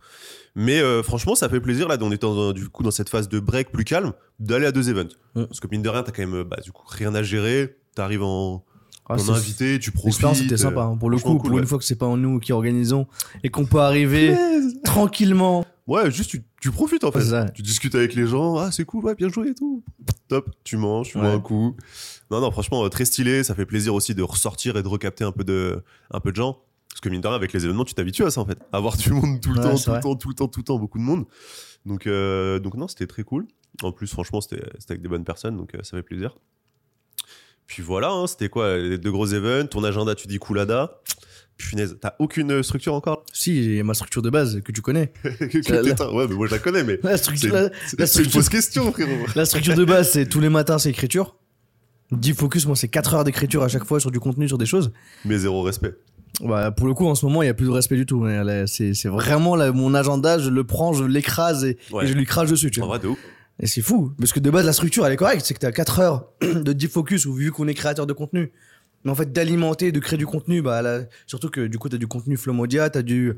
Mais 0.57 0.81
euh, 0.81 1.05
franchement, 1.05 1.37
ça 1.37 1.49
fait 1.49 1.61
plaisir 1.61 1.87
là, 1.87 1.97
on 2.01 2.11
est 2.11 2.21
dans, 2.21 2.53
du 2.53 2.69
coup 2.69 2.83
dans 2.83 2.90
cette 2.90 3.09
phase 3.09 3.29
de 3.29 3.38
break 3.38 3.71
plus 3.71 3.85
calme, 3.85 4.14
d'aller 4.40 4.66
à 4.66 4.73
deux 4.73 4.90
events. 4.90 5.14
Parce 5.35 5.61
que 5.61 5.69
mine 5.71 5.83
de 5.83 5.88
rien, 5.88 6.03
t'as 6.03 6.11
quand 6.11 6.27
même 6.27 6.42
bah, 6.42 6.57
du 6.64 6.73
coup 6.73 6.83
rien 6.88 7.14
à 7.14 7.23
gérer. 7.23 7.77
T'arrives 7.95 8.25
en, 8.25 8.64
Ah, 9.09 9.14
en 9.14 9.19
c'est- 9.19 9.31
invité, 9.31 9.79
tu 9.79 9.92
profites. 9.92 10.07
L'expérience 10.07 10.40
était 10.40 10.57
sympa. 10.57 10.83
hein. 10.83 10.97
Pour 10.97 11.09
le 11.11 11.19
coup, 11.19 11.38
cool, 11.38 11.51
pour 11.51 11.59
une 11.61 11.66
fois 11.66 11.79
que 11.79 11.85
c'est 11.85 11.95
pas 11.95 12.09
nous 12.16 12.40
qui 12.40 12.53
organisons 12.53 13.07
et 13.45 13.51
qu'on 13.51 13.66
peut 13.66 13.79
arriver 13.81 14.37
tranquillement. 14.83 15.64
Ouais, 15.87 16.11
juste 16.11 16.31
tu, 16.31 16.42
tu 16.61 16.70
profites 16.72 17.05
en 17.05 17.12
fait. 17.12 17.53
Tu 17.53 17.62
discutes 17.62 17.94
avec 17.94 18.14
les 18.14 18.27
gens, 18.27 18.57
ah 18.57 18.72
c'est 18.72 18.85
cool, 18.85 19.05
ouais, 19.05 19.14
bien 19.14 19.29
joué 19.29 19.51
et 19.51 19.55
tout. 19.55 19.85
Top, 20.29 20.51
tu 20.64 20.77
manges, 20.77 21.11
tu 21.11 21.18
Ouais. 21.18 21.25
bois 21.25 21.33
un 21.35 21.40
coup. 21.40 21.77
Non, 22.31 22.40
non, 22.40 22.51
franchement, 22.51 22.85
euh, 22.85 22.88
très 22.88 23.05
stylé. 23.05 23.44
Ça 23.44 23.55
fait 23.55 23.66
plaisir 23.66 23.94
aussi 23.94 24.14
de 24.14 24.22
ressortir 24.22 24.77
et 24.77 24.83
de 24.83 24.88
recapter 24.88 25.22
un 25.22 25.31
peu 25.33 25.44
de, 25.44 25.83
un 26.11 26.18
peu 26.20 26.33
de 26.33 26.37
gens. 26.37 26.59
Parce 26.88 27.01
que 27.01 27.09
mine 27.09 27.20
de 27.20 27.27
rien, 27.29 27.37
avec 27.37 27.53
les 27.53 27.64
événements, 27.64 27.85
tu 27.85 27.94
t'habitues 27.94 28.25
à 28.25 28.31
ça 28.31 28.40
en 28.40 28.46
fait. 28.46 28.59
Avoir 28.72 28.96
du 28.96 29.12
monde 29.12 29.40
tout 29.40 29.53
le 29.53 29.59
Ouais, 29.61 29.62
temps, 29.62 29.77
tout 29.79 29.90
le 29.92 30.01
temps, 30.01 30.16
tout 30.16 30.29
le 30.31 30.35
temps, 30.35 30.49
tout 30.49 30.61
le 30.61 30.64
temps, 30.64 30.79
beaucoup 30.79 30.99
de 30.99 31.05
monde. 31.05 31.25
Donc, 31.85 32.07
euh, 32.09 32.59
donc 32.59 32.75
non, 32.75 32.88
c'était 32.88 33.07
très 33.07 33.22
cool. 33.22 33.46
En 33.83 33.92
plus, 33.92 34.09
franchement, 34.09 34.40
c'était 34.40 34.62
avec 34.88 35.03
des 35.03 35.09
bonnes 35.09 35.25
personnes, 35.25 35.57
donc 35.57 35.75
euh, 35.75 35.83
ça 35.83 35.96
fait 35.96 36.03
plaisir. 36.03 36.37
Puis 37.66 37.83
voilà, 37.83 38.11
hein, 38.11 38.27
c'était 38.27 38.49
quoi 38.49 38.77
Les 38.79 38.99
deux 38.99 39.11
gros 39.12 39.27
events, 39.27 39.66
ton 39.66 39.85
agenda, 39.85 40.14
tu 40.14 40.27
dis 40.27 40.38
coolada. 40.38 41.01
Punaise, 41.59 41.97
t'as 42.01 42.12
aucune 42.19 42.62
structure 42.62 42.92
encore? 42.95 43.25
Si, 43.33 43.64
j'ai 43.64 43.83
ma 43.83 43.95
structure 43.95 44.21
de 44.23 44.29
base 44.31 44.61
que 44.62 44.73
tu 44.73 44.83
connais. 44.83 45.12
Que 45.23 45.73
La- 45.73 45.77
la- 45.83 45.90
t'éteins 45.90 46.11
Ouais, 46.12 46.27
mais 46.29 46.35
moi 46.35 46.47
je 46.47 46.53
la 46.53 46.59
connais, 46.59 46.85
mais 46.85 46.99
La 47.03 47.16
structure, 47.16 47.53
la, 47.55 47.62
la 47.62 48.07
une 48.19 48.31
fausse 48.31 48.49
question, 48.51 48.92
frérot. 48.92 49.27
la 49.35 49.45
structure 49.47 49.75
de 49.75 49.85
base, 49.85 50.11
c'est 50.11 50.27
tous 50.27 50.40
les 50.40 50.49
matins, 50.51 50.79
c'est 50.79 50.90
écriture. 50.90 51.37
10 52.12 52.35
focus, 52.35 52.66
moi, 52.66 52.77
c'est 52.77 52.88
4 52.88 53.14
heures 53.14 53.25
d'écriture 53.25 53.62
à 53.62 53.69
chaque 53.69 53.85
fois 53.85 53.99
sur 54.01 54.11
du 54.11 54.21
contenu, 54.21 54.47
sur 54.47 54.59
des 54.59 54.66
choses. 54.66 54.92
Mais 55.25 55.38
zéro 55.38 55.62
respect. 55.62 55.95
Bah, 56.42 56.71
pour 56.71 56.87
le 56.87 56.95
coup, 56.95 57.07
en 57.07 57.14
ce 57.14 57.25
moment, 57.25 57.42
il 57.42 57.47
y 57.47 57.49
a 57.49 57.55
plus 57.55 57.66
de 57.66 57.71
respect 57.71 57.97
du 57.97 58.05
tout. 58.07 58.27
C'est 58.66 59.09
vraiment 59.09 59.57
là, 59.57 59.73
mon 59.73 59.95
agenda, 59.95 60.38
je 60.38 60.51
le 60.51 60.62
prends, 60.64 60.92
je 60.92 61.05
l'écrase 61.05 61.64
et, 61.64 61.79
Ouais. 61.90 62.05
et 62.05 62.07
je 62.07 62.12
lui 62.12 62.27
crache 62.27 62.51
dessus. 62.51 62.71
Tu 62.71 62.81
En 62.83 62.87
vois. 62.87 62.99
vrai, 62.99 63.07
de 63.07 63.09
ouf. 63.12 63.19
Et 63.59 63.66
c'est 63.66 63.81
fou, 63.81 64.12
parce 64.19 64.35
que 64.35 64.40
de 64.40 64.51
base, 64.51 64.66
la 64.66 64.75
structure, 64.75 65.07
elle 65.07 65.14
est 65.14 65.16
correcte. 65.16 65.45
C'est 65.47 65.55
que 65.55 65.59
t'as 65.61 65.73
4 65.73 65.99
heures 66.01 66.27
de 66.42 66.73
deep 66.75 66.90
focus, 66.92 67.25
ou 67.25 67.33
vu 67.33 67.51
qu'on 67.51 67.66
est 67.66 67.75
créateur 67.75 68.07
de 68.07 68.12
contenu. 68.12 68.53
Mais 69.07 69.12
en 69.12 69.14
fait, 69.14 69.33
d'alimenter, 69.33 69.92
de 69.92 70.01
créer 70.01 70.19
du 70.19 70.27
contenu, 70.27 70.62
bah, 70.62 70.83
là, 70.83 71.03
surtout 71.29 71.49
que 71.49 71.69
du 71.69 71.79
coup, 71.79 71.88
t'as 71.88 71.97
du 71.97 72.09
contenu 72.09 72.37
Flomodia, 72.37 72.90
t'as 72.90 73.03
du 73.03 73.35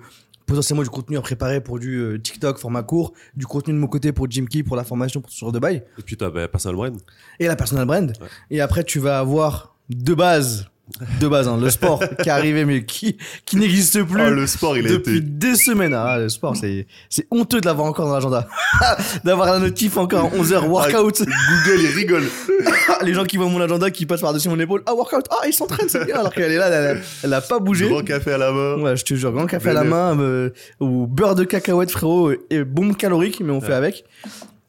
potentiellement 0.47 0.83
du 0.83 0.89
contenu 0.89 1.19
à 1.19 1.21
préparer 1.21 1.61
pour 1.61 1.79
du 1.79 1.99
euh, 1.99 2.19
TikTok 2.19 2.57
format 2.57 2.83
court, 2.83 3.13
du 3.37 3.45
contenu 3.45 3.75
de 3.75 3.79
mon 3.79 3.87
côté 3.87 4.13
pour 4.13 4.31
Jimkey, 4.31 4.63
pour 4.63 4.77
la 4.77 4.85
formation, 4.85 5.21
pour 5.21 5.31
ce 5.31 5.39
genre 5.39 5.53
de 5.53 5.59
bail, 5.59 5.83
Et 5.99 6.03
puis 6.03 6.17
t'as 6.17 6.31
bah, 6.31 6.49
personal 6.49 6.75
brand. 6.75 6.97
et 7.39 7.47
la 7.47 7.55
personal 7.55 7.85
brand. 7.87 8.09
Ouais. 8.19 8.29
Et 8.51 8.63
après, 8.63 8.83
tu 8.83 8.99
vas 8.99 9.19
avoir 9.19 9.77
de 9.91 10.15
base, 10.15 10.71
de 11.21 11.29
base, 11.29 11.49
hein, 11.49 11.59
le 11.61 11.71
sport 11.71 12.03
qui 12.23 12.31
arrivé, 12.31 12.65
mais 12.65 12.85
qui, 12.85 13.17
qui 13.45 13.57
n'existe 13.57 14.03
plus 14.05 14.21
Oh, 14.21 14.31
le 14.31 14.47
sport, 14.47 14.77
il 14.77 14.87
a 14.87 14.91
depuis 14.91 15.19
été. 15.19 15.27
des 15.27 15.55
semaines. 15.55 15.95
Ah, 15.95 16.19
le 16.19 16.29
sport, 16.29 16.57
c'est, 16.57 16.87
c'est 17.09 17.27
honteux 17.31 17.61
de 17.61 17.67
l'avoir 17.67 17.87
encore 17.87 18.07
dans 18.07 18.15
l'agenda. 18.15 18.49
D'avoir 19.25 19.53
la 19.53 19.59
notif 19.59 19.97
encore 19.97 20.31
11h 20.35 20.67
workout. 20.67 21.21
Google, 21.21 21.81
il 21.83 21.87
rigole. 21.95 22.25
Les 23.05 23.15
gens 23.15 23.25
qui 23.25 23.37
voient 23.37 23.49
mon 23.49 23.61
agenda 23.61 23.91
qui 23.91 24.07
passent 24.07 24.21
par-dessus 24.23 24.49
mon 24.49 24.59
épaule. 24.59 24.83
Ah, 24.87 24.95
workout. 24.95 25.27
Ah, 25.31 25.47
il 25.47 25.53
s'entraîne, 25.53 25.89
c'est 25.89 26.05
bien. 26.05 26.17
Alors 26.17 26.33
qu'elle 26.33 26.51
est 26.53 26.57
là, 26.57 26.69
elle, 26.69 27.03
elle 27.23 27.33
a 27.33 27.41
pas 27.41 27.59
bougé. 27.59 27.89
Grand 27.89 28.03
café 28.03 28.33
à 28.33 28.39
la 28.39 28.51
main. 28.51 28.77
Ouais, 28.81 28.97
je 28.97 29.05
te 29.05 29.15
jure, 29.15 29.33
grand 29.33 29.47
café 29.47 29.71
à 29.71 29.75
la 29.75 29.85
main, 29.85 30.19
euh, 30.19 30.51
ou 30.81 31.07
beurre 31.07 31.35
de 31.35 31.45
cacahuète, 31.45 31.91
frérot, 31.91 32.33
et 32.51 32.65
bombe 32.65 32.97
calorique, 32.97 33.41
mais 33.41 33.53
on 33.53 33.61
fait 33.61 33.75
avec. 33.75 34.05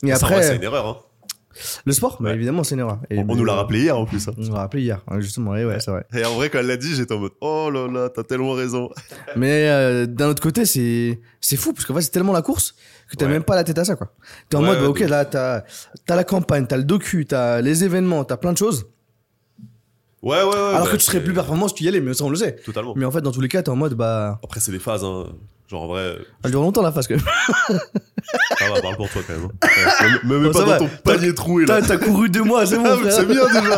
Et 0.04 0.10
Ça, 0.10 0.16
après, 0.26 0.44
c'est 0.44 0.56
une 0.56 0.64
erreur. 0.64 0.88
Hein. 0.88 0.98
Le 1.86 1.92
sport, 1.94 2.18
bah, 2.22 2.34
évidemment, 2.34 2.64
c'est 2.64 2.76
une 2.76 2.82
erreur. 2.82 3.00
Et- 3.10 3.20
On, 3.20 3.26
on 3.30 3.36
nous 3.36 3.46
l'a 3.46 3.54
rappelé 3.56 3.82
hier 3.82 3.98
en 3.98 4.06
plus. 4.06 4.28
hein. 4.28 4.34
On 4.38 4.42
nous 4.42 4.54
l'a 4.54 4.60
rappelé 4.60 4.84
hier, 4.84 5.02
hein, 5.08 5.20
justement, 5.20 5.52
ouais, 5.52 5.66
ouais, 5.66 5.80
c'est 5.80 5.92
vrai. 5.92 6.06
Et 6.16 6.26
en 6.26 6.34
vrai, 6.36 6.50
quand 6.50 6.60
elle 6.60 6.68
l'a 6.68 6.78
dit, 6.78 6.94
j'étais 6.96 7.14
en 7.14 7.20
mode 7.20 7.32
Oh 7.42 7.70
là 7.72 7.88
là, 7.88 8.10
t'as 8.10 8.24
tellement 8.24 8.54
raison. 8.54 8.90
Mais 9.36 9.68
euh, 9.70 10.06
d'un 10.06 10.28
autre 10.30 10.42
côté, 10.42 10.66
c'est 10.66 11.20
c'est 11.42 11.58
fou 11.58 11.74
parce 11.74 11.86
qu'en 11.86 11.94
fait, 11.96 12.02
c'est 12.02 12.12
tellement 12.12 12.34
la 12.34 12.42
course 12.42 12.76
que 13.10 13.16
t'as 13.16 13.26
Ouais. 13.26 13.32
même 13.32 13.44
pas 13.44 13.56
la 13.56 13.64
tête 13.64 13.78
à 13.78 13.86
ça, 13.86 13.96
quoi. 13.96 14.14
T'es 14.50 14.58
en 14.58 14.62
Ouais, 14.62 14.68
mode, 14.68 14.80
bah, 14.80 14.88
ok, 14.90 15.00
là, 15.02 15.26
t'as 15.26 15.64
as 16.10 16.16
la 16.16 16.24
campagne, 16.24 16.66
t'as 16.68 16.78
le 16.78 16.84
docu, 16.84 17.26
t'as 17.26 17.62
les 17.62 17.84
événements, 17.84 18.24
t'as 18.24 18.38
plein 18.38 18.54
de 18.54 18.58
choses. 18.58 18.88
Ouais, 20.22 20.38
ouais, 20.44 20.44
ouais. 20.44 20.54
alors 20.54 20.84
bah, 20.86 20.92
que 20.92 20.98
tu 20.98 21.04
serais 21.04 21.24
plus 21.24 21.34
performant 21.34 21.70
si 21.70 21.76
tu 21.76 21.84
y 21.86 21.88
allais, 21.88 22.02
mais 22.02 22.14
ça, 22.14 22.26
on 22.26 22.30
le 22.30 22.36
sait. 22.36 22.58
Totalement. 22.58 22.94
Mais 22.98 23.06
en 23.06 23.12
fait, 23.12 23.22
dans 23.22 23.32
tous 23.32 23.40
les 23.42 23.48
cas, 23.48 23.62
t'es 23.64 23.70
en 23.70 23.78
mode, 23.78 23.94
bah, 23.94 24.40
Après, 24.44 24.60
c'est 24.60 24.72
des 24.74 24.80
phases. 24.80 25.04
Hein. 25.06 25.28
Genre 25.70 25.84
en 25.84 25.88
vrai, 25.88 26.18
elle 26.44 26.50
dure 26.52 26.62
longtemps 26.62 26.82
la 26.82 26.92
phase 26.92 27.08
que. 27.08 27.14
ça 28.58 28.70
va, 28.74 28.82
parle 28.82 28.96
pour 28.98 29.10
toi 29.10 29.22
quand 29.26 29.34
même. 29.34 29.46
hein. 29.46 29.68
Ouais, 30.02 30.08
me 30.24 30.30
me 30.30 30.40
mets 30.40 30.48
Bon, 30.48 30.54
pas 30.54 30.60
dans 30.62 30.66
va. 30.68 30.78
ton 30.80 30.90
panier 31.04 31.34
troué 31.34 31.66
là. 31.66 31.82
T'as 31.82 31.88
t'as 31.88 31.98
couru 31.98 32.30
deux 32.30 32.44
mois, 32.44 32.66
c'est 32.66 32.78
bon, 32.78 32.86
Ah, 32.86 32.98
frère. 32.98 33.14
c'est 33.14 33.26
bien 33.26 33.46
déjà. 33.48 33.78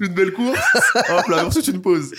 une 0.00 0.14
belle 0.14 0.32
course. 0.32 0.58
Hop 0.94 1.28
là, 1.28 1.46
ensuite 1.46 1.68
une 1.68 1.80
pause. 1.80 2.12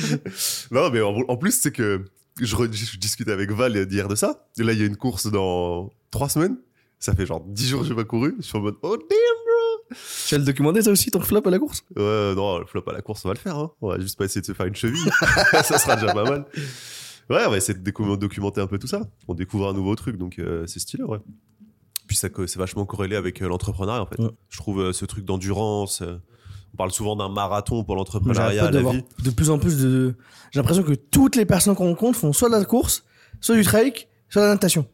Non, 0.72 0.90
mais 0.90 1.02
en, 1.02 1.16
en 1.28 1.38
plus, 1.38 1.52
c'est 1.60 1.72
que 1.72 2.06
je, 2.42 2.66
discutais 2.66 3.32
avec 3.32 3.52
Val 3.52 3.86
d'hier 3.86 4.08
de 4.08 4.16
ça. 4.16 4.48
Et 4.58 4.64
là, 4.64 4.74
il 4.74 4.80
y 4.80 4.84
a 4.84 4.86
une 4.86 4.98
course 4.98 5.28
dans 5.28 5.90
trois 6.12 6.30
semaines. 6.30 6.58
Ça 7.00 7.14
fait 7.16 7.26
genre 7.26 7.42
10 7.46 7.70
jours 7.70 7.82
que 7.82 7.88
j'ai 7.88 7.96
pas 7.96 8.04
couru. 8.04 8.36
Je 8.40 8.46
suis 8.46 8.58
en 8.58 8.62
mode, 8.62 8.76
oh 8.82 8.98
damn, 8.98 9.08
bro. 9.08 9.96
Tu 10.28 10.36
vas 10.36 10.40
le 10.40 10.44
documenter 10.46 10.82
ça 10.82 10.92
aussi, 10.92 11.10
ton 11.12 11.22
flop 11.22 11.42
à 11.46 11.50
la 11.50 11.58
course? 11.60 11.84
Ouais, 11.96 12.36
non, 12.36 12.60
le 12.60 12.66
flop 12.66 12.84
à 12.88 12.94
la 12.94 13.02
course, 13.02 13.24
on 13.24 13.30
va 13.30 13.34
le 13.36 13.40
faire. 13.40 13.58
Hein. 13.58 13.72
On 13.82 13.90
va 13.90 14.00
juste 14.00 14.18
pas 14.18 14.26
essayer 14.26 14.42
de 14.42 14.46
se 14.46 14.52
faire 14.54 14.66
une 14.66 14.76
cheville. 14.76 15.10
ça 15.64 15.78
sera 15.78 15.96
déjà 15.96 16.14
pas 16.14 16.24
mal. 16.26 16.46
Ouais, 17.30 17.44
on 17.46 17.50
va 17.52 17.58
essayer 17.58 17.78
de 17.78 17.84
décou- 17.84 18.18
documenter 18.18 18.60
un 18.62 18.68
peu 18.68 18.80
tout 18.80 18.88
ça. 18.88 19.02
On 19.28 19.34
découvre 19.34 19.70
un 19.70 19.74
nouveau 19.74 19.96
truc, 19.96 20.18
donc 20.18 20.40
euh, 20.40 20.66
c'est 20.68 20.80
stylé, 20.80 21.04
ouais. 21.04 21.20
Puis 22.08 22.18
ça, 22.18 22.28
c'est 22.48 22.58
vachement 22.58 22.86
corrélé 22.86 23.16
avec 23.16 23.42
euh, 23.42 23.48
l'entrepreneuriat, 23.48 24.02
en 24.02 24.06
fait. 24.08 24.20
Ouais. 24.20 24.32
Je 24.50 24.58
trouve 24.58 24.82
euh, 24.82 24.94
ce 24.94 25.06
truc 25.06 25.26
d'endurance. 25.26 26.02
on 26.02 26.78
parle 26.78 26.92
souvent 26.92 27.16
d'un 27.16 27.30
marathon 27.30 27.84
pour 27.84 27.96
l'entrepreneuriat, 27.96 28.68
de 28.70 28.80
la 28.80 28.92
vie. 28.92 29.04
de 29.24 29.30
plus 29.30 29.50
en 29.52 29.60
plus 29.60 29.78
de. 29.78 30.16
J'ai 30.52 30.60
l'impression 30.60 30.82
que 30.84 30.94
toutes 30.94 31.36
les 31.36 31.46
personnes 31.46 31.76
qu'on 31.76 31.90
rencontre 31.90 32.18
font 32.18 32.34
soit 32.34 32.50
de 32.50 32.56
la 32.56 32.66
course, 32.66 33.04
soit 33.42 33.56
du 33.56 33.64
trail, 33.64 33.94
soit 34.30 34.42
de 34.42 34.48
la 34.48 34.54
natation. 34.54 34.88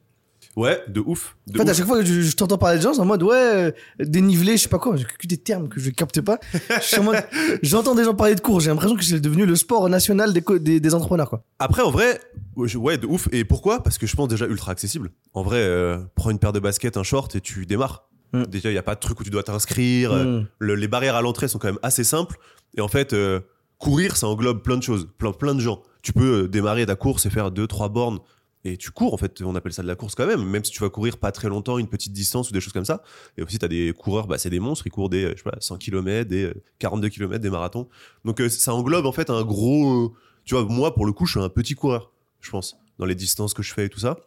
Ouais, 0.56 0.82
de 0.88 1.02
ouf. 1.02 1.36
De 1.48 1.60
En 1.60 1.64
fait, 1.66 1.70
à 1.70 1.74
chaque 1.74 1.86
fois 1.86 2.00
que 2.00 2.06
je, 2.06 2.22
je 2.22 2.36
t'entends 2.36 2.58
parler 2.58 2.78
de 2.78 2.84
gens, 2.84 2.94
c'est 2.94 3.02
en 3.02 3.06
mode 3.06 3.22
ouais, 3.24 3.36
euh, 3.36 3.72
dénivelé, 4.00 4.56
je 4.56 4.64
sais 4.64 4.70
pas 4.70 4.80
quoi, 4.80 4.96
j'ai 4.96 5.04
que 5.04 5.28
des 5.28 5.38
termes 5.38 5.68
que 5.68 5.80
je 5.82 5.90
capte 5.90 6.22
pas. 6.22 6.40
Je 6.54 6.82
suis 6.82 7.00
en 7.00 7.04
mode, 7.04 7.24
j'entends 7.62 7.94
des 7.94 8.06
gens 8.06 8.14
parler 8.16 8.36
de 8.36 8.40
course, 8.42 8.64
j'ai 8.64 8.70
l'impression 8.70 8.96
que 8.96 9.04
c'est 9.04 9.20
devenu 9.20 9.46
le 9.46 9.56
sport 9.58 9.90
national 9.90 10.32
des, 10.32 10.42
des, 10.60 10.80
des 10.80 10.94
entrepreneurs 10.94 11.30
quoi. 11.30 11.44
Après, 11.60 11.82
en 11.82 11.92
vrai, 11.92 12.20
ouais, 12.56 12.98
de 12.98 13.06
ouf. 13.06 13.28
Et 13.34 13.44
pourquoi? 13.44 13.84
Parce 13.84 13.98
que 13.98 14.08
je 14.08 14.16
pense 14.16 14.30
déjà 14.30 14.46
ultra 14.46 14.72
accessible. 14.72 15.12
En 15.34 15.44
vrai, 15.44 15.58
euh, 15.60 16.00
prends 16.16 16.30
une 16.30 16.40
paire 16.40 16.54
de 16.54 16.60
baskets, 16.60 16.96
un 16.98 17.04
short 17.04 17.36
et 17.36 17.42
tu 17.42 17.66
démarres. 17.66 18.08
Mm. 18.34 18.44
Déjà, 18.46 18.70
il 18.70 18.74
n'y 18.74 18.80
a 18.80 18.84
pas 18.84 18.96
de 18.96 19.00
truc 19.02 19.20
où 19.20 19.24
tu 19.26 19.30
dois 19.32 19.44
t'inscrire. 19.44 20.14
euh, 20.14 20.42
Mm. 20.42 20.48
le- 20.60 20.76
les 20.76 20.88
barrières 20.88 21.16
à 21.16 21.22
l'entrée 21.22 21.48
sont 21.50 21.60
quand 21.60 21.68
même 21.68 21.80
assez 21.84 22.04
simples. 22.06 22.38
Et 22.78 22.82
en 22.82 22.88
fait, 22.88 23.12
euh, 23.14 23.42
courir, 23.78 24.16
ça 24.16 24.28
englobe 24.28 24.62
plein 24.64 24.78
de 24.78 24.84
choses, 24.84 25.08
plein, 25.18 25.32
plein 25.34 25.54
de 25.54 25.60
gens. 25.60 25.82
Tu 26.02 26.14
peux 26.14 26.48
démarrer 26.48 26.86
ta 26.86 26.96
course 26.96 27.26
et 27.26 27.30
faire 27.30 27.52
deux, 27.52 27.68
trois 27.68 27.90
bornes. 27.90 28.20
Et 28.68 28.78
tu 28.78 28.90
cours, 28.90 29.14
en 29.14 29.18
fait, 29.18 29.42
on 29.44 29.56
appelle 29.56 29.74
ça 29.74 29.84
de 29.84 29.88
la 29.88 29.96
course 29.96 30.16
quand 30.16 30.26
même, 30.26 30.44
même 30.44 30.66
si 30.66 30.72
tu 30.72 30.82
vas 30.82 30.90
courir 30.90 31.18
pas 31.18 31.32
très 31.32 31.48
longtemps, 31.50 31.78
une 31.78 31.88
petite 31.88 32.12
distance 32.14 32.50
ou 32.50 32.54
des 32.54 32.60
choses 32.60 32.74
comme 32.74 32.84
ça. 32.84 33.04
Et 33.38 33.44
aussi, 33.44 33.60
tu 33.60 33.66
as 33.66 33.68
des 33.68 33.94
coureurs, 33.96 34.26
bah, 34.26 34.40
c'est 34.40 34.50
des 34.50 34.60
monstres, 34.60 34.88
ils 34.88 34.90
courent 34.90 35.10
des, 35.10 35.24
euh, 35.26 35.34
je 35.38 35.44
sais 35.44 35.50
pas, 35.50 35.56
100 35.60 35.78
km, 35.78 36.28
des 36.28 36.46
euh, 36.46 36.64
42 36.80 37.10
km, 37.10 37.40
des 37.40 37.50
marathons. 37.52 37.88
Donc, 38.26 38.42
euh, 38.42 38.50
ça 38.50 38.74
englobe 38.74 39.06
en 39.06 39.12
fait 39.12 39.30
un 39.30 39.44
gros. 39.44 40.06
euh, 40.06 40.12
tu 40.46 40.56
vois, 40.56 40.66
moi, 40.66 40.96
pour 40.96 41.06
le 41.06 41.12
coup, 41.14 41.26
je 41.28 41.32
suis 41.32 41.40
un 41.40 41.50
petit 41.50 41.76
coureur, 41.76 42.12
je 42.42 42.50
pense, 42.50 42.76
dans 42.98 43.06
les 43.06 43.16
distances 43.16 43.54
que 43.54 43.62
je 43.64 43.72
fais 43.72 43.86
et 43.86 43.90
tout 43.90 44.00
ça. 44.00 44.18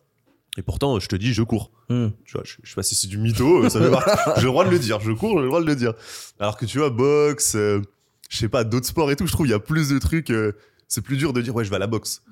Et 0.57 0.63
pourtant, 0.63 0.99
je 0.99 1.09
te 1.09 1.17
dis, 1.17 1.33
je 1.33 1.43
cours. 1.43 1.71
Mm. 1.89 2.09
Tu 2.25 2.33
vois, 2.33 2.43
je, 2.45 2.55
je 2.63 2.69
sais 2.71 2.75
pas 2.75 2.83
si 2.83 2.95
c'est 2.95 3.07
du 3.09 3.19
mytho, 3.19 3.65
euh, 3.65 3.69
ça. 3.69 3.79
J'ai 4.37 4.43
le 4.43 4.49
droit 4.49 4.65
de 4.65 4.71
le 4.71 4.79
dire, 4.79 5.01
je 5.01 5.13
cours, 5.13 5.39
j'ai 5.39 5.43
le 5.43 5.49
droit 5.49 5.61
de 5.61 5.67
le 5.67 5.77
dire. 5.77 5.95
Alors 6.39 6.57
que 6.57 6.65
tu 6.67 6.79
vois, 6.79 6.91
boxe, 6.91 7.55
euh, 7.57 7.81
je 8.29 8.37
sais 8.37 8.49
pas, 8.49 8.65
d'autres 8.65 8.87
sports 8.87 9.11
et 9.11 9.17
tout, 9.17 9.27
je 9.27 9.33
trouve 9.33 9.47
il 9.47 9.51
y 9.51 9.55
a 9.55 9.59
plus 9.61 9.89
de 9.89 9.99
trucs. 9.99 10.31
euh, 10.31 10.53
c'est 10.89 11.03
plus 11.03 11.17
dur 11.17 11.33
de 11.33 11.41
dire, 11.43 11.55
ouais, 11.55 11.65
je 11.65 11.71
vais 11.71 11.77
à 11.77 11.81
la 11.81 11.87
boxe. 11.87 12.23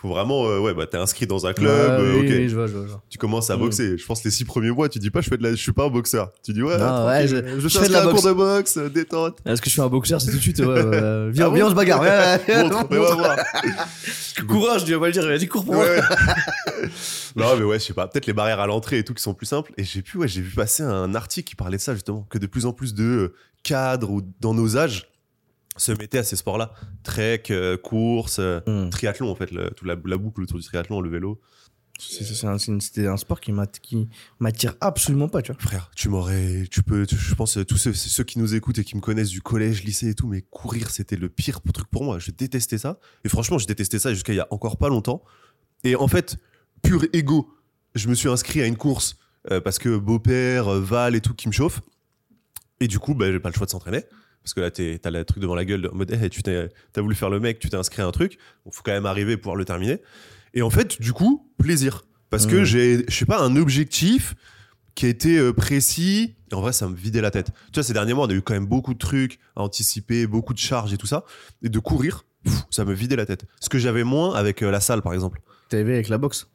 Faut 0.00 0.08
vraiment, 0.10 0.46
euh, 0.46 0.60
ouais, 0.60 0.74
bah 0.74 0.86
t'es 0.86 0.96
inscrit 0.96 1.26
dans 1.26 1.44
un 1.46 1.52
club, 1.52 1.66
Ouais, 2.00 2.06
euh, 2.06 2.14
oui, 2.20 2.26
ok. 2.28 2.34
oui, 2.38 2.48
je 2.48 2.54
vois, 2.54 2.68
je 2.68 2.72
vois, 2.74 2.82
je 2.86 2.90
vois. 2.92 3.02
Tu 3.10 3.18
commences 3.18 3.50
à 3.50 3.56
Mm. 3.56 3.60
boxer. 3.60 3.98
Je 3.98 4.06
pense 4.06 4.22
les 4.22 4.30
six 4.30 4.44
premiers 4.44 4.70
mois, 4.70 4.88
tu 4.88 5.00
dis 5.00 5.10
pas, 5.10 5.20
je 5.22 5.28
fais 5.28 5.36
de 5.36 5.42
la, 5.42 5.50
je 5.50 5.56
suis 5.56 5.72
pas 5.72 5.86
un 5.86 5.90
boxeur. 5.90 6.30
Tu 6.44 6.52
dis, 6.52 6.62
ouais, 6.62 6.78
Non, 6.78 7.04
ouais, 7.06 7.26
je, 7.26 7.36
je 7.58 7.66
je 7.68 7.78
fais 7.80 7.88
de 7.88 7.92
la 7.92 8.02
cours 8.02 8.12
boxe. 8.12 8.24
de 8.24 8.32
boxe, 8.32 8.76
euh, 8.76 8.88
détente. 8.88 9.38
Est-ce 9.44 9.60
que 9.60 9.66
je 9.66 9.72
suis 9.72 9.80
un 9.80 9.88
boxeur 9.88 10.20
C'est 10.20 10.30
tout 10.30 10.36
de 10.36 10.40
suite, 10.42 10.60
ouais, 10.60 10.66
ouais. 10.66 10.82
viens, 11.32 11.46
Ah 11.46 11.48
bon 11.48 11.54
viens, 11.56 11.66
on 11.66 11.70
se 11.70 11.74
bagarre. 11.74 12.00
Ouais. 12.48 12.62
Montre, 12.62 12.86
va 12.88 13.14
voir. 13.16 13.36
Courage, 14.46 14.82
je 14.86 14.94
vais 14.94 15.00
pas 15.00 15.06
le 15.06 15.12
dire, 15.12 15.36
dit 15.38 15.48
cours 15.48 15.64
pour 15.64 15.74
moi. 15.74 15.84
Non, 17.34 17.56
mais 17.56 17.64
ouais, 17.64 17.78
je 17.80 17.84
sais 17.86 17.92
pas. 17.92 18.06
Peut-être 18.06 18.26
les 18.26 18.32
barrières 18.32 18.60
à 18.60 18.66
l'entrée 18.68 18.98
et 18.98 19.04
tout 19.04 19.14
qui 19.14 19.22
sont 19.22 19.34
plus 19.34 19.46
simples. 19.46 19.72
Et 19.76 19.82
j'ai 19.84 20.02
pu, 20.02 20.16
ouais, 20.18 20.28
j'ai 20.28 20.40
vu 20.42 20.54
passer 20.54 20.82
un 20.84 21.14
article 21.16 21.48
qui 21.48 21.56
parlait 21.56 21.76
de 21.76 21.82
ça 21.82 21.94
justement, 21.94 22.26
que 22.30 22.38
de 22.38 22.46
plus 22.46 22.66
en 22.66 22.72
plus 22.72 22.94
de 22.94 23.34
cadres 23.62 24.10
ou 24.10 24.22
dans 24.40 24.54
nos 24.54 24.76
âges 24.76 25.08
se 25.78 25.92
mettaient 25.92 26.18
à 26.18 26.24
ces 26.24 26.36
sports-là. 26.36 26.72
Trek, 27.02 27.44
euh, 27.50 27.76
course, 27.76 28.38
euh, 28.40 28.60
Mm. 28.66 28.90
triathlon 28.90 29.30
en 29.30 29.34
fait, 29.34 29.50
le- 29.50 29.70
toute 29.70 29.86
la, 29.86 29.96
la 30.04 30.16
boucle 30.16 30.42
autour 30.42 30.58
du 30.58 30.64
triathlon, 30.64 31.00
le 31.00 31.08
vélo. 31.10 31.40
C'est- 32.00 32.44
un- 32.46 32.58
C'était 32.58 33.08
un 33.08 33.16
sport 33.16 33.40
qui 33.40 33.50
m'att- 33.50 33.80
qui 33.80 34.08
m'attire 34.38 34.76
absolument 34.80 35.28
pas, 35.28 35.42
tu 35.42 35.50
vois. 35.52 35.60
Frère, 35.60 35.90
tu 35.96 36.08
m'aurais, 36.08 36.64
tu 36.70 36.84
peux, 36.84 37.04
tu- 37.06 37.16
je 37.16 37.34
pense 37.34 37.58
tous 37.66 37.76
ceux, 37.76 37.92
ceux 37.92 38.22
qui 38.22 38.38
nous 38.38 38.54
écoutent 38.54 38.78
et 38.78 38.84
qui 38.84 38.94
me 38.94 39.00
connaissent 39.00 39.30
du 39.30 39.42
collège, 39.42 39.82
lycée 39.82 40.10
et 40.10 40.14
tout, 40.14 40.28
mais 40.28 40.42
courir 40.42 40.90
c'était 40.90 41.16
le 41.16 41.28
pire 41.28 41.60
truc 41.74 41.88
pour 41.90 42.04
moi. 42.04 42.20
Je 42.20 42.30
détestais 42.30 42.78
ça. 42.78 43.00
Et 43.24 43.28
franchement, 43.28 43.58
je 43.58 43.66
détestais 43.66 43.98
ça 43.98 44.14
jusqu'à 44.14 44.32
il 44.32 44.36
y 44.36 44.40
a 44.40 44.46
encore 44.52 44.76
pas 44.78 44.88
longtemps. 44.88 45.24
Et 45.82 45.96
en 45.96 46.06
fait, 46.06 46.36
pur 46.82 47.04
ego, 47.12 47.52
je 47.96 48.06
me 48.08 48.14
suis 48.14 48.28
inscrit 48.28 48.62
à 48.62 48.66
une 48.66 48.76
course 48.76 49.16
euh, 49.50 49.60
parce 49.60 49.78
que 49.80 49.96
beau-père, 49.96 50.68
euh, 50.68 50.80
Val 50.80 51.16
et 51.16 51.20
tout 51.20 51.34
qui 51.34 51.48
me 51.48 51.52
chauffe. 51.52 51.80
Et 52.80 52.86
du 52.86 53.00
coup, 53.00 53.14
bah, 53.14 53.32
j'ai 53.32 53.40
pas 53.40 53.48
le 53.48 53.54
choix 53.54 53.66
de 53.66 53.70
s'entraîner. 53.72 54.04
Parce 54.48 54.54
que 54.54 54.60
là, 54.60 54.98
t'as 54.98 55.10
le 55.10 55.24
truc 55.26 55.42
devant 55.42 55.54
la 55.54 55.66
gueule 55.66 55.90
en 55.92 55.94
mode, 55.94 56.10
hey, 56.10 56.30
tu 56.30 56.42
t'as 56.42 57.02
voulu 57.02 57.14
faire 57.14 57.28
le 57.28 57.38
mec, 57.38 57.58
tu 57.58 57.68
t'es 57.68 57.76
inscrit 57.76 58.00
à 58.00 58.06
un 58.06 58.12
truc. 58.12 58.38
Donc, 58.64 58.72
faut 58.72 58.82
quand 58.82 58.92
même 58.92 59.04
arriver 59.04 59.32
et 59.32 59.36
pouvoir 59.36 59.56
le 59.56 59.66
terminer. 59.66 60.00
Et 60.54 60.62
en 60.62 60.70
fait, 60.70 61.02
du 61.02 61.12
coup, 61.12 61.52
plaisir. 61.58 62.06
Parce 62.30 62.46
que 62.46 62.64
j'ai, 62.64 63.04
je 63.08 63.14
sais 63.14 63.26
pas, 63.26 63.42
un 63.42 63.56
objectif 63.56 64.34
qui 64.94 65.04
a 65.04 65.10
été 65.10 65.36
euh, 65.36 65.52
précis. 65.52 66.36
Et 66.50 66.54
en 66.54 66.62
vrai, 66.62 66.72
ça 66.72 66.88
me 66.88 66.96
vidait 66.96 67.20
la 67.20 67.30
tête. 67.30 67.50
Tu 67.66 67.74
vois, 67.74 67.82
ces 67.82 67.92
derniers 67.92 68.14
mois, 68.14 68.24
on 68.24 68.30
a 68.30 68.32
eu 68.32 68.40
quand 68.40 68.54
même 68.54 68.64
beaucoup 68.64 68.94
de 68.94 68.98
trucs 68.98 69.38
à 69.54 69.60
anticiper, 69.60 70.26
beaucoup 70.26 70.54
de 70.54 70.58
charges 70.58 70.94
et 70.94 70.96
tout 70.96 71.06
ça. 71.06 71.26
Et 71.62 71.68
de 71.68 71.78
courir, 71.78 72.24
pff, 72.44 72.62
ça 72.70 72.86
me 72.86 72.94
vidait 72.94 73.16
la 73.16 73.26
tête. 73.26 73.44
Ce 73.60 73.68
que 73.68 73.76
j'avais 73.76 74.02
moins 74.02 74.34
avec 74.34 74.62
euh, 74.62 74.70
la 74.70 74.80
salle, 74.80 75.02
par 75.02 75.12
exemple. 75.12 75.42
Élevé 75.72 75.92
avec 75.92 76.08
la 76.08 76.16
boxe? 76.16 76.48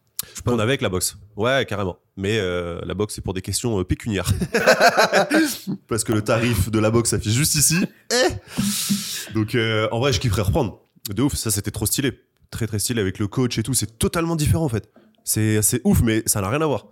On 0.46 0.54
avait 0.54 0.64
avec 0.72 0.82
la 0.82 0.90
boxe. 0.90 1.18
Ouais, 1.36 1.66
carrément. 1.68 1.98
Mais 2.18 2.38
euh, 2.40 2.80
la 2.86 2.94
boxe, 2.94 3.16
c'est 3.16 3.22
pour 3.22 3.34
des 3.34 3.42
questions 3.42 3.80
euh, 3.80 3.84
pécuniaires. 3.84 4.32
Parce 5.88 6.04
que 6.04 6.14
le 6.14 6.22
tarif 6.22 6.70
de 6.70 6.80
la 6.80 6.92
boxe 6.92 7.10
s'affiche 7.12 7.34
juste 7.34 7.56
ici. 7.56 7.86
Eh 8.12 9.34
Donc, 9.34 9.56
euh, 9.56 9.88
en 9.92 10.00
vrai, 10.00 10.14
je 10.14 10.20
kifferais 10.20 10.42
reprendre. 10.44 10.80
De 11.10 11.22
ouf, 11.24 11.34
ça, 11.36 11.52
c'était 11.52 11.72
trop 11.72 11.86
stylé. 11.86 12.12
Très, 12.52 12.68
très 12.68 12.80
stylé 12.80 13.02
avec 13.02 13.20
le 13.20 13.28
coach 13.28 13.58
et 13.58 13.64
tout. 13.64 13.74
C'est 13.74 13.98
totalement 13.98 14.36
différent, 14.36 14.66
en 14.66 14.70
fait. 14.70 14.90
C'est 15.24 15.60
ouf, 15.84 16.02
mais 16.02 16.24
ça 16.26 16.42
n'a 16.42 16.50
rien 16.50 16.62
à 16.62 16.66
voir. 16.68 16.88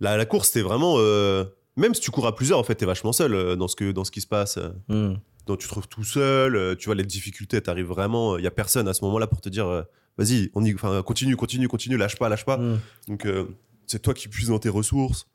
La, 0.00 0.16
la 0.16 0.26
course, 0.26 0.48
c'était 0.48 0.62
vraiment. 0.62 0.96
même 1.76 1.94
si 1.94 2.00
tu 2.00 2.10
cours 2.10 2.26
à 2.26 2.34
plusieurs, 2.34 2.58
en 2.58 2.64
fait, 2.64 2.74
t'es 2.76 2.86
vachement 2.86 3.12
seul 3.12 3.56
dans, 3.56 3.68
ce 3.68 3.76
que, 3.76 3.92
dans 3.92 4.04
ce 4.04 4.10
qui 4.10 4.20
se 4.20 4.26
passe. 4.26 4.58
euh, 4.58 4.70
Mm. 4.88 5.18
donc 5.46 5.58
tu 5.58 5.66
te 5.66 5.72
trouves 5.72 5.88
tout 5.88 6.04
seul, 6.04 6.76
tu 6.78 6.86
vois 6.86 6.94
les 6.94 7.04
difficultés, 7.04 7.60
t'arrives 7.60 7.86
vraiment, 7.86 8.36
il 8.38 8.44
y 8.44 8.46
a 8.46 8.50
personne 8.50 8.88
à 8.88 8.94
ce 8.94 9.04
moment-là 9.04 9.26
pour 9.26 9.40
te 9.40 9.48
dire 9.48 9.84
vas-y, 10.18 10.50
on 10.54 10.64
y 10.64 10.74
enfin 10.74 11.02
continue, 11.02 11.36
continue, 11.36 11.68
continue, 11.68 11.96
lâche 11.96 12.16
pas, 12.16 12.28
lâche 12.28 12.44
pas. 12.44 12.58
Mm. 12.58 12.80
Donc 13.08 13.26
euh, 13.26 13.46
c'est 13.86 14.00
toi 14.00 14.14
qui 14.14 14.28
puises 14.28 14.48
dans 14.48 14.58
tes 14.58 14.68
ressources. 14.68 15.26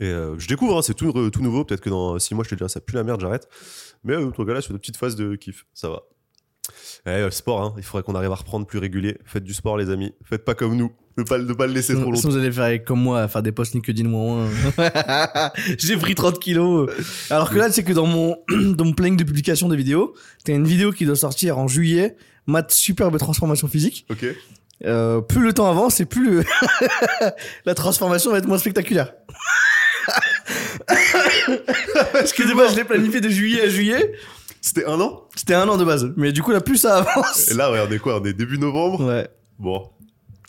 Et 0.00 0.06
euh, 0.06 0.38
je 0.38 0.46
découvre, 0.46 0.78
hein, 0.78 0.82
c'est 0.82 0.94
tout, 0.94 1.10
re- 1.10 1.30
tout 1.30 1.42
nouveau, 1.42 1.64
peut-être 1.64 1.80
que 1.80 1.90
dans 1.90 2.18
six 2.18 2.34
mois 2.34 2.44
je 2.44 2.50
te 2.50 2.54
dirai 2.54 2.68
ça 2.68 2.80
pue 2.80 2.94
la 2.94 3.02
merde, 3.04 3.20
j'arrête. 3.20 3.48
Mais 4.04 4.14
euh, 4.14 4.30
tout 4.30 4.44
cas 4.44 4.54
là, 4.54 4.60
sur 4.60 4.72
de 4.72 4.78
petites 4.78 4.96
phases 4.96 5.16
de 5.16 5.34
kiff, 5.34 5.66
ça 5.74 5.88
va. 5.88 6.02
Eh, 7.06 7.10
euh, 7.10 7.30
sport, 7.30 7.62
hein, 7.62 7.74
il 7.78 7.82
faudrait 7.82 8.02
qu'on 8.02 8.14
arrive 8.14 8.30
à 8.30 8.36
reprendre 8.36 8.66
plus 8.66 8.78
régulier. 8.78 9.18
Faites 9.24 9.44
du 9.44 9.54
sport 9.54 9.76
les 9.76 9.90
amis, 9.90 10.12
faites 10.22 10.44
pas 10.44 10.54
comme 10.54 10.76
nous, 10.76 10.92
ne 11.16 11.24
pas, 11.24 11.38
ne 11.38 11.52
pas 11.52 11.66
le 11.66 11.72
laisser 11.72 11.94
trop 11.94 12.04
longtemps. 12.04 12.16
sinon, 12.16 12.32
vous 12.34 12.38
allez 12.38 12.52
faire 12.52 12.84
comme 12.84 13.00
moi, 13.00 13.26
faire 13.26 13.42
des 13.42 13.52
posts 13.52 13.74
LinkedIn 13.74 14.08
moins. 14.08 14.48
J'ai 15.78 15.96
pris 15.96 16.14
30 16.14 16.38
kilos. 16.38 16.90
Alors 17.30 17.50
que 17.50 17.58
là, 17.58 17.72
c'est 17.72 17.82
que 17.82 17.92
dans 17.92 18.06
mon, 18.06 18.36
dans 18.74 18.84
mon 18.84 18.92
planning 18.92 19.16
de 19.16 19.24
publication 19.24 19.68
des 19.68 19.76
vidéos, 19.76 20.14
t'as 20.44 20.54
une 20.54 20.66
vidéo 20.66 20.92
qui 20.92 21.06
doit 21.06 21.16
sortir 21.16 21.58
en 21.58 21.66
juillet, 21.66 22.16
mat 22.48 22.72
superbe 22.72 23.16
transformation 23.18 23.68
physique. 23.68 24.04
Ok 24.10 24.24
Euh, 24.84 25.20
plus 25.20 25.42
le 25.42 25.52
temps 25.52 25.68
avance 25.70 25.98
et 26.00 26.04
plus 26.04 26.24
le- 26.30 26.44
la 27.66 27.74
transformation 27.74 28.30
va 28.32 28.38
être 28.38 28.46
moins 28.48 28.58
spectaculaire. 28.58 29.12
Parce 32.12 32.32
que 32.32 32.48
de 32.48 32.54
base, 32.56 32.72
je 32.72 32.76
l'ai 32.76 32.84
planifié 32.84 33.20
de 33.20 33.28
juillet 33.28 33.62
à 33.62 33.68
juillet. 33.68 34.12
C'était 34.60 34.84
un 34.86 35.00
an? 35.00 35.24
C'était 35.36 35.54
un 35.54 35.68
an 35.68 35.76
de 35.76 35.84
base. 35.84 36.12
Mais 36.16 36.32
du 36.32 36.42
coup, 36.42 36.50
là, 36.50 36.60
plus 36.60 36.76
ça 36.78 36.98
avance. 36.98 37.50
Et 37.50 37.54
là, 37.54 37.70
ouais, 37.72 37.80
on 37.86 37.92
est 37.92 37.98
quoi? 37.98 38.20
On 38.20 38.24
est 38.24 38.32
début 38.32 38.58
novembre? 38.58 39.04
Ouais. 39.06 39.28
Bon, 39.58 39.88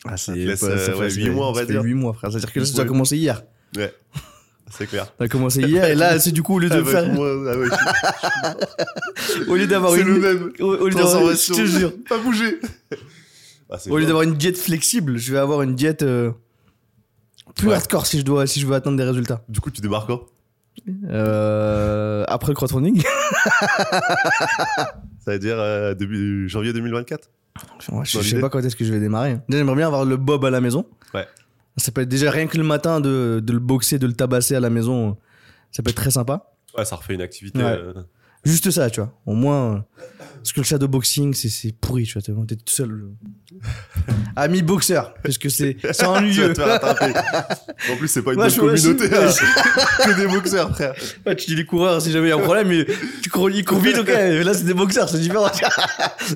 Ah, 0.05 0.17
Ça 0.17 0.33
te 0.33 0.37
laisse, 0.37 0.63
euh, 0.63 0.95
ouais, 0.97 1.29
mois, 1.31 1.49
on 1.49 1.51
va 1.53 1.65
dire. 1.65 1.81
huit 1.83 1.93
mois, 1.93 2.13
frère. 2.13 2.31
C'est-à-dire 2.31 2.53
que 2.53 2.59
là, 2.59 2.65
ça 2.65 2.81
a 2.81 2.85
commencé 2.85 3.17
hier. 3.17 3.43
ouais, 3.77 3.93
c'est 4.69 4.87
clair. 4.87 5.13
A 5.19 5.27
commencé 5.27 5.61
hier 5.61 5.85
et 5.85 5.95
là, 5.95 6.19
c'est 6.23 6.31
du 6.31 6.43
coup, 6.43 6.55
au 6.55 6.59
lieu 6.59 6.69
de 6.69 6.83
faire. 6.83 7.05
Au 9.47 9.55
lieu 9.55 9.67
d'avoir 9.67 9.93
c'est 9.93 10.01
une. 10.01 10.07
le 10.07 10.19
même. 10.19 10.51
Au, 10.59 10.87
lieu 10.87 10.95
d'avoir, 10.95 11.33
je 11.33 11.53
te 11.53 11.65
jure. 11.65 11.93
Pas 12.07 12.17
bouger. 12.17 12.59
Ah, 13.71 13.77
c'est 13.77 13.91
Au 13.91 13.99
lieu 13.99 14.07
d'avoir 14.07 14.23
une 14.23 14.33
diète 14.33 14.57
flexible, 14.57 15.17
je 15.17 15.31
vais 15.31 15.37
avoir 15.37 15.61
une 15.61 15.75
diète 15.75 16.01
euh, 16.01 16.31
plus 17.55 17.67
Ouais. 17.67 17.75
hardcore 17.75 18.07
si 18.07 18.17
je 18.17 18.25
dois, 18.25 18.47
si 18.47 18.59
je 18.59 18.65
veux 18.65 18.73
atteindre 18.73 18.97
des 18.97 19.03
résultats. 19.03 19.43
Du 19.47 19.59
coup, 19.59 19.69
tu 19.69 19.79
démarres 19.79 20.07
quand? 20.07 20.21
Euh, 21.07 22.25
après 22.27 22.51
le 22.51 22.55
crowdfunding. 22.55 23.03
Ça 25.19 25.33
veut 25.33 25.39
dire 25.39 25.59
euh, 25.59 25.93
début 25.93 26.49
janvier 26.49 26.73
2024 26.73 27.29
Ouais, 27.91 28.05
je, 28.05 28.21
sais 28.21 28.39
pas 28.39 28.49
quand 28.49 28.59
est-ce 28.59 28.75
que 28.75 28.85
je 28.85 28.93
vais 28.93 28.99
démarrer. 28.99 29.37
J'aimerais 29.49 29.75
bien 29.75 29.87
avoir 29.87 30.05
le 30.05 30.17
bob 30.17 30.45
à 30.45 30.49
la 30.49 30.61
maison. 30.61 30.85
Ouais. 31.13 31.27
Ça 31.79 31.91
peut 31.91 32.01
être 32.01 32.09
déjà 32.09 32.29
rien 32.31 32.47
que 32.47 32.57
le 32.57 32.63
matin 32.63 32.99
de, 32.99 33.41
de 33.43 33.53
le 33.53 33.59
boxer, 33.59 33.97
de 33.99 34.07
le 34.07 34.13
tabasser 34.13 34.55
à 34.55 34.59
la 34.59 34.69
maison. 34.69 35.17
Ça 35.71 35.81
peut 35.83 35.89
être 35.89 35.95
très 35.97 36.11
sympa. 36.11 36.51
Ouais, 36.77 36.85
ça 36.85 36.95
refait 36.95 37.13
une 37.15 37.21
activité. 37.21 37.59
Ouais. 37.59 37.65
euh, 37.65 37.93
Juste 38.45 38.71
ça, 38.71 38.89
tu 38.89 39.01
vois. 39.01 39.11
Au 39.25 39.33
moins. 39.33 39.75
euh, 39.75 39.79
Parce 40.37 40.53
que 40.53 40.61
le 40.61 40.65
shadowboxing, 40.65 41.33
c'est, 41.33 41.49
c'est 41.49 41.73
pourri, 41.73 42.03
tu 42.05 42.13
vois. 42.13 42.45
T'es, 42.47 42.55
tout 42.55 42.63
seul. 42.73 43.09
Ami 44.35 44.61
boxeur. 44.61 45.13
Parce 45.23 45.37
que 45.37 45.49
c'est, 45.49 45.75
c'est 45.81 45.93
tu 45.97 46.03
vas 46.05 46.09
ennuyeux. 46.11 46.53
te 46.53 46.61
en 46.61 47.95
plus, 47.97 48.07
c'est 48.07 48.21
pas 48.21 48.31
une 48.33 48.39
Ouais, 48.39 48.45
bonne 48.55 48.77
je- 48.77 48.89
communauté. 48.91 49.15
hein. 49.15 50.05
que 50.05 50.15
des 50.21 50.27
boxeurs, 50.27 50.71
frère. 50.73 50.93
Ouais, 51.25 51.35
tu 51.35 51.47
dis 51.47 51.55
les 51.55 51.65
coureurs 51.65 52.01
si 52.01 52.11
jamais 52.11 52.27
il 52.27 52.29
y 52.29 52.33
a 52.33 52.37
un 52.37 52.39
problème, 52.41 52.69
mais 52.69 52.85
tu 53.21 53.29
cours, 53.29 53.49
ils 53.49 53.65
courent 53.65 53.79
vite, 53.79 53.97
ok. 53.97 54.07
Là, 54.07 54.53
c'est 54.53 54.63
des 54.65 54.73
boxeurs, 54.73 55.09
c'est 55.09 55.19
différent. 55.19 55.49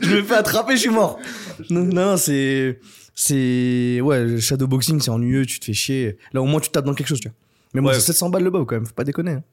je 0.02 0.10
me 0.10 0.24
fais 0.24 0.36
attraper, 0.36 0.76
je 0.76 0.82
suis 0.82 0.90
mort. 0.90 1.20
Non, 1.70 1.84
non, 1.86 2.18
c'est. 2.18 2.80
C'est. 3.16 4.00
Ouais, 4.02 4.40
shadowboxing, 4.40 5.00
c'est 5.02 5.12
ennuyeux, 5.12 5.46
tu 5.46 5.60
te 5.60 5.66
fais 5.66 5.74
chier. 5.74 6.18
Là, 6.34 6.42
au 6.42 6.46
moins, 6.46 6.60
tu 6.60 6.70
tapes 6.70 6.86
dans 6.86 6.94
quelque 6.94 7.08
chose, 7.08 7.20
tu 7.20 7.28
vois. 7.30 7.36
Mais 7.74 7.82
bon, 7.82 7.88
Ouais. 7.90 7.94
c'est 7.96 8.02
700 8.02 8.30
balles 8.30 8.44
le 8.44 8.50
bob 8.52 8.66
quand 8.68 8.76
même, 8.76 8.86
faut 8.86 8.94
pas 8.94 9.04
déconner. 9.04 9.32
hein. 9.32 9.44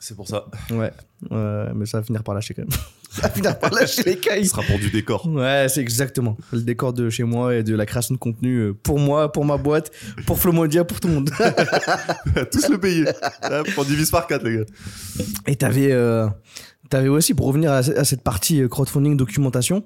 C'est 0.00 0.14
pour 0.16 0.28
ça. 0.28 0.46
Ouais. 0.70 0.92
Mais 1.30 1.86
ça 1.86 1.98
va 1.98 2.04
finir 2.04 2.22
par 2.22 2.34
lâcher 2.34 2.52
quand 2.52 2.62
même. 2.62 2.70
ça 3.10 3.22
va 3.22 3.30
finir 3.30 3.58
par 3.58 3.70
lâcher 3.72 4.02
les 4.04 4.12
Ce 4.12 4.18
cailles. 4.18 4.46
sera 4.46 4.62
pour 4.62 4.78
du 4.78 4.90
décor. 4.90 5.26
Ouais, 5.26 5.66
c'est 5.70 5.80
exactement 5.80 6.36
le 6.52 6.60
décor 6.60 6.92
de 6.92 7.08
chez 7.08 7.24
moi 7.24 7.54
et 7.54 7.62
de 7.62 7.74
la 7.74 7.86
création 7.86 8.14
de 8.14 8.18
contenu 8.18 8.56
euh, 8.58 8.74
pour 8.74 8.98
moi, 8.98 9.32
pour 9.32 9.44
ma 9.46 9.56
boîte, 9.56 9.92
pour 10.26 10.38
Flomodia, 10.38 10.84
pour 10.84 11.00
tout 11.00 11.08
le 11.08 11.14
monde. 11.14 11.30
Tous 12.52 12.68
le 12.68 12.78
payer. 12.78 13.04
On 13.78 13.84
divise 13.84 14.10
par 14.10 14.26
4, 14.26 14.44
les 14.44 14.56
gars. 14.58 14.64
Et 15.46 15.56
t'avais, 15.56 15.90
euh, 15.92 16.28
t'avais 16.90 17.08
aussi, 17.08 17.32
pour 17.32 17.46
revenir 17.46 17.72
à, 17.72 17.78
à 17.78 18.04
cette 18.04 18.22
partie 18.22 18.60
euh, 18.62 18.68
crowdfunding 18.68 19.16
documentation, 19.16 19.84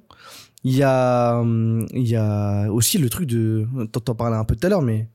il 0.65 0.75
y 0.77 0.83
a, 0.83 1.39
hum, 1.39 1.87
il 1.93 2.07
y 2.09 2.17
a 2.17 2.69
aussi 2.71 2.99
le 2.99 3.09
truc 3.09 3.27
de, 3.27 3.67
t'en 3.93 4.15
parlais 4.15 4.37
un 4.37 4.45
peu 4.45 4.57
tout 4.57 4.67
à 4.67 4.71
l'heure, 4.71 4.83
mais 4.83 5.09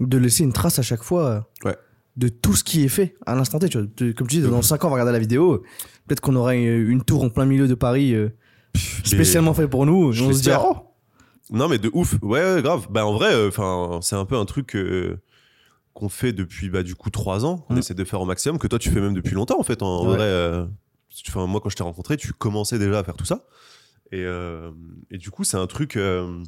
de 0.00 0.16
laisser 0.18 0.42
une 0.44 0.52
trace 0.52 0.78
à 0.78 0.82
chaque 0.82 1.02
fois 1.02 1.26
euh, 1.26 1.40
Ouais. 1.68 1.76
de 2.16 2.28
tout 2.28 2.54
ce 2.54 2.64
qui 2.64 2.82
est 2.84 2.88
fait 2.88 3.14
à 3.26 3.34
l'instant 3.36 3.58
T. 3.58 3.68
Tu 3.68 3.78
vois. 3.78 3.86
Comme 4.14 4.26
tu 4.26 4.36
dis, 4.36 4.42
dans 4.42 4.62
5 4.62 4.84
ans, 4.84 4.88
on 4.88 4.90
va 4.90 4.94
regarder 4.94 5.12
la 5.12 5.18
vidéo, 5.18 5.62
peut-être 6.06 6.20
qu'on 6.20 6.34
aura 6.36 6.54
une 6.54 7.02
tour 7.04 7.22
en 7.22 7.28
plein 7.30 7.44
milieu 7.46 7.68
de 7.68 7.74
Paris 7.74 8.14
euh, 8.14 8.30
spécialement 9.04 9.54
fait 9.54 9.68
pour 9.68 9.86
nous. 9.86 10.12
Je 10.12 10.24
on 10.24 10.28
se 10.28 10.32
l'espère. 10.32 10.64
oh, 10.64 10.76
Non, 11.50 11.68
mais 11.68 11.78
de 11.78 11.90
ouf. 11.92 12.16
Ouais, 12.22 12.54
ouais, 12.54 12.62
grave. 12.62 12.86
Bah, 12.90 13.04
en 13.06 13.12
vrai, 13.12 13.46
enfin, 13.46 14.00
c'est 14.02 14.16
un 14.16 14.24
peu 14.24 14.36
un 14.36 14.44
truc 14.44 14.74
euh, 14.76 15.20
qu'on 15.94 16.08
fait 16.08 16.32
depuis, 16.32 16.70
bah, 16.70 16.82
du 16.82 16.94
coup, 16.94 17.10
trois 17.10 17.44
ans. 17.44 17.64
On 17.68 17.74
Mm. 17.74 17.78
essaie 17.78 17.94
de 17.94 18.04
faire 18.04 18.20
au 18.20 18.24
maximum, 18.26 18.58
que 18.58 18.66
toi, 18.66 18.78
tu 18.78 18.90
fais 18.90 19.00
même 19.00 19.14
depuis 19.14 19.34
longtemps, 19.34 19.58
en 19.60 19.64
fait. 19.64 19.82
En 19.82 20.02
Ouais. 20.08 20.16
vrai, 20.16 20.24
euh, 20.24 20.64
moi, 21.36 21.60
quand 21.62 21.68
je 21.68 21.76
t'ai 21.76 21.82
rencontré, 21.82 22.16
tu 22.16 22.32
commençais 22.32 22.78
déjà 22.78 22.98
à 23.00 23.04
faire 23.04 23.16
tout 23.16 23.24
ça. 23.26 23.44
Et, 24.12 24.24
euh, 24.24 24.70
et 25.10 25.18
du 25.18 25.30
coup, 25.30 25.44
c'est 25.44 25.56
un 25.56 25.66
truc, 25.66 25.96
euh, 25.96 26.42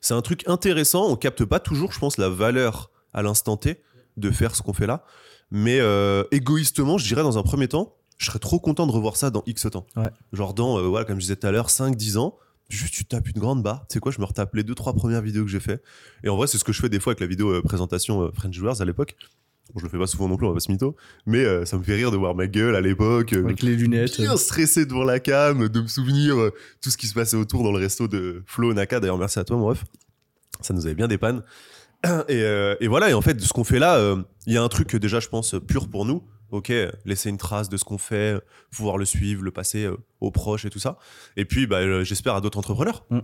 c'est 0.00 0.14
un 0.14 0.22
truc 0.22 0.46
intéressant. 0.48 1.10
On 1.10 1.16
capte 1.16 1.44
pas 1.44 1.60
toujours, 1.60 1.92
je 1.92 1.98
pense, 1.98 2.18
la 2.18 2.28
valeur 2.28 2.90
à 3.12 3.22
l'instant 3.22 3.56
T 3.56 3.82
de 4.16 4.30
faire 4.30 4.54
ce 4.54 4.62
qu'on 4.62 4.72
fait 4.72 4.86
là. 4.86 5.04
Mais 5.50 5.80
euh, 5.80 6.24
égoïstement, 6.30 6.98
je 6.98 7.06
dirais 7.06 7.22
dans 7.22 7.38
un 7.38 7.42
premier 7.42 7.68
temps, 7.68 7.96
je 8.18 8.26
serais 8.26 8.38
trop 8.38 8.58
content 8.58 8.86
de 8.86 8.92
revoir 8.92 9.16
ça 9.16 9.30
dans 9.30 9.42
X 9.46 9.66
temps. 9.70 9.86
Ouais. 9.96 10.10
Genre 10.32 10.54
dans, 10.54 10.88
voilà, 10.88 11.04
comme 11.04 11.16
je 11.16 11.22
disais 11.22 11.36
tout 11.36 11.46
à 11.46 11.52
l'heure, 11.52 11.68
5-10 11.68 12.18
ans, 12.18 12.36
juste 12.68 12.94
tu 12.94 13.04
tapes 13.04 13.28
une 13.28 13.40
grande 13.40 13.62
barre. 13.62 13.86
Tu 13.88 13.94
sais 13.94 14.00
quoi, 14.00 14.12
je 14.12 14.20
me 14.20 14.24
retape 14.24 14.54
les 14.54 14.62
deux, 14.62 14.74
trois 14.74 14.92
premières 14.92 15.22
vidéos 15.22 15.44
que 15.44 15.50
j'ai 15.50 15.60
fait. 15.60 15.82
Et 16.22 16.28
en 16.28 16.36
vrai, 16.36 16.46
c'est 16.46 16.58
ce 16.58 16.64
que 16.64 16.72
je 16.72 16.80
fais 16.80 16.88
des 16.88 17.00
fois 17.00 17.12
avec 17.12 17.20
la 17.20 17.26
vidéo 17.26 17.50
euh, 17.50 17.62
présentation 17.62 18.22
euh, 18.22 18.30
French 18.32 18.54
Joueurs 18.54 18.80
à 18.80 18.84
l'époque. 18.84 19.16
Bon, 19.72 19.80
je 19.80 19.84
le 19.84 19.90
fais 19.90 19.98
pas 19.98 20.06
souvent 20.06 20.28
non 20.28 20.36
plus, 20.36 20.46
on 20.46 20.50
va 20.50 20.54
pas 20.54 20.60
se 20.60 20.70
mytho. 20.72 20.96
Mais 21.26 21.44
euh, 21.44 21.64
ça 21.64 21.76
me 21.76 21.82
fait 21.82 21.94
rire 21.94 22.10
de 22.10 22.16
voir 22.16 22.34
ma 22.34 22.46
gueule 22.46 22.74
à 22.74 22.80
l'époque. 22.80 23.32
euh, 23.34 23.44
avec 23.44 23.62
les 23.62 23.76
lunettes. 23.76 24.18
bien 24.20 24.36
stressé 24.36 24.86
devant 24.86 25.04
la 25.04 25.20
cam, 25.20 25.68
de 25.68 25.80
me 25.80 25.86
souvenir 25.86 26.38
euh, 26.38 26.52
tout 26.80 26.90
ce 26.90 26.96
qui 26.96 27.06
se 27.06 27.14
passait 27.14 27.36
autour 27.36 27.62
dans 27.62 27.72
le 27.72 27.78
resto 27.78 28.08
de 28.08 28.42
Flo 28.46 28.72
Naka. 28.72 29.00
D'ailleurs, 29.00 29.18
merci 29.18 29.38
à 29.38 29.44
toi, 29.44 29.56
mon 29.56 29.66
ref. 29.66 29.84
Ça 30.60 30.72
nous 30.74 30.86
avait 30.86 30.94
bien 30.94 31.08
dépanne. 31.08 31.42
Et, 32.28 32.42
euh, 32.42 32.76
et 32.80 32.86
voilà, 32.86 33.10
et 33.10 33.14
en 33.14 33.20
fait, 33.22 33.34
de 33.34 33.40
ce 33.42 33.52
qu'on 33.52 33.64
fait 33.64 33.80
là, 33.80 34.14
il 34.46 34.52
y 34.52 34.56
a 34.56 34.62
un 34.62 34.68
truc 34.68 34.94
déjà, 34.96 35.18
je 35.18 35.26
pense, 35.28 35.56
pur 35.66 35.88
pour 35.88 36.04
nous. 36.04 36.22
Ok, 36.50 36.72
laisser 37.04 37.28
une 37.28 37.36
trace 37.38 37.68
de 37.68 37.76
ce 37.76 37.84
qu'on 37.84 37.98
fait, 37.98 38.40
pouvoir 38.70 38.96
le 38.98 39.04
suivre, 39.04 39.42
le 39.42 39.50
passer 39.50 39.90
aux 40.20 40.30
proches 40.30 40.64
et 40.64 40.70
tout 40.70 40.78
ça. 40.78 40.96
Et 41.36 41.44
puis, 41.44 41.66
bah, 41.66 42.04
j'espère 42.04 42.34
à 42.36 42.40
d'autres 42.40 42.58
entrepreneurs. 42.58 43.04
Mm. 43.10 43.18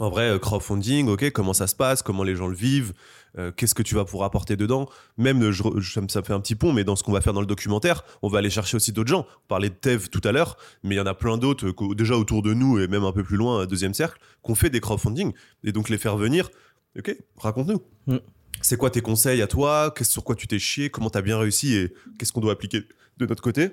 En 0.00 0.10
vrai, 0.10 0.28
euh, 0.30 0.38
crowdfunding, 0.38 1.08
ok, 1.08 1.30
comment 1.30 1.52
ça 1.52 1.66
se 1.68 1.74
passe, 1.76 2.02
comment 2.02 2.24
les 2.24 2.34
gens 2.34 2.48
le 2.48 2.56
vivent, 2.56 2.94
euh, 3.38 3.52
qu'est-ce 3.52 3.74
que 3.76 3.82
tu 3.82 3.94
vas 3.94 4.04
pouvoir 4.04 4.26
apporter 4.26 4.56
dedans. 4.56 4.88
Même, 5.18 5.42
euh, 5.44 5.52
je 5.52 5.62
ça 5.88 6.00
me- 6.00 6.08
fait 6.08 6.32
un 6.32 6.40
petit 6.40 6.56
pont, 6.56 6.72
mais 6.72 6.82
dans 6.82 6.96
ce 6.96 7.04
qu'on 7.04 7.12
va 7.12 7.20
faire 7.20 7.32
dans 7.32 7.40
le 7.40 7.46
documentaire, 7.46 8.02
on 8.22 8.28
va 8.28 8.38
aller 8.38 8.50
chercher 8.50 8.76
aussi 8.76 8.90
d'autres 8.92 9.10
gens. 9.10 9.24
On 9.44 9.46
parlait 9.48 9.68
de 9.70 9.74
Tev 9.74 10.08
tout 10.08 10.20
à 10.24 10.32
l'heure, 10.32 10.56
mais 10.82 10.96
il 10.96 10.98
y 10.98 11.00
en 11.00 11.06
a 11.06 11.14
plein 11.14 11.38
d'autres, 11.38 11.72
déjà 11.94 12.16
autour 12.16 12.42
de 12.42 12.54
nous 12.54 12.80
et 12.80 12.88
même 12.88 13.04
un 13.04 13.12
peu 13.12 13.22
plus 13.22 13.36
loin, 13.36 13.66
deuxième 13.66 13.94
cercle, 13.94 14.20
qu'on 14.42 14.54
fait 14.56 14.70
des 14.70 14.80
crowdfunding. 14.80 15.32
Et 15.62 15.70
donc 15.72 15.88
les 15.88 15.98
faire 15.98 16.16
venir, 16.16 16.50
ok, 16.98 17.16
raconte-nous. 17.36 17.80
Mm. 18.08 18.16
C'est 18.62 18.76
quoi 18.76 18.90
tes 18.90 19.00
conseils 19.00 19.42
à 19.42 19.46
toi? 19.46 19.92
Qu'est-ce 19.96 20.10
sur 20.10 20.24
quoi 20.24 20.34
tu 20.34 20.46
t'es 20.48 20.58
chié? 20.58 20.90
Comment 20.90 21.10
t'as 21.10 21.22
bien 21.22 21.38
réussi? 21.38 21.74
Et 21.74 21.92
qu'est-ce 22.18 22.32
qu'on 22.32 22.40
doit 22.40 22.52
appliquer 22.52 22.82
de 23.18 23.26
notre 23.26 23.42
côté? 23.42 23.70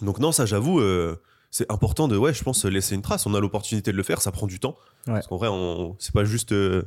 Donc 0.00 0.18
non, 0.18 0.32
ça 0.32 0.46
j'avoue, 0.46 0.80
euh, 0.80 1.16
c'est 1.52 1.70
important 1.70 2.08
de, 2.08 2.16
ouais, 2.16 2.32
je 2.32 2.42
pense, 2.42 2.64
laisser 2.64 2.94
une 2.94 3.02
trace. 3.02 3.26
On 3.26 3.34
a 3.34 3.40
l'opportunité 3.40 3.92
de 3.92 3.96
le 3.96 4.02
faire, 4.02 4.22
ça 4.22 4.32
prend 4.32 4.46
du 4.46 4.58
temps. 4.58 4.74
Ouais. 5.06 5.12
Parce 5.12 5.26
qu'en 5.26 5.36
vrai, 5.36 5.48
on, 5.48 5.94
c'est 5.98 6.14
pas 6.14 6.24
juste 6.24 6.52
euh, 6.52 6.82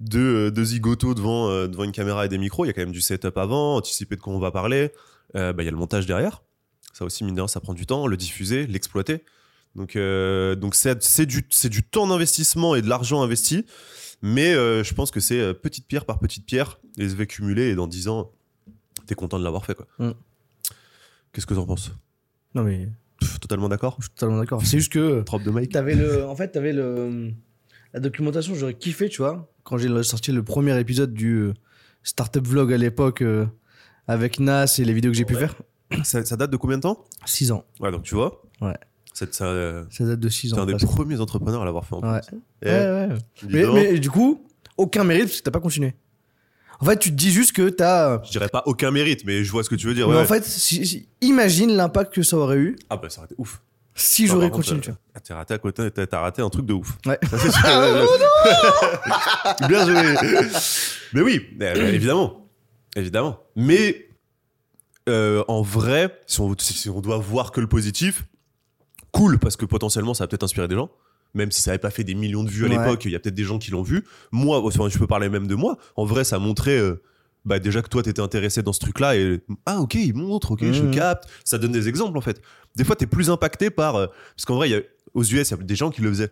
deux, 0.00 0.48
euh, 0.48 0.50
deux 0.50 0.64
zigotos 0.64 1.14
devant, 1.14 1.48
euh, 1.48 1.68
devant 1.68 1.84
une 1.84 1.92
caméra 1.92 2.26
et 2.26 2.28
des 2.28 2.36
micros. 2.36 2.64
Il 2.64 2.68
y 2.68 2.70
a 2.70 2.72
quand 2.72 2.80
même 2.80 2.90
du 2.90 3.00
setup 3.00 3.38
avant, 3.38 3.76
anticiper 3.76 4.16
de 4.16 4.20
quoi 4.20 4.34
on 4.34 4.40
va 4.40 4.50
parler. 4.50 4.92
Euh, 5.36 5.52
bah, 5.52 5.62
Il 5.62 5.66
y 5.66 5.68
a 5.68 5.70
le 5.70 5.76
montage 5.76 6.06
derrière. 6.06 6.42
Ça 6.92 7.04
aussi, 7.04 7.22
mine 7.22 7.36
de 7.36 7.40
rien, 7.40 7.48
ça 7.48 7.60
prend 7.60 7.72
du 7.72 7.86
temps. 7.86 8.08
Le 8.08 8.16
diffuser, 8.16 8.66
l'exploiter. 8.66 9.24
Donc, 9.76 9.96
donc 9.96 10.74
c'est, 10.74 11.00
c'est 11.04 11.26
du, 11.26 11.46
c'est 11.48 11.68
du 11.68 11.84
temps 11.84 12.08
d'investissement 12.08 12.74
et 12.74 12.82
de 12.82 12.88
l'argent 12.88 13.22
investi. 13.22 13.64
Mais 14.22 14.54
je 14.54 14.94
pense 14.94 15.12
que 15.12 15.20
c'est 15.20 15.54
petite 15.54 15.86
pierre 15.86 16.04
par 16.04 16.18
petite 16.18 16.44
pierre. 16.44 16.80
Et 16.98 17.08
ça 17.08 17.14
va 17.14 17.26
cumuler. 17.26 17.68
Et 17.68 17.74
dans 17.76 17.86
10 17.86 18.08
ans, 18.08 18.32
t'es 19.06 19.14
content 19.14 19.38
de 19.38 19.44
l'avoir 19.44 19.64
fait. 19.64 19.76
Quoi. 19.76 19.86
Mm. 20.00 20.14
Qu'est-ce 21.32 21.46
que 21.46 21.54
t'en 21.54 21.64
penses? 21.64 21.92
Non, 22.56 22.64
mais 22.64 22.88
Pff, 23.20 23.38
Totalement 23.40 23.68
d'accord 23.68 23.96
je 23.98 24.04
suis 24.06 24.14
totalement 24.14 24.38
d'accord. 24.38 24.60
C'est 24.64 24.78
juste 24.78 24.92
que. 24.92 25.22
Drop 25.22 25.42
de 25.42 25.64
T'avais 25.66 25.94
le, 25.94 26.24
en 26.26 26.34
fait, 26.34 26.48
t'avais 26.48 26.72
le, 26.72 27.30
la 27.94 28.00
documentation, 28.00 28.54
j'aurais 28.54 28.74
kiffé, 28.74 29.08
tu 29.08 29.18
vois, 29.22 29.50
quand 29.64 29.76
j'ai 29.78 30.02
sorti 30.02 30.32
le 30.32 30.42
premier 30.42 30.78
épisode 30.80 31.12
du 31.12 31.34
euh, 31.36 31.54
startup 32.02 32.46
vlog 32.46 32.72
à 32.72 32.76
l'époque 32.76 33.22
euh, 33.22 33.46
avec 34.08 34.40
Nas 34.40 34.66
et 34.78 34.84
les 34.84 34.92
vidéos 34.92 35.10
que 35.12 35.16
j'ai 35.18 35.24
pu 35.24 35.34
faire. 35.34 35.54
ça, 36.04 36.24
ça 36.24 36.36
date 36.36 36.50
de 36.50 36.56
combien 36.56 36.76
de 36.78 36.82
temps? 36.82 37.04
6 37.26 37.52
ans. 37.52 37.64
Ouais, 37.80 37.90
donc 37.90 38.02
tu 38.04 38.14
vois. 38.14 38.42
Ouais. 38.60 38.76
C'est, 39.12 39.34
ça, 39.34 39.44
euh, 39.46 39.84
Ça 39.90 40.04
date 40.06 40.20
de 40.20 40.28
6 40.28 40.52
t'es 40.52 40.58
ans. 40.58 40.62
un 40.62 40.66
des 40.66 40.74
premiers 40.76 41.20
entrepreneurs 41.20 41.62
à 41.62 41.64
l'avoir 41.64 41.84
fait 41.84 41.94
en 41.96 42.00
Ouais. 42.12 42.20
plus. 42.26 42.36
Ouais, 42.36 42.42
Eh, 42.62 42.68
ouais. 42.68 43.18
Mais, 43.50 43.64
mais 43.92 43.98
du 43.98 44.08
coup, 44.10 44.44
aucun 44.76 45.02
mérite 45.04 45.24
parce 45.24 45.38
que 45.38 45.42
t'as 45.42 45.50
pas 45.50 45.60
continué. 45.60 45.94
En 46.80 46.86
fait, 46.86 46.98
tu 46.98 47.10
te 47.10 47.14
dis 47.14 47.30
juste 47.30 47.52
que 47.52 47.68
t'as. 47.68 48.22
Je 48.24 48.30
dirais 48.30 48.48
pas 48.48 48.62
aucun 48.66 48.90
mérite, 48.90 49.24
mais 49.26 49.44
je 49.44 49.52
vois 49.52 49.62
ce 49.62 49.68
que 49.70 49.74
tu 49.74 49.86
veux 49.86 49.94
dire. 49.94 50.08
Mais 50.08 50.14
ouais. 50.16 50.22
en 50.22 50.26
fait, 50.26 50.44
si- 50.44 50.86
si- 50.86 51.08
imagine 51.20 51.76
l'impact 51.76 52.14
que 52.14 52.22
ça 52.22 52.36
aurait 52.38 52.56
eu 52.56 52.76
Ah 52.88 52.96
bah 52.96 53.10
ça 53.10 53.18
aurait 53.18 53.26
été 53.26 53.34
ouf. 53.38 53.60
si 53.94 54.24
Non, 54.24 54.32
j'aurais 54.34 54.50
continué. 54.50 54.78
euh, 54.78 54.82
tu 54.82 54.90
vois. 54.90 54.98
ah, 55.14 55.20
T'as 55.20 55.34
raté 55.34 55.54
à 55.54 55.58
côté, 55.58 55.90
t'as 55.90 56.06
t'as 56.06 56.20
raté 56.20 56.40
un 56.42 56.48
truc 56.48 56.64
de 56.64 56.72
ouf. 56.72 56.96
Ouais. 57.06 57.18
Bien 59.68 59.86
joué. 59.86 60.16
Mais 61.12 61.20
oui, 61.22 61.46
euh, 61.60 61.74
évidemment, 61.92 62.46
évidemment. 62.96 63.38
Mais 63.56 64.08
euh, 65.08 65.44
en 65.48 65.62
vrai, 65.62 66.18
si 66.26 66.40
on, 66.40 66.54
si 66.58 66.88
on 66.88 67.00
doit 67.00 67.18
voir 67.18 67.52
que 67.52 67.60
le 67.60 67.66
positif, 67.66 68.24
cool 69.12 69.38
parce 69.38 69.56
que 69.56 69.64
potentiellement 69.66 70.14
ça 70.14 70.24
va 70.24 70.28
peut-être 70.28 70.44
inspirer 70.44 70.68
des 70.68 70.76
gens. 70.76 70.90
Même 71.34 71.50
si 71.52 71.62
ça 71.62 71.70
n'avait 71.70 71.78
pas 71.78 71.90
fait 71.90 72.04
des 72.04 72.14
millions 72.14 72.42
de 72.44 72.50
vues 72.50 72.64
à 72.66 72.68
Ouais. 72.68 72.76
l'époque, 72.78 73.02
il 73.04 73.12
y 73.12 73.16
a 73.16 73.20
peut-être 73.20 73.34
des 73.34 73.44
gens 73.44 73.58
qui 73.58 73.70
l'ont 73.70 73.82
vu. 73.82 74.04
Moi, 74.32 74.58
enfin, 74.64 74.88
je 74.88 74.98
peux 74.98 75.06
parler 75.06 75.28
même 75.28 75.46
de 75.46 75.54
moi. 75.54 75.76
En 75.96 76.04
vrai, 76.04 76.24
ça 76.24 76.38
montrait 76.38 76.78
euh, 76.78 77.00
bah, 77.44 77.58
déjà 77.58 77.80
que 77.82 77.88
toi, 77.88 78.02
t'étais 78.02 78.20
intéressé 78.20 78.62
dans 78.62 78.72
ce 78.72 78.80
truc-là. 78.80 79.16
Et 79.16 79.40
ah, 79.66 79.78
ok, 79.80 79.94
il 79.94 80.14
montre, 80.14 80.50
ok, 80.52 80.64
je 80.72 80.82
Mhm. 80.82 80.90
capte. 80.90 81.28
Ça 81.44 81.58
donne 81.58 81.72
des 81.72 81.88
exemples, 81.88 82.18
en 82.18 82.20
fait. 82.20 82.40
Des 82.76 82.84
fois, 82.84 82.96
t'es 82.96 83.06
plus 83.06 83.30
impacté 83.30 83.70
par. 83.70 83.96
euh, 83.96 84.06
parce 84.36 84.44
qu'en 84.44 84.56
vrai, 84.56 84.70
y 84.70 84.74
a- 84.74 84.80
aux 85.14 85.22
US, 85.24 85.50
il 85.50 85.50
y 85.50 85.54
a 85.54 85.56
des 85.62 85.76
gens 85.76 85.90
qui 85.90 86.02
le 86.02 86.08
faisaient. 86.10 86.30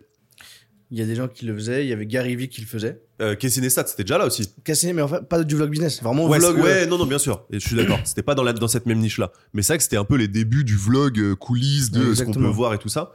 Il 0.91 0.97
y 0.97 1.01
a 1.03 1.05
des 1.05 1.15
gens 1.15 1.27
qui 1.27 1.45
le 1.45 1.53
faisaient, 1.55 1.85
il 1.85 1.89
y 1.89 1.93
avait 1.93 2.07
Gary 2.07 2.35
Vee 2.35 2.49
qui 2.49 2.61
le 2.61 2.67
faisait. 2.67 2.99
Euh, 3.21 3.35
c'était 3.39 4.03
déjà 4.03 4.17
là 4.17 4.25
aussi. 4.25 4.49
Cassé, 4.63 4.91
mais 4.91 5.03
en 5.03 5.07
fait, 5.07 5.21
pas 5.29 5.43
du 5.43 5.55
vlog 5.55 5.69
business, 5.69 6.01
vraiment 6.01 6.27
Ouais, 6.27 6.39
vlog. 6.39 6.55
c'est- 6.55 6.61
euh, 6.61 6.63
ouais, 6.63 6.85
non, 6.87 6.97
non, 6.97 7.05
bien 7.05 7.19
sûr. 7.19 7.45
Et 7.51 7.59
je 7.59 7.67
suis 7.67 7.75
d'accord. 7.75 7.99
C'était 8.05 8.23
pas 8.23 8.33
dans, 8.33 8.41
la, 8.43 8.53
dans 8.53 8.67
cette 8.67 8.87
même 8.87 8.97
niche-là. 8.97 9.31
Mais 9.53 9.61
c'est 9.61 9.73
vrai 9.73 9.77
que 9.77 9.83
c'était 9.83 9.97
un 9.97 10.03
peu 10.05 10.15
les 10.15 10.27
débuts 10.27 10.63
du 10.63 10.75
vlog 10.75 11.19
euh, 11.19 11.35
coulisses 11.35 11.91
de 11.91 12.09
Ouais, 12.09 12.15
ce 12.15 12.23
qu'on 12.23 12.33
peut 12.33 12.39
voir 12.47 12.73
et 12.73 12.79
tout 12.79 12.89
ça. 12.89 13.11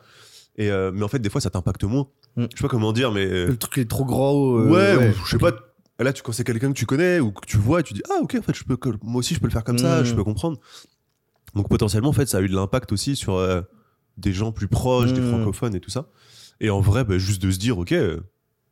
Et 0.56 0.70
euh, 0.70 0.90
mais 0.94 1.02
en 1.02 1.08
fait, 1.08 1.18
des 1.18 1.30
fois, 1.30 1.40
ça 1.40 1.50
t'impacte 1.50 1.84
moins. 1.84 2.06
Mm. 2.36 2.44
Je 2.52 2.56
sais 2.58 2.62
pas 2.62 2.68
comment 2.68 2.92
dire, 2.92 3.10
mais. 3.12 3.26
euh, 3.26 3.46
Le 3.48 3.56
truc 3.56 3.78
est 3.78 3.88
trop 3.90 4.04
gros. 4.04 4.58
euh, 4.58 4.68
ouais, 4.70 5.08
ou 5.10 5.24
je 5.24 5.30
sais 5.30 5.38
pas. 5.38 5.52
Là, 6.00 6.12
tu, 6.12 6.22
quand 6.22 6.32
c'est 6.32 6.44
quelqu'un 6.44 6.72
que 6.72 6.76
tu 6.78 6.86
connais 6.86 7.20
ou 7.20 7.30
que 7.32 7.46
tu 7.46 7.56
vois, 7.56 7.80
et 7.80 7.82
tu 7.82 7.94
dis 7.94 8.02
Ah, 8.10 8.20
ok, 8.22 8.36
en 8.38 8.42
fait, 8.42 8.54
je 8.56 8.64
peux, 8.64 8.76
que- 8.76 8.90
moi 9.02 9.20
aussi, 9.20 9.34
je 9.34 9.40
peux 9.40 9.46
le 9.46 9.52
faire 9.52 9.64
comme 9.64 9.78
ça, 9.78 10.00
Mm. 10.00 10.04
je 10.04 10.14
peux 10.14 10.24
comprendre. 10.24 10.58
Donc, 11.54 11.68
potentiellement, 11.68 12.08
en 12.10 12.12
fait, 12.12 12.26
ça 12.26 12.38
a 12.38 12.40
eu 12.40 12.48
de 12.48 12.54
l'impact 12.54 12.92
aussi 12.92 13.14
sur 13.16 13.34
euh, 13.34 13.60
des 14.16 14.32
gens 14.32 14.50
plus 14.52 14.68
proches, 14.68 15.12
des 15.12 15.20
Mm. 15.20 15.28
francophones 15.30 15.74
et 15.74 15.80
tout 15.80 15.90
ça. 15.90 16.08
Et 16.60 16.70
en 16.70 16.80
vrai, 16.80 17.04
bah, 17.04 17.18
juste 17.18 17.42
de 17.42 17.50
se 17.50 17.58
dire 17.58 17.78
Ok, 17.78 17.92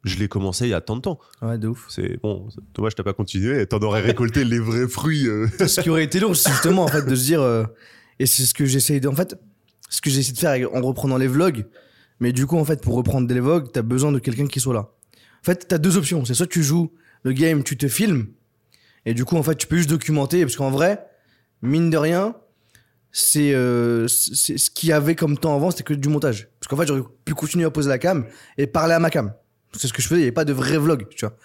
je 0.04 0.16
l'ai 0.18 0.26
commencé 0.28 0.66
il 0.66 0.70
y 0.70 0.74
a 0.74 0.80
tant 0.80 0.96
de 0.96 1.00
temps. 1.00 1.18
Ouais, 1.42 1.58
de 1.58 1.68
ouf. 1.68 1.86
C'est 1.88 2.16
bon, 2.22 2.48
dommage, 2.74 2.94
t'as 2.96 3.02
pas 3.04 3.12
continué, 3.12 3.66
t'en 3.66 3.78
aurais 3.80 4.00
récolté 4.00 4.44
les 4.44 4.58
vrais 4.58 4.88
fruits. 4.88 5.26
euh. 5.28 5.46
ce 5.66 5.80
qui 5.80 5.90
aurait 5.90 6.04
été 6.04 6.18
lourd, 6.20 6.34
justement 6.34 6.84
en 6.84 6.88
fait 6.88 7.04
de 7.06 7.14
se 7.14 7.24
dire, 7.24 7.40
euh, 7.42 7.64
et 8.18 8.26
c'est 8.26 8.44
ce 8.44 8.54
que 8.54 8.66
j'essaye 8.66 9.00
de, 9.00 9.06
en 9.08 9.14
fait, 9.14 9.36
ce 9.92 10.00
que 10.00 10.10
j'essaie 10.10 10.32
de 10.32 10.38
faire 10.38 10.74
en 10.74 10.80
reprenant 10.80 11.18
les 11.18 11.28
vlogs. 11.28 11.66
Mais 12.18 12.32
du 12.32 12.46
coup, 12.46 12.56
en 12.56 12.64
fait, 12.64 12.80
pour 12.80 12.94
reprendre 12.94 13.28
des 13.28 13.38
vlogs, 13.40 13.70
t'as 13.72 13.82
besoin 13.82 14.10
de 14.10 14.18
quelqu'un 14.18 14.46
qui 14.46 14.58
soit 14.58 14.74
là. 14.74 14.80
En 14.80 15.44
fait, 15.44 15.66
t'as 15.68 15.78
deux 15.78 15.96
options. 15.96 16.24
C'est 16.24 16.34
soit 16.34 16.46
tu 16.46 16.62
joues 16.62 16.92
le 17.24 17.32
game, 17.32 17.62
tu 17.62 17.76
te 17.76 17.86
filmes, 17.88 18.28
et 19.04 19.14
du 19.14 19.24
coup, 19.24 19.36
en 19.36 19.42
fait, 19.42 19.56
tu 19.56 19.66
peux 19.66 19.76
juste 19.76 19.90
documenter, 19.90 20.42
parce 20.42 20.56
qu'en 20.56 20.70
vrai, 20.70 21.04
mine 21.60 21.90
de 21.90 21.96
rien, 21.96 22.36
c'est 23.10 23.52
euh, 23.54 24.08
ce 24.08 24.70
qu'il 24.70 24.88
y 24.88 24.92
avait 24.92 25.14
comme 25.14 25.36
temps 25.36 25.54
avant, 25.54 25.70
c'était 25.70 25.82
que 25.82 25.94
du 25.94 26.08
montage. 26.08 26.48
Parce 26.60 26.68
qu'en 26.68 26.76
fait, 26.76 26.86
j'aurais 26.86 27.02
pu 27.24 27.34
continuer 27.34 27.64
à 27.64 27.70
poser 27.70 27.88
la 27.88 27.98
cam 27.98 28.26
et 28.56 28.66
parler 28.66 28.94
à 28.94 28.98
ma 28.98 29.10
cam. 29.10 29.34
C'est 29.76 29.88
ce 29.88 29.92
que 29.92 30.02
je 30.02 30.08
faisais, 30.08 30.20
il 30.20 30.24
n'y 30.24 30.28
avait 30.28 30.32
pas 30.32 30.44
de 30.44 30.52
vrai 30.52 30.78
vlog, 30.78 31.06
tu 31.10 31.26
vois. 31.26 31.36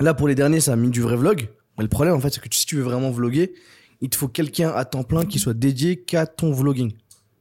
Là, 0.00 0.14
pour 0.14 0.28
les 0.28 0.34
derniers, 0.34 0.60
ça 0.60 0.72
a 0.72 0.76
mis 0.76 0.90
du 0.90 1.00
vrai 1.00 1.16
vlog. 1.16 1.48
Mais 1.76 1.84
le 1.84 1.88
problème, 1.88 2.14
en 2.14 2.20
fait, 2.20 2.30
c'est 2.30 2.40
que 2.40 2.54
si 2.54 2.66
tu 2.66 2.76
veux 2.76 2.82
vraiment 2.82 3.10
vloguer, 3.10 3.54
il 4.02 4.10
te 4.10 4.16
faut 4.16 4.28
quelqu'un 4.28 4.70
à 4.70 4.84
temps 4.84 5.02
plein 5.04 5.24
qui 5.24 5.38
soit 5.38 5.54
dédié 5.54 5.96
qu'à 6.02 6.26
ton 6.26 6.52
vlogging. 6.52 6.92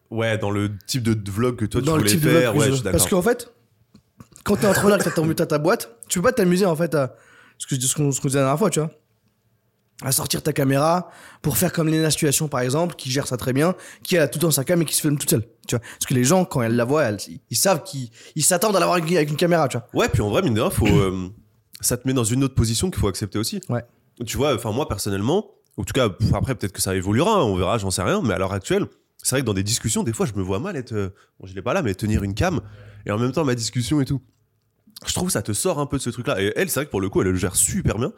Ouais, 0.10 0.38
dans 0.38 0.52
le 0.52 0.72
type 0.88 1.04
de 1.04 1.14
de 1.14 1.32
vlog 1.32 1.56
que 1.58 1.66
toi 1.66 1.82
Dans 1.82 1.88
tu 1.88 1.92
le 1.92 1.98
voulais 2.00 2.12
type 2.12 2.22
de 2.22 2.30
faire, 2.30 2.52
vlog 2.54 2.54
que 2.54 2.60
ouais, 2.60 2.70
je 2.72 2.82
suis. 2.82 2.84
Parce 2.92 3.08
qu'en 3.10 3.22
fait, 3.22 3.52
quand 4.46 4.56
t'es 4.56 4.68
entrepreneur 4.68 4.98
que 4.98 5.34
t'as 5.34 5.46
ta 5.46 5.58
boîte, 5.58 5.90
tu 6.08 6.20
peux 6.20 6.24
pas 6.24 6.32
t'amuser, 6.34 6.66
en 6.66 6.76
fait, 6.76 6.96
à 6.96 7.16
ce 7.58 7.68
que- 7.68 7.80
ce 7.80 7.94
qu'on 7.96 8.10
disait 8.10 8.40
la 8.40 8.46
dernière 8.46 8.58
fois, 8.60 8.70
tu 8.70 8.80
vois. 8.80 8.90
à 10.04 10.12
sortir 10.12 10.42
ta 10.42 10.52
caméra 10.52 11.12
pour 11.44 11.58
faire 11.60 11.72
comme 11.72 11.88
Lena 11.88 12.10
Situation 12.10 12.48
par 12.48 12.62
exemple, 12.62 12.96
qui 12.96 13.12
gère 13.12 13.28
ça 13.28 13.38
très 13.38 13.54
bien, 13.54 13.76
qui 14.02 14.18
a 14.18 14.28
tout 14.28 14.40
dans 14.40 14.50
sa 14.50 14.64
cam 14.64 14.82
et 14.82 14.86
qui 14.86 14.96
se 14.96 15.02
filme 15.02 15.16
toute 15.16 15.30
seule. 15.30 15.44
Tu 15.68 15.76
vois, 15.76 15.80
parce 15.80 16.06
que 16.08 16.16
les 16.16 16.24
gens 16.24 16.44
quand 16.44 16.64
elles 16.64 16.76
la 16.76 16.86
voient, 16.86 17.04
elles- 17.04 17.20
ils 17.52 17.56
savent 17.56 17.84
qu'ils 17.84 18.10
ils 18.36 18.42
s'attendent 18.44 18.76
à 18.76 18.80
l'avoir 18.80 18.98
avec 18.98 19.12
avec 19.12 19.30
une 19.30 19.36
caméra. 19.36 19.68
Tu 19.68 19.78
vois. 19.78 19.88
Ouais, 19.94 20.10
puis 20.10 20.24
en 20.24 20.30
vrai, 20.30 20.42
mine 20.42 20.56
de 20.56 20.62
rien, 20.62 20.72
faut, 20.72 20.88
euh, 20.88 21.30
ça 21.82 21.98
te 21.98 22.08
met 22.08 22.16
dans 22.16 22.24
une 22.24 22.44
autre 22.44 22.56
position 22.56 22.90
qu'il 22.90 23.00
faut 23.00 23.10
accepter 23.10 23.38
aussi. 23.38 23.62
Ouais. 23.70 23.84
Tu 24.26 24.38
vois, 24.38 24.56
enfin, 24.56 24.72
moi, 24.72 24.88
personnellement, 24.88 25.52
en 25.78 25.84
tout 25.84 25.94
cas, 25.94 26.10
après, 26.34 26.56
peut-être 26.56 26.74
que 26.74 26.82
ça 26.82 26.96
évoluera, 26.96 27.46
on 27.46 27.56
verra, 27.56 27.78
j'en 27.78 27.92
sais 27.92 28.02
rien, 28.04 28.22
mais 28.22 28.34
à 28.34 28.38
l'heure 28.38 28.54
actuelle, 28.54 28.88
c'est 29.18 29.36
vrai 29.36 29.42
que 29.42 29.46
dans 29.46 29.54
des 29.54 29.64
discussions, 29.64 30.04
des 30.04 30.14
fois, 30.14 30.26
je 30.26 30.34
me 30.34 30.42
vois 30.42 30.60
mal 30.60 30.76
être, 30.76 30.94
euh, 30.94 31.10
bon, 31.40 31.48
je 31.48 31.54
l'ai 31.56 31.62
pas 31.62 31.74
là, 31.74 31.82
mais 31.82 31.94
tenir 31.96 32.24
une 32.24 32.34
cam, 32.34 32.60
et 33.06 33.12
en 33.12 33.18
même 33.18 33.32
temps, 33.32 33.46
ma 33.46 33.56
discussion 33.56 34.02
et 34.02 34.06
tout. 34.06 34.22
Je 35.08 35.14
trouve 35.14 35.28
que 35.28 35.34
ça 35.34 35.42
te 35.42 35.54
sort 35.54 35.80
un 35.80 35.88
peu 35.88 35.98
de 35.98 36.02
ce 36.04 36.12
truc-là. 36.12 36.40
Et 36.42 36.54
elle, 36.56 36.70
c'est 36.70 36.80
vrai 36.82 36.86
que 36.86 36.92
pour 36.92 37.02
le 37.02 37.10
coup, 37.10 37.22
elle 37.22 37.30
le 37.30 37.36
gère 37.36 37.56
super 37.56 37.98
bien. 37.98 38.14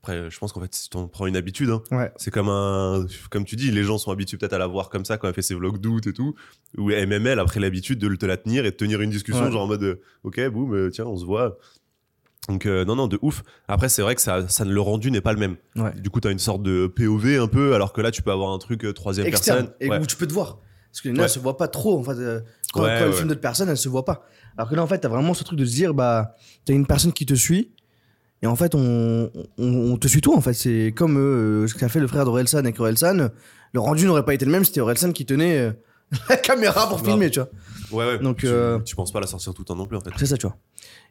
Après, 0.00 0.30
je 0.30 0.38
pense 0.38 0.52
qu'en 0.52 0.60
fait, 0.60 0.72
si 0.72 0.88
t'en 0.88 1.08
prends 1.08 1.26
une 1.26 1.34
habitude, 1.34 1.70
hein, 1.70 1.82
Ouais. 1.90 2.12
c'est 2.16 2.30
comme 2.30 2.48
un, 2.48 3.04
comme 3.30 3.44
tu 3.44 3.56
dis, 3.56 3.72
les 3.72 3.82
gens 3.82 3.98
sont 3.98 4.12
habitués 4.12 4.36
peut-être 4.36 4.52
à 4.52 4.58
la 4.58 4.68
voir 4.68 4.88
comme 4.88 5.04
ça 5.04 5.18
quand 5.18 5.26
elle 5.26 5.34
fait 5.34 5.42
ses 5.42 5.56
vlogs 5.56 5.78
d'août 5.78 6.06
et 6.06 6.12
tout. 6.12 6.36
Ou 6.76 6.90
même 6.90 7.26
elle 7.26 7.40
a 7.40 7.44
pris 7.44 7.58
l'habitude 7.58 7.98
de 7.98 8.14
te 8.14 8.24
la 8.24 8.36
tenir 8.36 8.64
et 8.64 8.70
de 8.70 8.76
tenir 8.76 9.00
une 9.00 9.10
discussion, 9.10 9.46
Ouais. 9.46 9.50
genre 9.50 9.62
en 9.62 9.66
mode, 9.66 9.82
euh, 9.82 10.00
ok, 10.22 10.48
boum, 10.50 10.72
euh, 10.74 10.90
tiens, 10.90 11.06
on 11.06 11.16
se 11.16 11.24
voit. 11.24 11.58
Donc, 12.48 12.64
euh, 12.66 12.84
non, 12.84 12.96
non, 12.96 13.06
de 13.08 13.18
ouf. 13.22 13.42
Après, 13.68 13.88
c'est 13.88 14.00
vrai 14.02 14.14
que 14.14 14.20
ça, 14.22 14.48
ça, 14.48 14.64
le 14.64 14.80
rendu 14.80 15.10
n'est 15.10 15.20
pas 15.20 15.32
le 15.34 15.38
même. 15.38 15.56
Ouais. 15.76 15.92
Du 16.00 16.08
coup, 16.10 16.20
t'as 16.20 16.30
une 16.30 16.38
sorte 16.38 16.62
de 16.62 16.86
POV 16.86 17.38
un 17.40 17.46
peu, 17.48 17.74
alors 17.74 17.92
que 17.92 18.00
là, 18.00 18.10
tu 18.10 18.22
peux 18.22 18.30
avoir 18.32 18.52
un 18.52 18.58
truc 18.58 18.84
euh, 18.84 18.92
troisième 18.92 19.26
Externe 19.26 19.66
personne. 19.66 19.74
et 19.80 19.90
Ouais. 19.90 20.00
où 20.00 20.06
tu 20.06 20.16
peux 20.16 20.26
te 20.26 20.32
voir. 20.32 20.58
Parce 20.90 21.02
que 21.02 21.08
Lena 21.08 21.18
Ouais. 21.20 21.24
elle 21.26 21.30
se 21.30 21.38
voit 21.38 21.56
pas 21.58 21.68
trop 21.68 21.98
en 21.98 22.02
fait. 22.02 22.12
euh, 22.12 22.40
Quand, 22.72 22.80
quand 22.80 22.86
elle 22.88 23.12
filme 23.12 23.28
d'autres 23.28 23.40
personnes, 23.42 23.68
elle 23.68 23.76
se 23.76 23.88
voit 23.90 24.06
pas. 24.06 24.24
Alors 24.56 24.70
que 24.70 24.74
là 24.74 24.82
en 24.82 24.86
fait, 24.86 24.98
t'as 24.98 25.08
vraiment 25.08 25.34
ce 25.34 25.44
truc 25.44 25.58
de 25.58 25.64
se 25.66 25.72
dire 25.74 25.92
bah 25.92 26.34
t'as 26.64 26.72
une 26.72 26.86
personne 26.86 27.12
qui 27.12 27.26
te 27.26 27.34
suit. 27.34 27.72
Et 28.40 28.46
en 28.46 28.56
fait, 28.56 28.74
on, 28.74 29.30
on, 29.58 29.64
on 29.92 29.96
te 29.98 30.08
suit 30.08 30.22
toi. 30.22 30.34
En 30.36 30.40
fait, 30.40 30.54
c'est 30.54 30.92
comme 30.96 31.18
euh, 31.18 31.66
ce 31.66 31.74
qu'a 31.74 31.88
fait 31.90 32.00
le 32.00 32.06
frère 32.06 32.24
d'Orelsan 32.24 32.58
avec 32.58 32.80
Orelsan. 32.80 33.28
Le 33.74 33.80
rendu 33.80 34.06
n'aurait 34.06 34.24
pas 34.24 34.32
été 34.32 34.46
le 34.46 34.50
même 34.50 34.64
si 34.64 34.68
c'était 34.68 34.80
Orelsan 34.80 35.12
qui 35.12 35.26
tenait 35.26 35.72
la 36.28 36.36
caméra 36.36 36.88
pour 36.88 37.00
filmer, 37.04 37.30
tu 37.30 37.40
vois. 37.40 37.48
Ouais, 37.90 38.04
ouais. 38.06 38.18
Donc, 38.18 38.38
tu, 38.38 38.46
euh, 38.46 38.78
tu 38.80 38.94
penses 38.96 39.12
pas 39.12 39.20
la 39.20 39.26
sortir 39.26 39.54
tout 39.54 39.62
le 39.62 39.66
temps 39.66 39.76
non 39.76 39.86
plus, 39.86 39.96
en 39.96 40.00
fait. 40.00 40.10
C'est 40.16 40.26
ça, 40.26 40.36
tu 40.36 40.46
vois. 40.46 40.56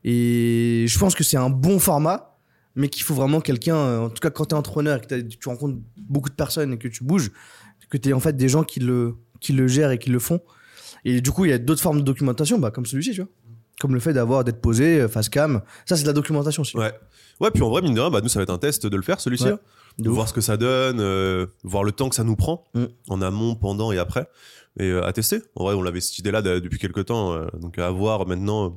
Et 0.03 0.85
je 0.87 0.99
pense 0.99 1.15
que 1.15 1.23
c'est 1.23 1.37
un 1.37 1.49
bon 1.49 1.79
format, 1.79 2.37
mais 2.75 2.89
qu'il 2.89 3.03
faut 3.03 3.13
vraiment 3.15 3.41
quelqu'un, 3.41 3.75
euh, 3.75 3.99
en 4.01 4.09
tout 4.09 4.19
cas 4.21 4.29
quand 4.29 4.45
t'es 4.45 4.53
entrepreneur 4.53 4.97
et 4.97 5.01
que 5.01 5.21
tu 5.21 5.49
rencontres 5.49 5.77
beaucoup 5.97 6.29
de 6.29 6.35
personnes 6.35 6.73
et 6.73 6.77
que 6.77 6.87
tu 6.87 7.03
bouges, 7.03 7.31
que 7.89 7.97
t'es 7.97 8.13
en 8.13 8.19
fait 8.19 8.33
des 8.37 8.49
gens 8.49 8.63
qui 8.63 8.79
le, 8.79 9.15
qui 9.39 9.53
le 9.53 9.67
gèrent 9.67 9.91
et 9.91 9.97
qui 9.97 10.09
le 10.11 10.19
font. 10.19 10.41
Et 11.05 11.21
du 11.21 11.31
coup, 11.31 11.45
il 11.45 11.49
y 11.51 11.53
a 11.53 11.57
d'autres 11.57 11.81
formes 11.81 11.99
de 11.99 12.03
documentation, 12.03 12.59
bah, 12.59 12.69
comme 12.71 12.85
celui-ci, 12.85 13.11
tu 13.11 13.21
vois. 13.21 13.29
Comme 13.79 13.93
le 13.93 13.99
fait 13.99 14.13
d'avoir, 14.13 14.43
d'être 14.43 14.59
posé, 14.61 15.01
euh, 15.01 15.07
face 15.07 15.29
cam. 15.29 15.61
Ça, 15.85 15.95
c'est 15.95 16.01
de 16.03 16.07
la 16.07 16.13
documentation 16.13 16.61
aussi. 16.61 16.77
Ouais. 16.77 16.91
Ouais, 17.39 17.51
puis 17.51 17.61
en 17.63 17.69
vrai, 17.69 17.81
mine 17.81 17.93
de 17.93 17.99
rien, 18.01 18.09
bah, 18.09 18.21
nous, 18.21 18.29
ça 18.29 18.39
va 18.39 18.43
être 18.43 18.49
un 18.53 18.57
test 18.57 18.85
de 18.87 18.95
le 18.95 19.03
faire, 19.03 19.19
celui-ci. 19.19 19.43
Ouais. 19.45 19.51
là. 19.51 19.59
De 19.99 20.09
ouf. 20.09 20.15
voir 20.15 20.27
ce 20.29 20.33
que 20.33 20.41
ça 20.41 20.57
donne, 20.57 20.99
euh, 20.99 21.47
voir 21.63 21.83
le 21.83 21.91
temps 21.91 22.09
que 22.09 22.15
ça 22.15 22.23
nous 22.23 22.35
prend, 22.35 22.65
Mm. 22.75 22.85
en 23.09 23.21
amont, 23.23 23.55
pendant 23.55 23.91
et 23.91 23.97
après. 23.97 24.27
Et 24.79 24.89
euh, 24.91 25.05
à 25.05 25.13
tester. 25.13 25.41
En 25.55 25.63
vrai, 25.65 25.73
on 25.75 25.81
l'avait 25.81 26.01
cette 26.01 26.19
idée-là 26.19 26.41
de- 26.41 26.59
depuis 26.59 26.77
quelques 26.79 27.05
temps. 27.05 27.33
euh, 27.33 27.47
donc 27.59 27.77
à 27.79 27.89
voir 27.89 28.27
maintenant 28.27 28.65
euh, 28.65 28.69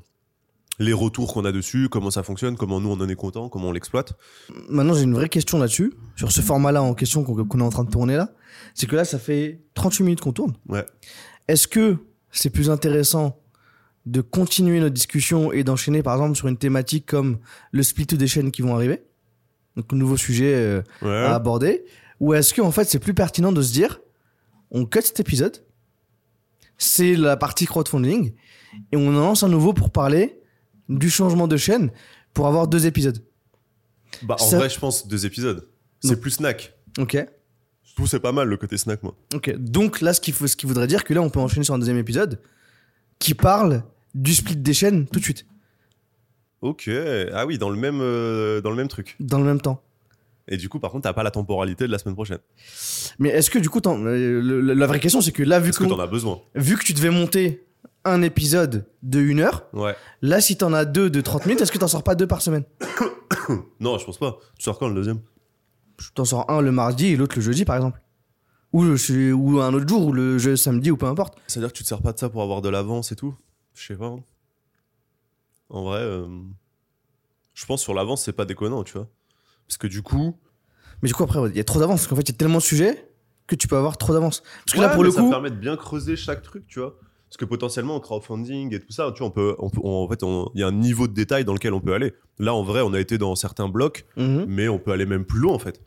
les 0.78 0.92
retours 0.94 1.32
qu'on 1.34 1.44
a 1.44 1.52
dessus, 1.52 1.88
comment 1.90 2.10
ça 2.10 2.22
fonctionne, 2.22 2.56
comment 2.56 2.80
nous 2.80 2.88
on 2.90 3.00
en 3.00 3.08
est 3.08 3.14
content, 3.14 3.48
comment 3.50 3.68
on 3.68 3.72
l'exploite. 3.72 4.14
Maintenant, 4.70 4.94
j'ai 4.94 5.02
une 5.02 5.12
vraie 5.14 5.28
question 5.28 5.58
là-dessus, 5.58 5.92
sur 6.16 6.32
ce 6.32 6.40
format-là 6.40 6.82
en 6.82 6.94
question 6.94 7.22
qu'on 7.22 7.58
est 7.60 7.62
en 7.62 7.68
train 7.68 7.84
de 7.84 7.90
tourner 7.90 8.16
là. 8.16 8.30
C'est 8.74 8.86
que 8.86 8.96
là, 8.96 9.04
ça 9.04 9.18
fait 9.18 9.60
38 9.74 10.04
minutes 10.04 10.20
qu'on 10.22 10.32
tourne. 10.32 10.54
Ouais. 10.68 10.86
Est-ce 11.48 11.68
que 11.68 11.96
c'est 12.30 12.48
plus 12.50 12.70
intéressant 12.70 13.36
de 14.06 14.22
continuer 14.22 14.80
notre 14.80 14.94
discussion 14.94 15.52
et 15.52 15.64
d'enchaîner 15.64 16.02
par 16.02 16.14
exemple 16.14 16.34
sur 16.36 16.48
une 16.48 16.56
thématique 16.56 17.04
comme 17.04 17.38
le 17.72 17.82
split 17.82 18.06
des 18.06 18.26
chaînes 18.26 18.50
qui 18.50 18.62
vont 18.62 18.74
arriver? 18.74 19.02
Donc, 19.76 19.92
nouveau 19.92 20.16
sujet 20.16 20.54
euh, 20.54 20.82
Ouais. 21.02 21.10
à 21.26 21.34
aborder. 21.34 21.84
Ou 22.20 22.32
est-ce 22.32 22.54
que 22.54 22.62
en 22.62 22.70
fait, 22.70 22.84
c'est 22.84 22.98
plus 22.98 23.12
pertinent 23.14 23.52
de 23.52 23.60
se 23.60 23.72
dire 23.72 24.00
on 24.70 24.86
cut 24.86 25.02
cet 25.02 25.20
épisode, 25.20 25.62
c'est 26.82 27.14
la 27.14 27.36
partie 27.36 27.66
crowdfunding, 27.66 28.32
et 28.90 28.96
on 28.96 29.08
en 29.08 29.12
lance 29.20 29.42
un 29.42 29.48
nouveau 29.48 29.72
pour 29.74 29.90
parler 29.90 30.40
du 30.88 31.10
changement 31.10 31.46
de 31.46 31.56
chaîne 31.56 31.90
pour 32.34 32.46
avoir 32.48 32.66
deux 32.66 32.86
épisodes. 32.86 33.22
Bah, 34.22 34.36
en 34.40 34.44
ça- 34.44 34.56
vrai, 34.58 34.68
je 34.70 34.78
pense 34.78 35.06
deux 35.06 35.26
épisodes. 35.26 35.68
C'est 36.02 36.18
plus 36.18 36.30
snack. 36.32 36.72
Ok 36.98 37.12
Je 37.84 37.92
trouve 37.94 38.06
que 38.06 38.10
c'est 38.10 38.20
pas 38.20 38.32
mal 38.32 38.48
le 38.48 38.56
côté 38.56 38.78
snack, 38.78 39.02
moi. 39.02 39.14
Ok, 39.34 39.54
donc 39.56 40.00
là, 40.00 40.14
ce 40.14 40.20
qui, 40.20 40.32
faut, 40.32 40.46
ce 40.46 40.56
qui 40.56 40.64
voudrait 40.66 40.86
dire 40.86 41.04
que 41.04 41.12
là, 41.12 41.20
on 41.20 41.28
peut 41.28 41.38
enchaîner 41.40 41.64
sur 41.64 41.74
un 41.74 41.78
deuxième 41.78 41.98
épisode 41.98 42.40
qui 43.18 43.34
parle 43.34 43.82
du 44.14 44.34
split 44.34 44.56
des 44.56 44.72
chaînes 44.72 45.06
tout 45.06 45.18
de 45.20 45.24
suite, 45.24 45.44
Ok. 46.62 46.90
Ah 47.32 47.46
oui, 47.46 47.56
dans 47.58 47.70
le 47.70 47.76
même, 47.76 48.00
euh, 48.00 48.60
dans 48.60 48.70
le 48.70 48.76
même 48.76 48.88
truc. 48.88 49.16
dans 49.20 49.38
le 49.38 49.44
même 49.44 49.60
temps. 49.60 49.82
Et 50.50 50.56
du 50.56 50.68
coup, 50.68 50.80
par 50.80 50.90
contre, 50.90 51.04
t'as 51.04 51.12
pas 51.12 51.22
la 51.22 51.30
temporalité 51.30 51.86
de 51.86 51.92
la 51.92 51.98
semaine 51.98 52.14
prochaine. 52.16 52.40
Mais 53.18 53.28
est-ce 53.30 53.50
que 53.50 53.58
du 53.58 53.70
coup, 53.70 53.80
euh, 53.86 54.40
le- 54.42 54.60
le- 54.60 54.74
la 54.74 54.86
vraie 54.86 55.00
question, 55.00 55.20
c'est 55.20 55.32
que 55.32 55.42
là, 55.44 55.60
vu 55.60 55.70
que 55.70 55.78
que, 55.78 55.84
t'en 55.84 55.98
as 56.00 56.06
besoin 56.08 56.40
vu 56.54 56.76
que 56.76 56.84
tu 56.84 56.92
devais 56.92 57.10
monter 57.10 57.64
un 58.04 58.20
épisode 58.22 58.86
de 59.02 59.20
une 59.20 59.40
heure, 59.40 59.66
Ouais. 59.72 59.94
là, 60.22 60.40
si 60.40 60.56
t'en 60.56 60.72
as 60.72 60.84
deux 60.84 61.08
de 61.08 61.20
30 61.20 61.46
minutes, 61.46 61.60
est-ce 61.62 61.70
que 61.72 61.78
t'en 61.78 61.86
sors 61.88 62.02
pas 62.02 62.14
deux 62.16 62.26
par 62.26 62.42
semaine 62.42 62.64
Non, 63.80 63.96
je 63.98 64.04
pense 64.04 64.18
pas. 64.18 64.38
Tu 64.58 64.64
sors 64.64 64.78
quand 64.78 64.88
le 64.88 64.94
deuxième? 64.94 65.20
T'en 66.14 66.24
sors 66.24 66.50
un 66.50 66.60
le 66.62 66.72
mardi 66.72 67.06
et 67.08 67.16
l'autre 67.16 67.36
le 67.36 67.42
jeudi, 67.42 67.64
par 67.64 67.76
exemple. 67.76 68.00
Ou, 68.72 68.84
le- 68.84 69.32
ou 69.34 69.60
un 69.60 69.72
autre 69.74 69.86
jour, 69.88 70.06
ou 70.06 70.12
le 70.12 70.38
jeu 70.38 70.56
samedi, 70.56 70.90
ou 70.90 70.96
peu 70.96 71.06
importe. 71.06 71.36
C'est-à-dire 71.46 71.72
que 71.72 71.76
tu 71.76 71.82
te 71.84 71.88
sers 71.88 72.00
pas 72.02 72.12
de 72.12 72.18
ça 72.18 72.28
pour 72.28 72.42
avoir 72.42 72.60
de 72.62 72.68
l'avance 72.68 73.12
et 73.12 73.16
tout? 73.16 73.34
Je 73.74 73.86
sais 73.88 73.96
pas. 73.96 74.06
hein. 74.06 74.20
En 75.68 75.84
vrai, 75.84 76.00
euh, 76.00 76.26
je 77.54 77.66
pense 77.66 77.82
sur 77.82 77.94
l'avance, 77.94 78.22
c'est 78.24 78.32
pas 78.32 78.44
déconnant, 78.44 78.82
tu 78.82 78.94
vois. 78.94 79.08
Parce 79.70 79.78
que 79.78 79.86
du 79.86 80.02
coup. 80.02 80.36
Mais 81.00 81.06
du 81.08 81.14
coup, 81.14 81.22
après, 81.22 81.38
il 81.48 81.56
y 81.56 81.60
a 81.60 81.64
trop 81.64 81.78
d'avance, 81.78 82.00
parce 82.00 82.08
qu'en 82.08 82.16
fait, 82.16 82.22
il 82.22 82.32
y 82.32 82.34
a 82.34 82.36
tellement 82.36 82.58
de 82.58 82.62
sujets 82.62 83.08
que 83.46 83.54
tu 83.54 83.68
peux 83.68 83.76
avoir 83.76 83.96
trop 83.96 84.12
d'avance. 84.12 84.42
Parce 84.66 84.76
que 84.76 84.80
là, 84.82 84.88
pour 84.88 85.04
le 85.04 85.10
ça 85.12 85.22
coup, 85.22 85.30
permet 85.30 85.50
de 85.50 85.54
bien 85.54 85.76
creuser 85.76 86.16
chaque 86.16 86.42
truc, 86.42 86.66
tu 86.66 86.80
vois. 86.80 86.96
Parce 87.28 87.36
que 87.36 87.44
potentiellement, 87.44 87.94
en 87.94 88.00
crowdfunding 88.00 88.74
et 88.74 88.80
tout 88.80 88.90
ça, 88.90 89.12
tu 89.14 89.20
vois, 89.20 89.28
on 89.28 89.30
peut, 89.30 89.54
on 89.60 89.70
peut- 89.70 89.80
on- 89.84 90.02
en 90.04 90.08
fait, 90.08 90.20
il 90.54 90.60
y 90.60 90.64
a 90.64 90.66
un 90.66 90.72
niveau 90.72 91.06
de 91.06 91.14
détail 91.14 91.44
dans 91.44 91.52
lequel 91.54 91.72
on 91.72 91.80
peut 91.80 91.94
aller. 91.94 92.12
Là, 92.40 92.52
en 92.52 92.64
vrai, 92.64 92.80
on 92.82 92.92
a 92.92 92.98
été 93.00 93.16
dans 93.18 93.36
certains 93.36 93.68
blocs, 93.68 94.04
Mhm. 94.16 94.46
mais 94.48 94.66
on 94.68 94.78
peut 94.80 94.90
aller 94.90 95.06
même 95.06 95.24
plus 95.24 95.38
loin, 95.38 95.54
en 95.54 95.58
fait. 95.60 95.80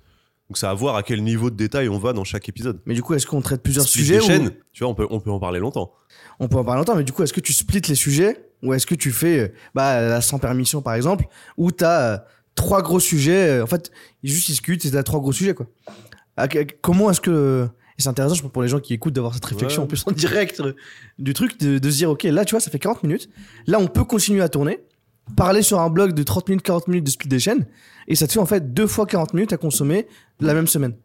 Donc, 0.50 0.58
c'est 0.58 0.68
à 0.68 0.74
voir 0.74 0.96
à 0.96 1.04
quel 1.04 1.22
niveau 1.24 1.50
de 1.50 1.56
détail 1.58 1.90
on 1.90 1.98
va 2.00 2.14
dans 2.14 2.24
chaque 2.24 2.48
épisode. 2.48 2.80
mais 2.86 2.94
du 2.94 3.04
coup, 3.04 3.14
est-ce 3.14 3.28
qu'on 3.28 3.42
traite 3.42 3.62
plusieurs 3.62 3.86
Split 3.86 4.00
sujets 4.02 4.18
des 4.20 4.24
ou- 4.24 4.28
chaînes, 4.28 4.52
tu 4.72 4.84
vois, 4.84 4.92
on 4.92 4.96
peut, 4.96 5.08
on 5.10 5.20
peut 5.20 5.32
en 5.32 5.40
parler 5.40 5.60
longtemps. 5.60 5.94
On 6.40 6.48
peut 6.48 6.58
en 6.58 6.64
parler 6.64 6.80
longtemps, 6.80 6.96
mais 6.96 7.04
du 7.04 7.12
coup, 7.12 7.22
est-ce 7.24 7.34
que 7.34 7.42
tu 7.42 7.52
splits 7.54 7.82
les 7.90 7.96
sujets 7.96 8.50
ou 8.64 8.74
est-ce 8.74 8.88
que 8.88 8.96
tu 8.96 9.12
fais 9.12 9.40
euh, 9.40 9.48
bah, 9.76 10.02
la 10.02 10.22
sans 10.22 10.40
permission, 10.40 10.82
par 10.82 10.94
exemple, 10.96 11.26
où 11.58 11.72
tu 11.72 11.84
as 11.84 12.26
trois 12.56 12.82
gros 12.82 13.00
sujets 13.00 13.60
euh, 13.60 13.64
En 13.64 13.68
fait, 13.68 13.92
ils 14.24 14.32
juste 14.32 14.48
discutent 14.48 14.82
tu 14.90 14.98
as 14.98 15.04
trois 15.04 15.20
gros 15.20 15.32
sujets. 15.34 15.54
Quoi. 15.54 15.68
À 16.38 16.48
comment 16.82 17.10
est-ce 17.12 17.22
que. 17.22 17.68
Et 17.98 18.02
c'est 18.02 18.10
intéressant, 18.10 18.34
je 18.36 18.42
pense, 18.42 18.52
pour 18.52 18.64
les 18.64 18.68
gens 18.70 18.80
qui 18.80 18.94
écoutent 18.96 19.14
d'avoir 19.14 19.34
cette 19.36 19.46
réflexion 19.46 19.82
Ouais. 19.82 19.86
en 19.86 19.88
plus 19.88 20.04
en 20.08 20.12
direct 20.12 20.60
euh, 20.62 20.74
du 21.20 21.34
truc, 21.34 21.60
de, 21.60 21.78
de 21.78 21.92
se 21.92 21.98
dire, 21.98 22.10
OK, 22.10 22.24
là, 22.24 22.44
tu 22.44 22.52
vois, 22.52 22.60
ça 22.60 22.72
fait 22.72 22.80
40 22.80 23.04
minutes. 23.04 23.30
Là, 23.68 23.78
on 23.80 23.86
peut 23.88 24.04
continuer 24.04 24.42
à 24.42 24.50
tourner, 24.50 24.80
parler 25.38 25.62
sur 25.62 25.80
un 25.80 25.90
blog 25.92 26.14
de 26.14 26.24
30 26.24 26.50
minutes, 26.50 26.64
40 26.64 26.88
minutes 26.88 27.06
de 27.06 27.12
split 27.12 27.30
des 27.30 27.38
chaînes, 27.40 27.68
et 28.08 28.16
ça 28.16 28.26
te 28.26 28.34
fait 28.34 28.40
en 28.40 28.48
fait 28.48 28.74
deux 28.74 28.88
fois 28.88 29.06
40 29.06 29.36
minutes 29.36 29.54
à 29.54 29.58
consommer 29.58 30.08
la 30.40 30.56
même 30.56 30.66
semaine. 30.66 30.96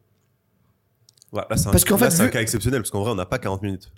Ouais, 1.33 1.43
là, 1.51 1.57
c'est 1.59 1.69
un, 1.69 1.73
Parce 1.73 1.85
qu'en 1.85 1.99
là, 1.99 2.09
fait, 2.11 2.17
c'est 2.17 2.23
un 2.23 2.29
cas 2.29 2.41
exceptionnel, 2.41 2.81
parce 2.81 2.91
qu'en 2.91 3.03
vrai, 3.03 3.11
on 3.11 3.15
n'a 3.17 3.27
pas 3.27 3.39
40 3.39 3.63
minutes. 3.63 3.93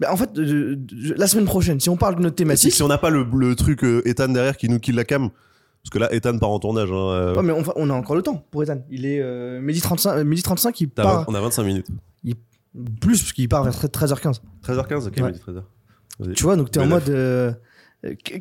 Bah, 0.00 0.12
en 0.12 0.16
fait, 0.16 0.36
euh, 0.38 0.76
la 1.16 1.28
semaine 1.28 1.46
prochaine, 1.46 1.78
si 1.78 1.88
on 1.88 1.96
parle 1.96 2.16
de 2.16 2.20
notre 2.22 2.34
Si, 2.34 2.38
thématique. 2.38 2.72
si 2.72 2.82
on 2.82 2.88
n'a 2.88 2.98
pas 2.98 3.10
le, 3.10 3.24
le 3.32 3.54
truc 3.54 3.84
euh, 3.84 4.02
Ethan 4.06 4.28
derrière 4.28 4.56
qui 4.56 4.68
nous 4.68 4.80
kill 4.80 4.96
la 4.96 5.04
cam, 5.04 5.30
parce 5.90 5.90
que 5.90 5.98
là, 5.98 6.12
Ethan 6.14 6.38
part 6.38 6.50
en 6.50 6.58
tournage. 6.58 6.90
Hein, 6.92 6.94
euh, 6.94 7.34
Ouais, 7.34 7.42
mais 7.42 7.52
on, 7.76 7.90
a 7.90 7.94
encore 7.94 8.14
le 8.16 8.22
temps 8.22 8.44
pour 8.50 8.62
Ethan. 8.62 8.82
Il 8.90 9.06
est 9.06 9.20
euh, 9.22 9.60
midi 9.60 9.80
35, 9.80 10.16
euh, 10.16 10.24
midi 10.24 10.42
35, 10.42 10.80
il 10.82 10.88
part 10.90 11.24
on 11.28 11.34
a 11.34 11.40
25 11.40 11.62
minutes. 11.64 11.86
plus 13.00 13.20
parce 13.22 13.32
qu'il 13.32 13.48
part 13.48 13.64
vers 13.64 13.72
13h15. 13.74 14.40
13h15, 14.66 15.06
ok, 15.08 15.14
Ouais. 15.16 15.22
midi 15.32 15.40
13h. 15.46 15.62
Vas-y. 16.18 16.34
Tu 16.34 16.42
vois, 16.42 16.56
donc 16.56 16.70
t'es 16.70 16.80
en 16.80 16.86
mode. 16.86 17.08
euh, 17.08 17.52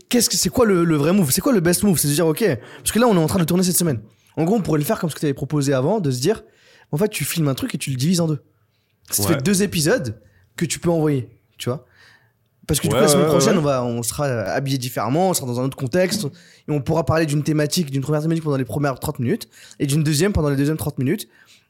Qu'est-ce 0.10 0.30
que 0.30 0.36
c'est 0.36 0.50
quoi 0.50 0.66
le, 0.66 0.84
le 0.84 0.95
vrai 0.98 1.14
move? 1.14 1.32
C'est 1.32 1.41
quoi 1.41 1.52
le 1.54 1.62
best 1.62 1.84
move? 1.84 1.98
C'est 1.98 2.08
de 2.08 2.14
dire 2.14 2.28
ok, 2.28 2.45
parce 2.78 2.91
que 2.91 3.00
là 3.00 3.08
on 3.08 3.16
est 3.16 3.20
en 3.20 3.26
train 3.28 3.39
de 3.39 3.43
tourner 3.43 3.64
cette 3.64 3.78
semaine. 3.78 4.02
En 4.36 4.43
gros, 4.43 4.56
on 4.58 4.62
pourrait 4.62 4.78
le 4.78 4.86
faire 4.86 5.00
comme 5.00 5.10
ce 5.10 5.16
que 5.16 5.20
tu 5.20 5.26
avais 5.26 5.34
proposé 5.34 5.74
avant, 5.74 6.00
de 6.00 6.12
se 6.12 6.22
dire, 6.22 6.43
en 6.91 6.98
fait, 6.98 7.08
tu 7.10 7.26
filmes 7.26 7.48
un 7.48 7.56
truc 7.56 7.74
et 7.74 7.80
tu 7.80 7.89
le 7.89 7.95
divises 7.95 8.22
en 8.22 8.28
deux. 8.28 8.39
Ça 9.10 9.24
te 9.24 9.28
Ouais. 9.30 9.34
fait 9.36 9.41
deux 9.41 9.64
épisodes 9.64 10.22
que 10.56 10.64
tu 10.66 10.78
peux 10.78 10.91
envoyer, 10.91 11.28
tu 11.58 11.70
vois. 11.70 11.87
Parce 12.68 12.80
que 12.82 12.88
du 12.88 12.93
Ouais, 12.93 12.99
coup, 12.99 13.05
la 13.05 13.11
semaine 13.11 13.28
prochaine, 13.28 13.53
ouais. 13.53 13.59
on, 13.59 13.63
va, 13.63 13.84
on 13.84 14.03
sera 14.03 14.26
habillé 14.26 14.78
différemment, 14.78 15.30
on 15.30 15.34
sera 15.34 15.47
dans 15.47 15.59
un 15.61 15.63
autre 15.63 15.78
contexte, 15.78 16.26
et 16.26 16.72
on 16.72 16.82
pourra 16.82 17.05
parler 17.05 17.26
d'une 17.26 17.41
thématique, 17.41 17.89
d'une 17.91 18.01
première 18.01 18.22
thématique 18.22 18.43
pendant 18.43 18.57
les 18.57 18.65
premières 18.65 18.99
30 18.99 19.20
minutes, 19.20 19.47
et 19.80 19.86
d'une 19.88 20.03
deuxième 20.03 20.34
pendant 20.34 20.49
les 20.49 20.57
deuxièmes 20.57 20.76
30 20.78 20.97
minutes. 20.99 21.28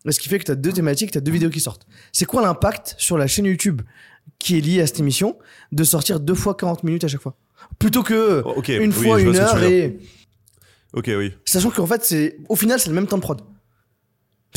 Ce 0.10 0.20
qui 0.20 0.28
fait 0.30 0.40
que 0.40 0.46
tu 0.46 0.52
as 0.52 0.56
deux 0.56 0.72
thématiques, 0.72 1.12
tu 1.12 1.18
as 1.18 1.22
deux 1.22 1.32
vidéos 1.32 1.50
qui 1.50 1.60
sortent. 1.60 1.86
C'est 2.14 2.26
quoi 2.26 2.42
l'impact 2.42 2.96
sur 2.98 3.18
la 3.18 3.28
chaîne 3.28 3.46
YouTube 3.46 3.82
qui 4.40 4.58
est 4.58 4.62
liée 4.62 4.82
à 4.82 4.88
cette 4.88 5.00
émission 5.00 5.38
de 5.72 5.84
sortir 5.84 6.20
deux 6.20 6.34
fois 6.36 6.56
40 6.56 6.84
minutes 6.84 7.04
à 7.04 7.08
chaque 7.08 7.22
fois? 7.22 7.36
Plutôt 7.78 8.04
que 8.04 8.42
Oh, 8.46 8.62
une 8.68 8.90
oui, 8.90 8.92
fois 8.92 9.22
une 9.22 9.36
heure 9.36 9.62
et. 9.64 10.00
Ok, 10.94 11.12
oui. 11.16 11.34
Sachant 11.46 11.70
qu'en 11.72 11.86
fait, 11.86 12.04
c'est 12.06 12.38
au 12.48 12.56
final, 12.56 12.80
c'est 12.80 12.90
le 12.90 12.96
même 12.96 13.08
temps 13.08 13.18
de 13.18 13.22
prod. 13.22 13.42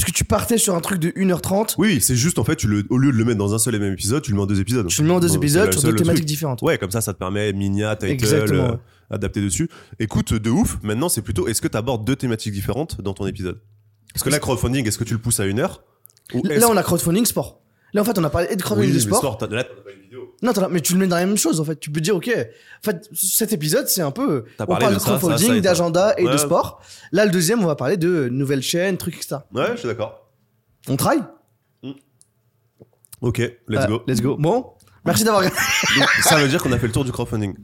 Parce 0.01 0.13
que 0.13 0.17
tu 0.17 0.25
partais 0.25 0.57
sur 0.57 0.75
un 0.75 0.81
truc 0.81 0.99
de 0.99 1.11
1h30, 1.11 1.75
Oui, 1.77 2.01
c'est 2.01 2.17
juste 2.17 2.39
en 2.39 2.45
fait, 2.45 2.57
tu 2.57 2.67
le, 2.67 2.85
au 2.89 2.97
lieu 2.97 3.13
de 3.13 3.17
le 3.19 3.25
mettre 3.27 3.37
dans 3.37 3.55
un 3.55 3.59
seul 3.59 3.75
et 3.75 3.79
même 3.79 3.93
épisode, 3.93 4.23
tu 4.23 4.31
le 4.31 4.37
mets 4.39 4.43
en 4.43 4.47
deux 4.47 4.59
épisodes. 4.59 4.87
tu 4.87 5.03
le 5.03 5.09
mets 5.09 5.13
en 5.13 5.21
deux 5.21 5.35
épisodes 5.35 5.71
sur 5.73 5.83
deux 5.83 5.95
thématiques 5.95 6.25
différentes. 6.25 6.63
Ouais, 6.63 6.79
comme 6.79 6.91
ça, 6.91 7.03
ça 7.03 7.13
te 7.13 7.19
permet 7.19 7.53
Minia, 7.53 7.97
title, 7.97 8.55
euh, 8.55 8.77
adapté 9.11 9.43
dessus. 9.43 9.69
Écoute, 9.99 10.33
de 10.33 10.49
ouf. 10.49 10.79
Maintenant, 10.83 11.11
c'est 11.11 11.21
plutôt, 11.21 11.49
est-ce 11.49 11.61
que 11.61 11.69
tu 11.69 11.77
abordes 11.77 12.07
deux 12.07 12.17
thématiques 12.17 12.55
différentes 12.55 13.03
dans 13.03 13.13
ton 13.13 13.27
épisode? 13.27 13.61
Parce 14.15 14.25
que 14.25 14.31
là, 14.31 14.39
crowdfunding, 14.39 14.89
est-ce 14.89 14.97
que 14.97 15.05
tu 15.05 15.13
le 15.13 15.21
pousses 15.21 15.39
à 15.39 15.45
une 15.45 15.61
heure? 15.61 15.83
Là, 16.33 16.69
on 16.71 16.77
a 16.79 16.83
crowdfunding 16.83 17.27
sport. 17.27 17.61
Là, 17.93 18.03
en 18.03 18.05
fait, 18.05 18.19
on 18.19 18.25
a 18.25 18.31
parlé 18.31 18.47
et 18.51 18.57
de 18.57 18.61
Oui, 18.61 18.63
crowdfunding 18.63 18.91
mais 18.93 18.95
de 18.97 19.01
sport. 19.01 19.19
sport, 19.37 19.49
là, 19.51 19.65
pas 19.65 19.91
une 19.95 20.03
vidéo. 20.03 20.35
Non, 20.43 20.53
as- 20.53 20.69
mais 20.69 20.81
tu 20.81 20.93
le 20.95 20.99
mets 21.01 21.07
dans 21.09 21.17
la 21.17 21.27
même 21.27 21.37
chose, 21.37 21.61
en 21.61 21.65
fait. 21.65 21.79
Tu 21.81 21.91
peux 21.91 22.01
dire, 22.01 22.15
ok, 22.17 22.29
en 22.31 22.85
fait, 22.85 23.09
cet 23.13 23.53
épisode, 23.53 23.89
c'est 23.89 24.03
un 24.03 24.11
peu. 24.11 24.45
On 24.61 24.67
parle 24.67 24.95
de 24.95 24.99
crowdfunding, 25.01 25.61
d'agenda 25.61 26.15
et 26.19 26.25
de 26.25 26.37
sport. 26.37 26.83
Là, 27.13 27.25
le 27.25 27.31
deuxième, 27.31 27.63
on 27.63 27.67
va 27.67 27.75
parler 27.77 27.97
de 27.97 28.29
nouvelles 28.31 28.63
chaînes, 28.63 28.97
trucs, 28.97 29.17
etc. 29.17 29.37
Ouais, 29.55 29.73
je 29.73 29.79
suis 29.79 29.89
d'accord. 29.89 30.29
On 30.89 30.97
travaille 30.97 31.23
Ok, 33.21 33.39
let's 33.69 33.81
Ah, 33.83 33.87
go. 33.87 34.03
Let's 34.07 34.23
go. 34.23 34.37
Bon, 34.39 34.67
merci 35.05 35.25
d'avoir 35.25 35.43
regardé. 35.43 35.59
Ça 36.23 36.37
veut 36.37 36.49
dire 36.49 36.63
qu'on 36.63 36.73
a 36.73 36.79
fait 36.79 36.87
le 36.87 36.93
tour 36.93 37.05
du 37.05 37.13
crowdfunding. 37.13 37.55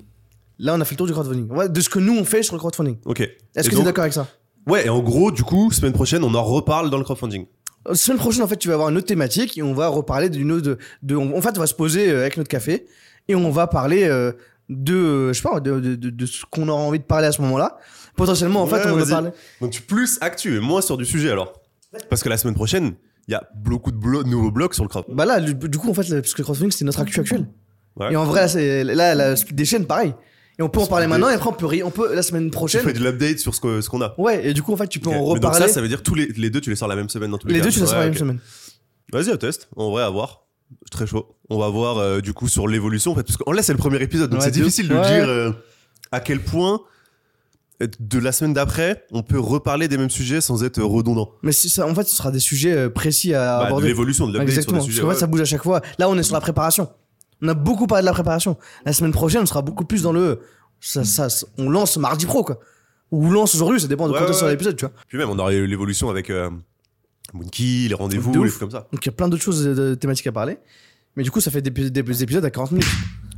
Là, 0.59 0.75
on 0.75 0.81
a 0.81 0.85
fait 0.85 0.95
le 0.95 0.99
tour 0.99 1.07
du 1.07 1.13
crowdfunding. 1.15 1.51
Ouais, 1.51 1.69
de 1.69 1.81
ce 1.81 1.89
que 1.89 1.99
nous, 1.99 2.15
on 2.17 2.25
fait 2.25 2.43
sur 2.43 2.55
le 2.55 2.59
crowdfunding. 2.59 2.99
Ok. 3.07 3.21
Est-ce 3.55 3.71
que 3.71 3.75
tu 3.75 3.81
es 3.81 3.85
d'accord 3.85 4.03
avec 4.03 4.13
ça? 4.13 4.27
Ouais, 4.67 4.87
et 4.87 4.89
en 4.91 5.01
gros, 5.01 5.31
du 5.31 5.45
coup, 5.45 5.71
semaine 5.71 5.93
prochaine, 5.93 6.25
on 6.25 6.35
en 6.35 6.43
reparle 6.45 6.91
dans 6.91 6.99
le 6.99 7.05
crowdfunding. 7.05 7.47
Semaine 7.95 8.19
prochaine, 8.19 8.43
en 8.43 8.49
fait, 8.49 8.57
tu 8.57 8.69
vas 8.69 8.75
avoir 8.75 8.89
une 8.91 8.97
autre 8.97 9.07
thématique 9.07 9.57
et 9.59 9.63
on 9.63 9.73
va 9.75 9.89
reparler 9.89 10.29
d'une 10.29 10.53
autre. 10.53 10.63
De, 10.67 10.79
de- 11.03 11.17
en 11.17 11.41
fait, 11.41 11.57
on 11.57 11.61
va 11.61 11.67
se 11.67 11.75
poser 11.75 12.11
euh, 12.11 12.21
avec 12.21 12.37
notre 12.37 12.49
café 12.49 12.87
et 13.29 13.35
on 13.35 13.51
va 13.51 13.67
parler 13.67 14.05
euh, 14.05 14.33
de, 14.69 14.95
euh, 14.95 15.33
je 15.33 15.41
sais 15.41 15.49
pas, 15.49 15.61
de, 15.61 15.79
de, 15.81 15.95
de- 15.97 16.27
ce 16.27 16.45
qu'on 16.51 16.69
aura 16.69 16.83
envie 16.83 16.99
de 16.99 17.05
parler 17.05 17.27
à 17.27 17.33
ce 17.33 17.41
moment-là. 17.43 17.79
Potentiellement, 18.17 18.63
en 18.63 18.67
fait, 18.67 18.77
Ouais, 18.77 18.91
on 18.93 18.97
va 18.97 19.07
parler. 19.07 19.31
Donc, 19.61 19.71
tu 19.71 19.83
plus 19.83 20.19
actu 20.21 20.57
et 20.57 20.61
moins 20.61 20.81
sur 20.81 20.97
du 20.97 21.05
sujet 21.05 21.31
alors. 21.31 21.53
Parce 22.09 22.23
que 22.23 22.29
la 22.29 22.37
semaine 22.39 22.55
prochaine, 22.55 22.95
il 23.29 23.33
y 23.33 23.35
a 23.35 23.49
beaucoup 23.55 23.91
de 23.93 23.97
blo- 23.99 24.25
nouveaux 24.25 24.51
blocs 24.51 24.75
sur 24.75 24.85
le 24.85 24.89
crowd. 24.89 25.05
Bah 25.09 25.25
là, 25.25 25.41
du 25.41 25.79
coup, 25.79 25.91
en 25.91 25.95
fait, 25.95 26.03
parce 26.21 26.33
que 26.35 26.39
le 26.39 26.45
crowdfunding, 26.45 26.71
c'est 26.73 26.85
notre 26.85 27.01
actu 27.01 27.21
actuelle. 27.21 27.47
Ouais. 27.97 28.13
Et 28.13 28.17
en 28.17 28.25
vrai, 28.25 28.47
là, 28.85 29.15
là, 29.15 29.37
split 29.37 29.55
des 29.55 29.65
chaînes, 29.65 29.87
pareil. 29.87 30.15
Et 30.59 30.63
on 30.63 30.69
peut 30.71 30.81
en 30.81 30.87
parler 30.87 31.05
des- 31.07 31.11
maintenant 31.11 31.29
et 31.29 31.35
après, 31.35 31.51
on 31.51 31.53
peut, 31.53 31.67
on 31.85 31.91
peut 31.91 32.15
la 32.15 32.23
semaine 32.23 32.45
Tu 32.45 32.51
prochaine. 32.51 32.83
fais 32.83 32.93
de 32.95 32.99
l'update 33.05 33.39
sur 33.39 33.55
ce 33.55 33.61
qu'on 33.89 34.01
a. 34.01 34.15
Ouais, 34.19 34.47
et 34.49 34.55
du 34.55 34.63
coup, 34.63 34.73
en 34.73 34.77
fait, 34.77 34.89
tu 34.89 35.01
peux 35.01 35.11
en 35.11 35.13
Mais 35.13 35.19
donc 35.19 35.29
reparler. 35.29 35.59
ça, 35.61 35.69
ça 35.69 35.81
veut 35.83 35.89
dire 35.89 36.03
tous 36.03 36.15
les, 36.15 36.27
les 36.37 36.49
deux, 36.51 36.61
tu 36.63 36.71
les 36.71 36.77
sors 36.77 36.89
la 36.89 36.97
même 36.97 37.09
semaine 37.11 37.31
dans 37.31 37.37
tous 37.39 37.47
les, 37.49 37.55
les 37.55 37.61
cas. 37.61 37.67
deux, 37.67 37.73
tu 37.73 37.81
les 37.81 37.87
sors 37.87 37.95
Ouais, 37.97 38.01
la 38.05 38.11
même 38.11 38.19
semaine. 38.19 38.39
Vas-y, 39.13 39.31
au 39.31 39.37
test. 39.37 39.69
En 39.77 39.91
vrai, 39.91 40.03
à 40.03 40.09
voir. 40.09 40.43
Très 40.91 41.07
chaud. 41.07 41.37
On 41.51 41.59
va 41.59 41.69
voir 41.69 41.99
euh, 41.99 42.21
du 42.21 42.33
coup 42.33 42.49
sur 42.49 42.67
l'évolution. 42.69 43.13
En 43.13 43.15
fait, 43.15 43.23
parce 43.23 43.37
que 43.37 43.51
là, 43.53 43.63
c'est 43.63 43.73
le 43.73 43.79
premier 43.79 44.03
épisode, 44.03 44.31
donc 44.31 44.41
Ouais, 44.41 44.47
c'est 44.47 44.51
de 44.53 44.57
difficile 44.65 44.89
de 44.89 44.95
Ouais. 44.95 45.03
dire 45.07 45.29
euh, 45.29 45.53
à 46.11 46.21
quel 46.21 46.41
point 46.41 46.81
euh, 47.83 47.87
de 48.01 48.19
la 48.19 48.33
semaine 48.33 48.55
d'après, 48.55 49.05
on 49.13 49.23
peut 49.23 49.39
reparler 49.39 49.87
des 49.89 49.99
mêmes 49.99 50.09
sujets 50.11 50.41
sans 50.41 50.65
être 50.65 50.83
redondant. 50.83 51.31
Mais 51.43 51.53
ça, 51.53 51.87
en 51.87 51.95
fait, 51.95 52.05
ce 52.09 52.17
sera 52.17 52.31
des 52.31 52.41
sujets 52.41 52.89
précis 52.89 53.35
à 53.35 53.59
Bah, 53.59 53.63
de 53.63 53.67
aborder. 53.67 53.89
l'évolution, 53.89 54.27
de 54.27 54.33
l'update 54.33 54.49
sur 54.49 54.59
Exactement. 54.59 54.79
des 54.79 54.79
Parce 54.79 54.87
sujets. 54.87 55.03
qu'en 55.03 55.09
fait, 55.09 55.15
ouais. 55.15 55.21
ça 55.21 55.27
bouge 55.27 55.41
à 55.43 55.45
chaque 55.45 55.63
fois. 55.63 55.83
Là, 55.99 56.09
on 56.09 56.17
est 56.17 56.23
sur 56.23 56.35
la 56.35 56.41
préparation. 56.41 56.89
On 57.43 57.49
a 57.49 57.55
beaucoup 57.55 57.87
parlé 57.87 58.03
de 58.03 58.07
la 58.07 58.13
préparation. 58.13 58.57
La 58.85 58.93
semaine 58.93 59.13
prochaine, 59.13 59.43
on 59.43 59.47
sera 59.47 59.63
beaucoup 59.63 59.85
plus 59.85 60.03
dans 60.03 60.13
le. 60.13 60.41
Ça, 60.81 61.05
ça, 61.05 61.29
on 61.59 61.69
lance 61.71 61.97
mardi 61.97 62.27
pro, 62.27 62.45
quoi. 62.45 62.59
Ou 63.13 63.27
on 63.27 63.31
lance 63.31 63.55
aujourd'hui, 63.55 63.81
ça 63.81 63.87
dépend 63.89 64.09
de 64.09 64.13
Ouais, 64.13 64.19
quand 64.19 64.25
on 64.25 64.29
ouais, 64.29 64.35
sort 64.35 64.45
ouais. 64.45 64.51
l'épisode, 64.53 64.77
tu 64.77 64.85
vois. 64.85 64.95
Puis 65.09 65.17
même, 65.19 65.29
on 65.31 65.39
aura 65.39 65.53
eu 65.53 65.67
l'évolution 65.67 66.11
avec 66.11 66.29
euh, 66.31 66.51
Monkey, 67.35 67.87
les 67.89 67.95
rendez-vous, 67.95 68.33
De 68.33 68.41
les 68.43 68.49
trucs 68.49 68.61
comme 68.61 68.71
ça. 68.71 68.87
Donc, 68.93 69.05
il 69.05 69.07
y 69.07 69.09
a 69.09 69.13
plein 69.13 69.29
d'autres 69.29 69.43
choses 69.43 69.65
de 69.65 69.95
thématiques 69.95 70.27
à 70.27 70.33
parler. 70.33 70.59
Mais 71.15 71.23
du 71.23 71.31
coup, 71.31 71.41
ça 71.41 71.51
fait 71.51 71.63
des, 71.63 71.71
des- 71.71 71.91
des 72.03 72.23
épisodes 72.23 72.45
à 72.45 72.51
40 72.51 72.73
minutes. 72.73 72.89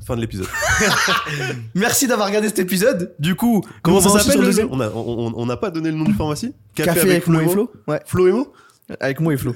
Fin 0.06 0.16
de 0.16 0.20
l'épisode. 0.22 0.46
Merci 1.74 2.06
d'avoir 2.06 2.28
regardé 2.28 2.48
cet 2.48 2.58
épisode. 2.60 3.14
Du 3.18 3.34
coup, 3.34 3.62
Comment 3.82 3.98
on 3.98 4.00
ça 4.00 4.18
s'appelle 4.20 4.40
le 4.40 4.68
On 4.70 4.80
a- 4.80 4.90
on 4.90 5.32
on 5.36 5.46
n'a 5.46 5.56
pas 5.56 5.70
donné 5.70 5.90
le 5.90 5.96
nom 5.96 6.04
du 6.04 6.14
pharmacie 6.14 6.54
Café, 6.74 7.00
avec, 7.00 7.26
moi 7.26 7.42
et 7.42 7.48
Flo. 7.48 7.70
Ouais, 7.86 8.00
Flo 8.06 8.26
et 8.28 8.32
Mo? 8.32 8.52
Avec 9.00 9.20
moi 9.20 9.34
et 9.34 9.36
Flo. 9.36 9.54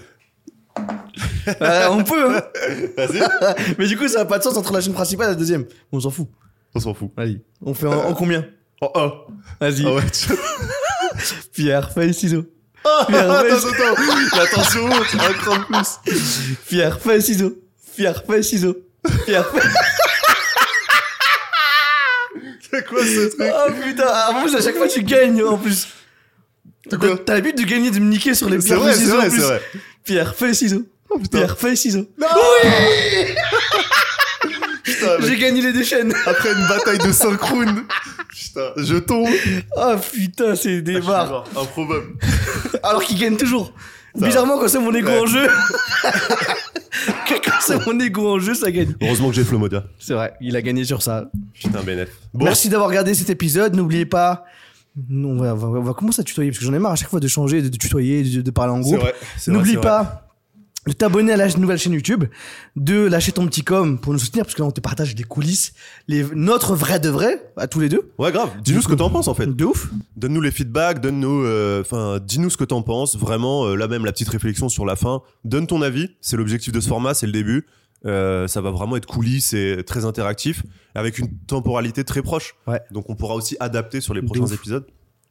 Euh, 1.60 1.88
on 1.90 2.04
peut, 2.04 2.36
hein. 2.36 2.42
Vas-y. 2.96 3.22
Mais 3.78 3.86
du 3.86 3.96
coup, 3.96 4.08
ça 4.08 4.18
n'a 4.20 4.24
pas 4.24 4.38
de 4.38 4.42
sens 4.44 4.56
entre 4.56 4.72
la 4.72 4.80
chaîne 4.80 4.92
principale 4.94 5.26
et 5.28 5.30
la 5.30 5.36
deuxième. 5.36 5.66
On 5.92 6.00
s'en 6.00 6.10
fout. 6.10 6.28
On 6.74 6.80
s'en 6.80 6.94
fout. 6.94 7.10
Allez, 7.16 7.40
on 7.60 7.74
fait 7.74 7.86
en, 7.86 7.92
en 8.08 8.14
combien? 8.14 8.46
Oh, 8.80 8.90
oh. 8.94 9.10
Vas-y. 9.60 9.84
Ah 9.86 9.94
ouais, 9.94 10.02
tu... 10.10 10.32
Pierre, 11.52 11.92
feuille, 11.92 12.14
ciseaux. 12.14 12.44
Ah, 12.84 13.04
Pierre, 13.08 13.30
attends, 13.30 13.54
attends, 13.56 13.92
attends. 13.92 14.36
La 14.38 14.46
tension 14.46 14.88
monte, 14.88 15.14
un 15.14 15.32
cran 15.34 15.58
de 15.58 15.64
plus. 15.64 16.00
Pierre, 16.68 16.98
feuille, 17.00 17.22
ciseaux. 17.22 17.58
Pierre, 17.96 18.24
feuille, 18.26 18.42
ciseaux. 18.44 18.76
Pierre, 19.26 19.46
feuille. 19.46 19.62
C'est 22.70 22.86
quoi 22.86 23.04
ce 23.04 23.28
truc? 23.36 23.52
Oh 23.54 23.70
putain, 23.84 24.06
en 24.30 24.42
plus, 24.42 24.54
à 24.56 24.60
chaque 24.62 24.76
fois, 24.76 24.88
tu 24.88 25.02
gagnes 25.02 25.42
en 25.42 25.58
plus. 25.58 25.88
Quoi? 26.98 27.18
T'as 27.18 27.34
l'habitude 27.34 27.64
de 27.66 27.70
gagner, 27.70 27.90
de 27.90 27.98
me 27.98 28.08
niquer 28.08 28.34
sur 28.34 28.48
les 28.48 28.60
C'est 28.60 28.68
pierres, 28.68 28.80
vrai, 28.80 28.92
feuilles, 28.92 28.98
c'est 28.98 29.04
ciseaux 29.04 29.16
en 29.16 29.20
vrai, 29.20 29.28
plus. 29.28 29.38
c'est 29.40 29.46
vrai. 29.46 29.62
Pierre, 30.04 30.34
feuille, 30.34 30.54
ciseaux. 30.54 30.86
Oh 31.14 31.18
putain. 31.18 31.38
Pierre, 31.38 31.58
feuille, 31.58 31.76
ciseaux. 31.76 32.06
Non 32.18 32.26
Putain, 34.84 35.18
mec, 35.18 35.28
J'ai 35.28 35.38
gagné 35.38 35.62
les 35.62 35.72
deux 35.72 35.84
chaînes. 35.84 36.12
après 36.26 36.52
une 36.52 36.66
bataille 36.68 36.98
de 36.98 37.12
5 37.12 37.40
rounds. 37.40 37.82
Putain, 38.30 38.70
je 38.76 38.96
tombe. 38.96 39.28
Oh 39.76 39.94
putain, 40.12 40.56
c'est 40.56 40.82
des 40.82 40.96
Ah, 40.96 41.00
barres. 41.06 41.44
Improbable. 41.56 42.06
Alors 42.82 43.02
qu'il 43.04 43.18
gagne 43.18 43.36
toujours. 43.36 43.72
Ça 44.18 44.26
Bizarrement, 44.26 44.58
quand 44.58 44.68
c'est 44.68 44.78
mon 44.80 44.92
ego 44.94 45.08
Ouais. 45.08 45.20
en 45.20 45.26
jeu. 45.26 45.48
quand 47.28 47.52
c'est 47.60 47.86
mon 47.86 47.98
ego 48.00 48.28
en 48.34 48.38
jeu, 48.40 48.54
ça 48.54 48.70
gagne. 48.70 48.94
Heureusement 49.00 49.28
que 49.30 49.34
j'ai 49.36 49.44
Flomoda. 49.44 49.84
C'est 50.00 50.14
vrai, 50.14 50.34
il 50.40 50.56
a 50.56 50.62
gagné 50.62 50.84
sur 50.84 51.00
ça. 51.00 51.30
Putain. 51.54 51.80
Bon, 52.34 52.44
Merci 52.44 52.68
d'avoir 52.68 52.88
regardé 52.90 53.14
cet 53.14 53.30
épisode. 53.30 53.74
N'oubliez 53.76 54.04
pas. 54.06 54.44
On 55.10 55.36
va, 55.36 55.54
on 55.54 55.56
va- 55.56 55.68
on 55.78 55.82
va 55.82 55.94
commencer 55.94 56.20
à 56.20 56.24
tutoyer? 56.24 56.50
Parce 56.50 56.58
que 56.58 56.66
j'en 56.66 56.74
ai 56.74 56.78
marre 56.78 56.92
à 56.92 56.96
chaque 56.96 57.08
fois 57.08 57.20
de 57.20 57.28
changer, 57.28 57.62
de, 57.62 57.68
de 57.68 57.76
tutoyer, 57.78 58.22
de, 58.24 58.42
de 58.42 58.50
parler 58.50 58.72
en 58.74 58.82
c'est 58.82 58.90
groupe. 58.90 59.00
vrai. 59.00 59.14
c'est 59.38 59.50
vrai, 59.50 59.58
N'oublie 59.60 59.74
vrai. 59.76 59.82
De 60.86 60.92
t'abonner 60.92 61.32
à 61.32 61.36
la 61.36 61.48
nouvelle 61.54 61.78
chaîne 61.78 61.92
YouTube, 61.92 62.24
de 62.74 63.04
lâcher 63.06 63.30
ton 63.32 63.46
petit 63.46 63.62
com 63.62 63.98
pour 64.00 64.12
nous 64.12 64.18
soutenir 64.18 64.44
parce 64.44 64.54
que 64.54 64.62
là 64.62 64.66
on 64.66 64.72
te 64.72 64.80
partage 64.80 65.14
des 65.14 65.22
coulisses, 65.22 65.74
les, 66.08 66.24
notre 66.34 66.74
vrai 66.74 66.98
de 66.98 67.08
vrai 67.08 67.52
à 67.56 67.68
tous 67.68 67.78
les 67.80 67.88
deux. 67.88 68.10
Ouais, 68.18 68.32
grave. 68.32 68.50
Dis-nous 68.64 68.82
ce 68.82 68.88
que 68.88 68.94
t'en 68.94 69.08
penses 69.10 69.28
en 69.28 69.34
fait. 69.34 69.46
De 69.46 69.64
ouf. 69.64 69.90
Donne-nous 70.16 70.40
les 70.40 70.50
feedbacks, 70.50 71.00
donne-nous, 71.00 71.44
euh, 71.44 71.82
enfin, 71.82 72.18
dis-nous 72.20 72.50
ce 72.50 72.56
que 72.56 72.64
t'en 72.64 72.82
penses. 72.82 73.16
Vraiment, 73.16 73.66
euh, 73.66 73.76
là 73.76 73.86
même 73.86 74.04
la 74.04 74.12
petite 74.12 74.28
réflexion 74.28 74.68
sur 74.68 74.84
la 74.84 74.96
fin. 74.96 75.22
Donne 75.44 75.66
ton 75.68 75.82
avis. 75.82 76.10
C'est 76.20 76.36
l'objectif 76.36 76.72
de 76.72 76.80
ce 76.80 76.88
format, 76.88 77.14
c'est 77.14 77.26
le 77.26 77.32
début. 77.32 77.66
Euh, 78.04 78.48
ça 78.48 78.60
va 78.60 78.72
vraiment 78.72 78.96
être 78.96 79.06
coulisses 79.06 79.52
et 79.52 79.84
très 79.86 80.04
interactif, 80.04 80.64
avec 80.96 81.20
une 81.20 81.28
temporalité 81.46 82.02
très 82.02 82.22
proche. 82.22 82.56
Ouais. 82.66 82.80
Donc 82.90 83.08
on 83.08 83.14
pourra 83.14 83.36
aussi 83.36 83.56
adapter 83.60 84.00
sur 84.00 84.14
les 84.14 84.20
De 84.20 84.26
prochains 84.26 84.42
ouf. 84.42 84.54
épisodes. 84.54 84.84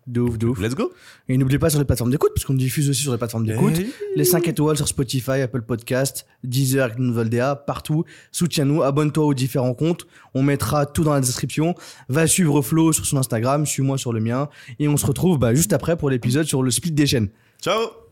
De 0.08 0.20
ouf, 0.20 0.38
de 0.38 0.48
ouf. 0.48 0.60
Let's 0.60 0.74
go. 0.76 0.92
Et 1.30 1.38
n'oubliez 1.38 1.60
pas 1.60 1.70
sur 1.70 1.80
les 1.80 1.86
plateformes 1.86 2.12
d'écoute 2.12 2.32
parce 2.34 2.46
qu'on 2.46 2.54
diffuse 2.56 2.90
aussi 2.90 3.04
sur 3.04 3.12
les 3.12 3.18
plateformes 3.18 3.46
d'écoute. 3.46 3.74
Eh, 3.80 3.88
Les 4.16 4.26
5 4.26 4.48
étoiles 4.48 4.76
sur 4.76 4.88
Spotify, 4.88 5.42
Apple 5.42 5.62
Podcast, 5.62 6.26
Deezer, 6.44 6.92
Volda, 6.98 7.56
partout. 7.56 8.04
Soutiens-nous, 8.32 8.82
abonne-toi 8.82 9.24
aux 9.24 9.34
différents 9.34 9.74
comptes. 9.74 10.08
On 10.34 10.42
mettra 10.44 10.86
tout 10.86 11.04
dans 11.04 11.14
la 11.14 11.22
description. 11.22 11.76
Va 12.10 12.28
suivre 12.28 12.62
Flo 12.62 12.94
sur 12.94 13.06
son 13.06 13.18
Instagram, 13.18 13.66
suis-moi 13.66 13.98
sur 13.98 14.12
le 14.12 14.20
mien. 14.20 14.50
Et 14.80 14.88
on 14.88 14.98
se 14.98 15.06
retrouve 15.06 15.38
bah, 15.38 15.54
juste 15.54 15.74
après 15.74 15.96
pour 15.98 16.10
l'épisode 16.10 16.46
sur 16.46 16.64
le 16.64 16.72
split 16.72 16.92
des 16.92 17.06
chaînes. 17.06 17.30
Ciao 17.62 18.11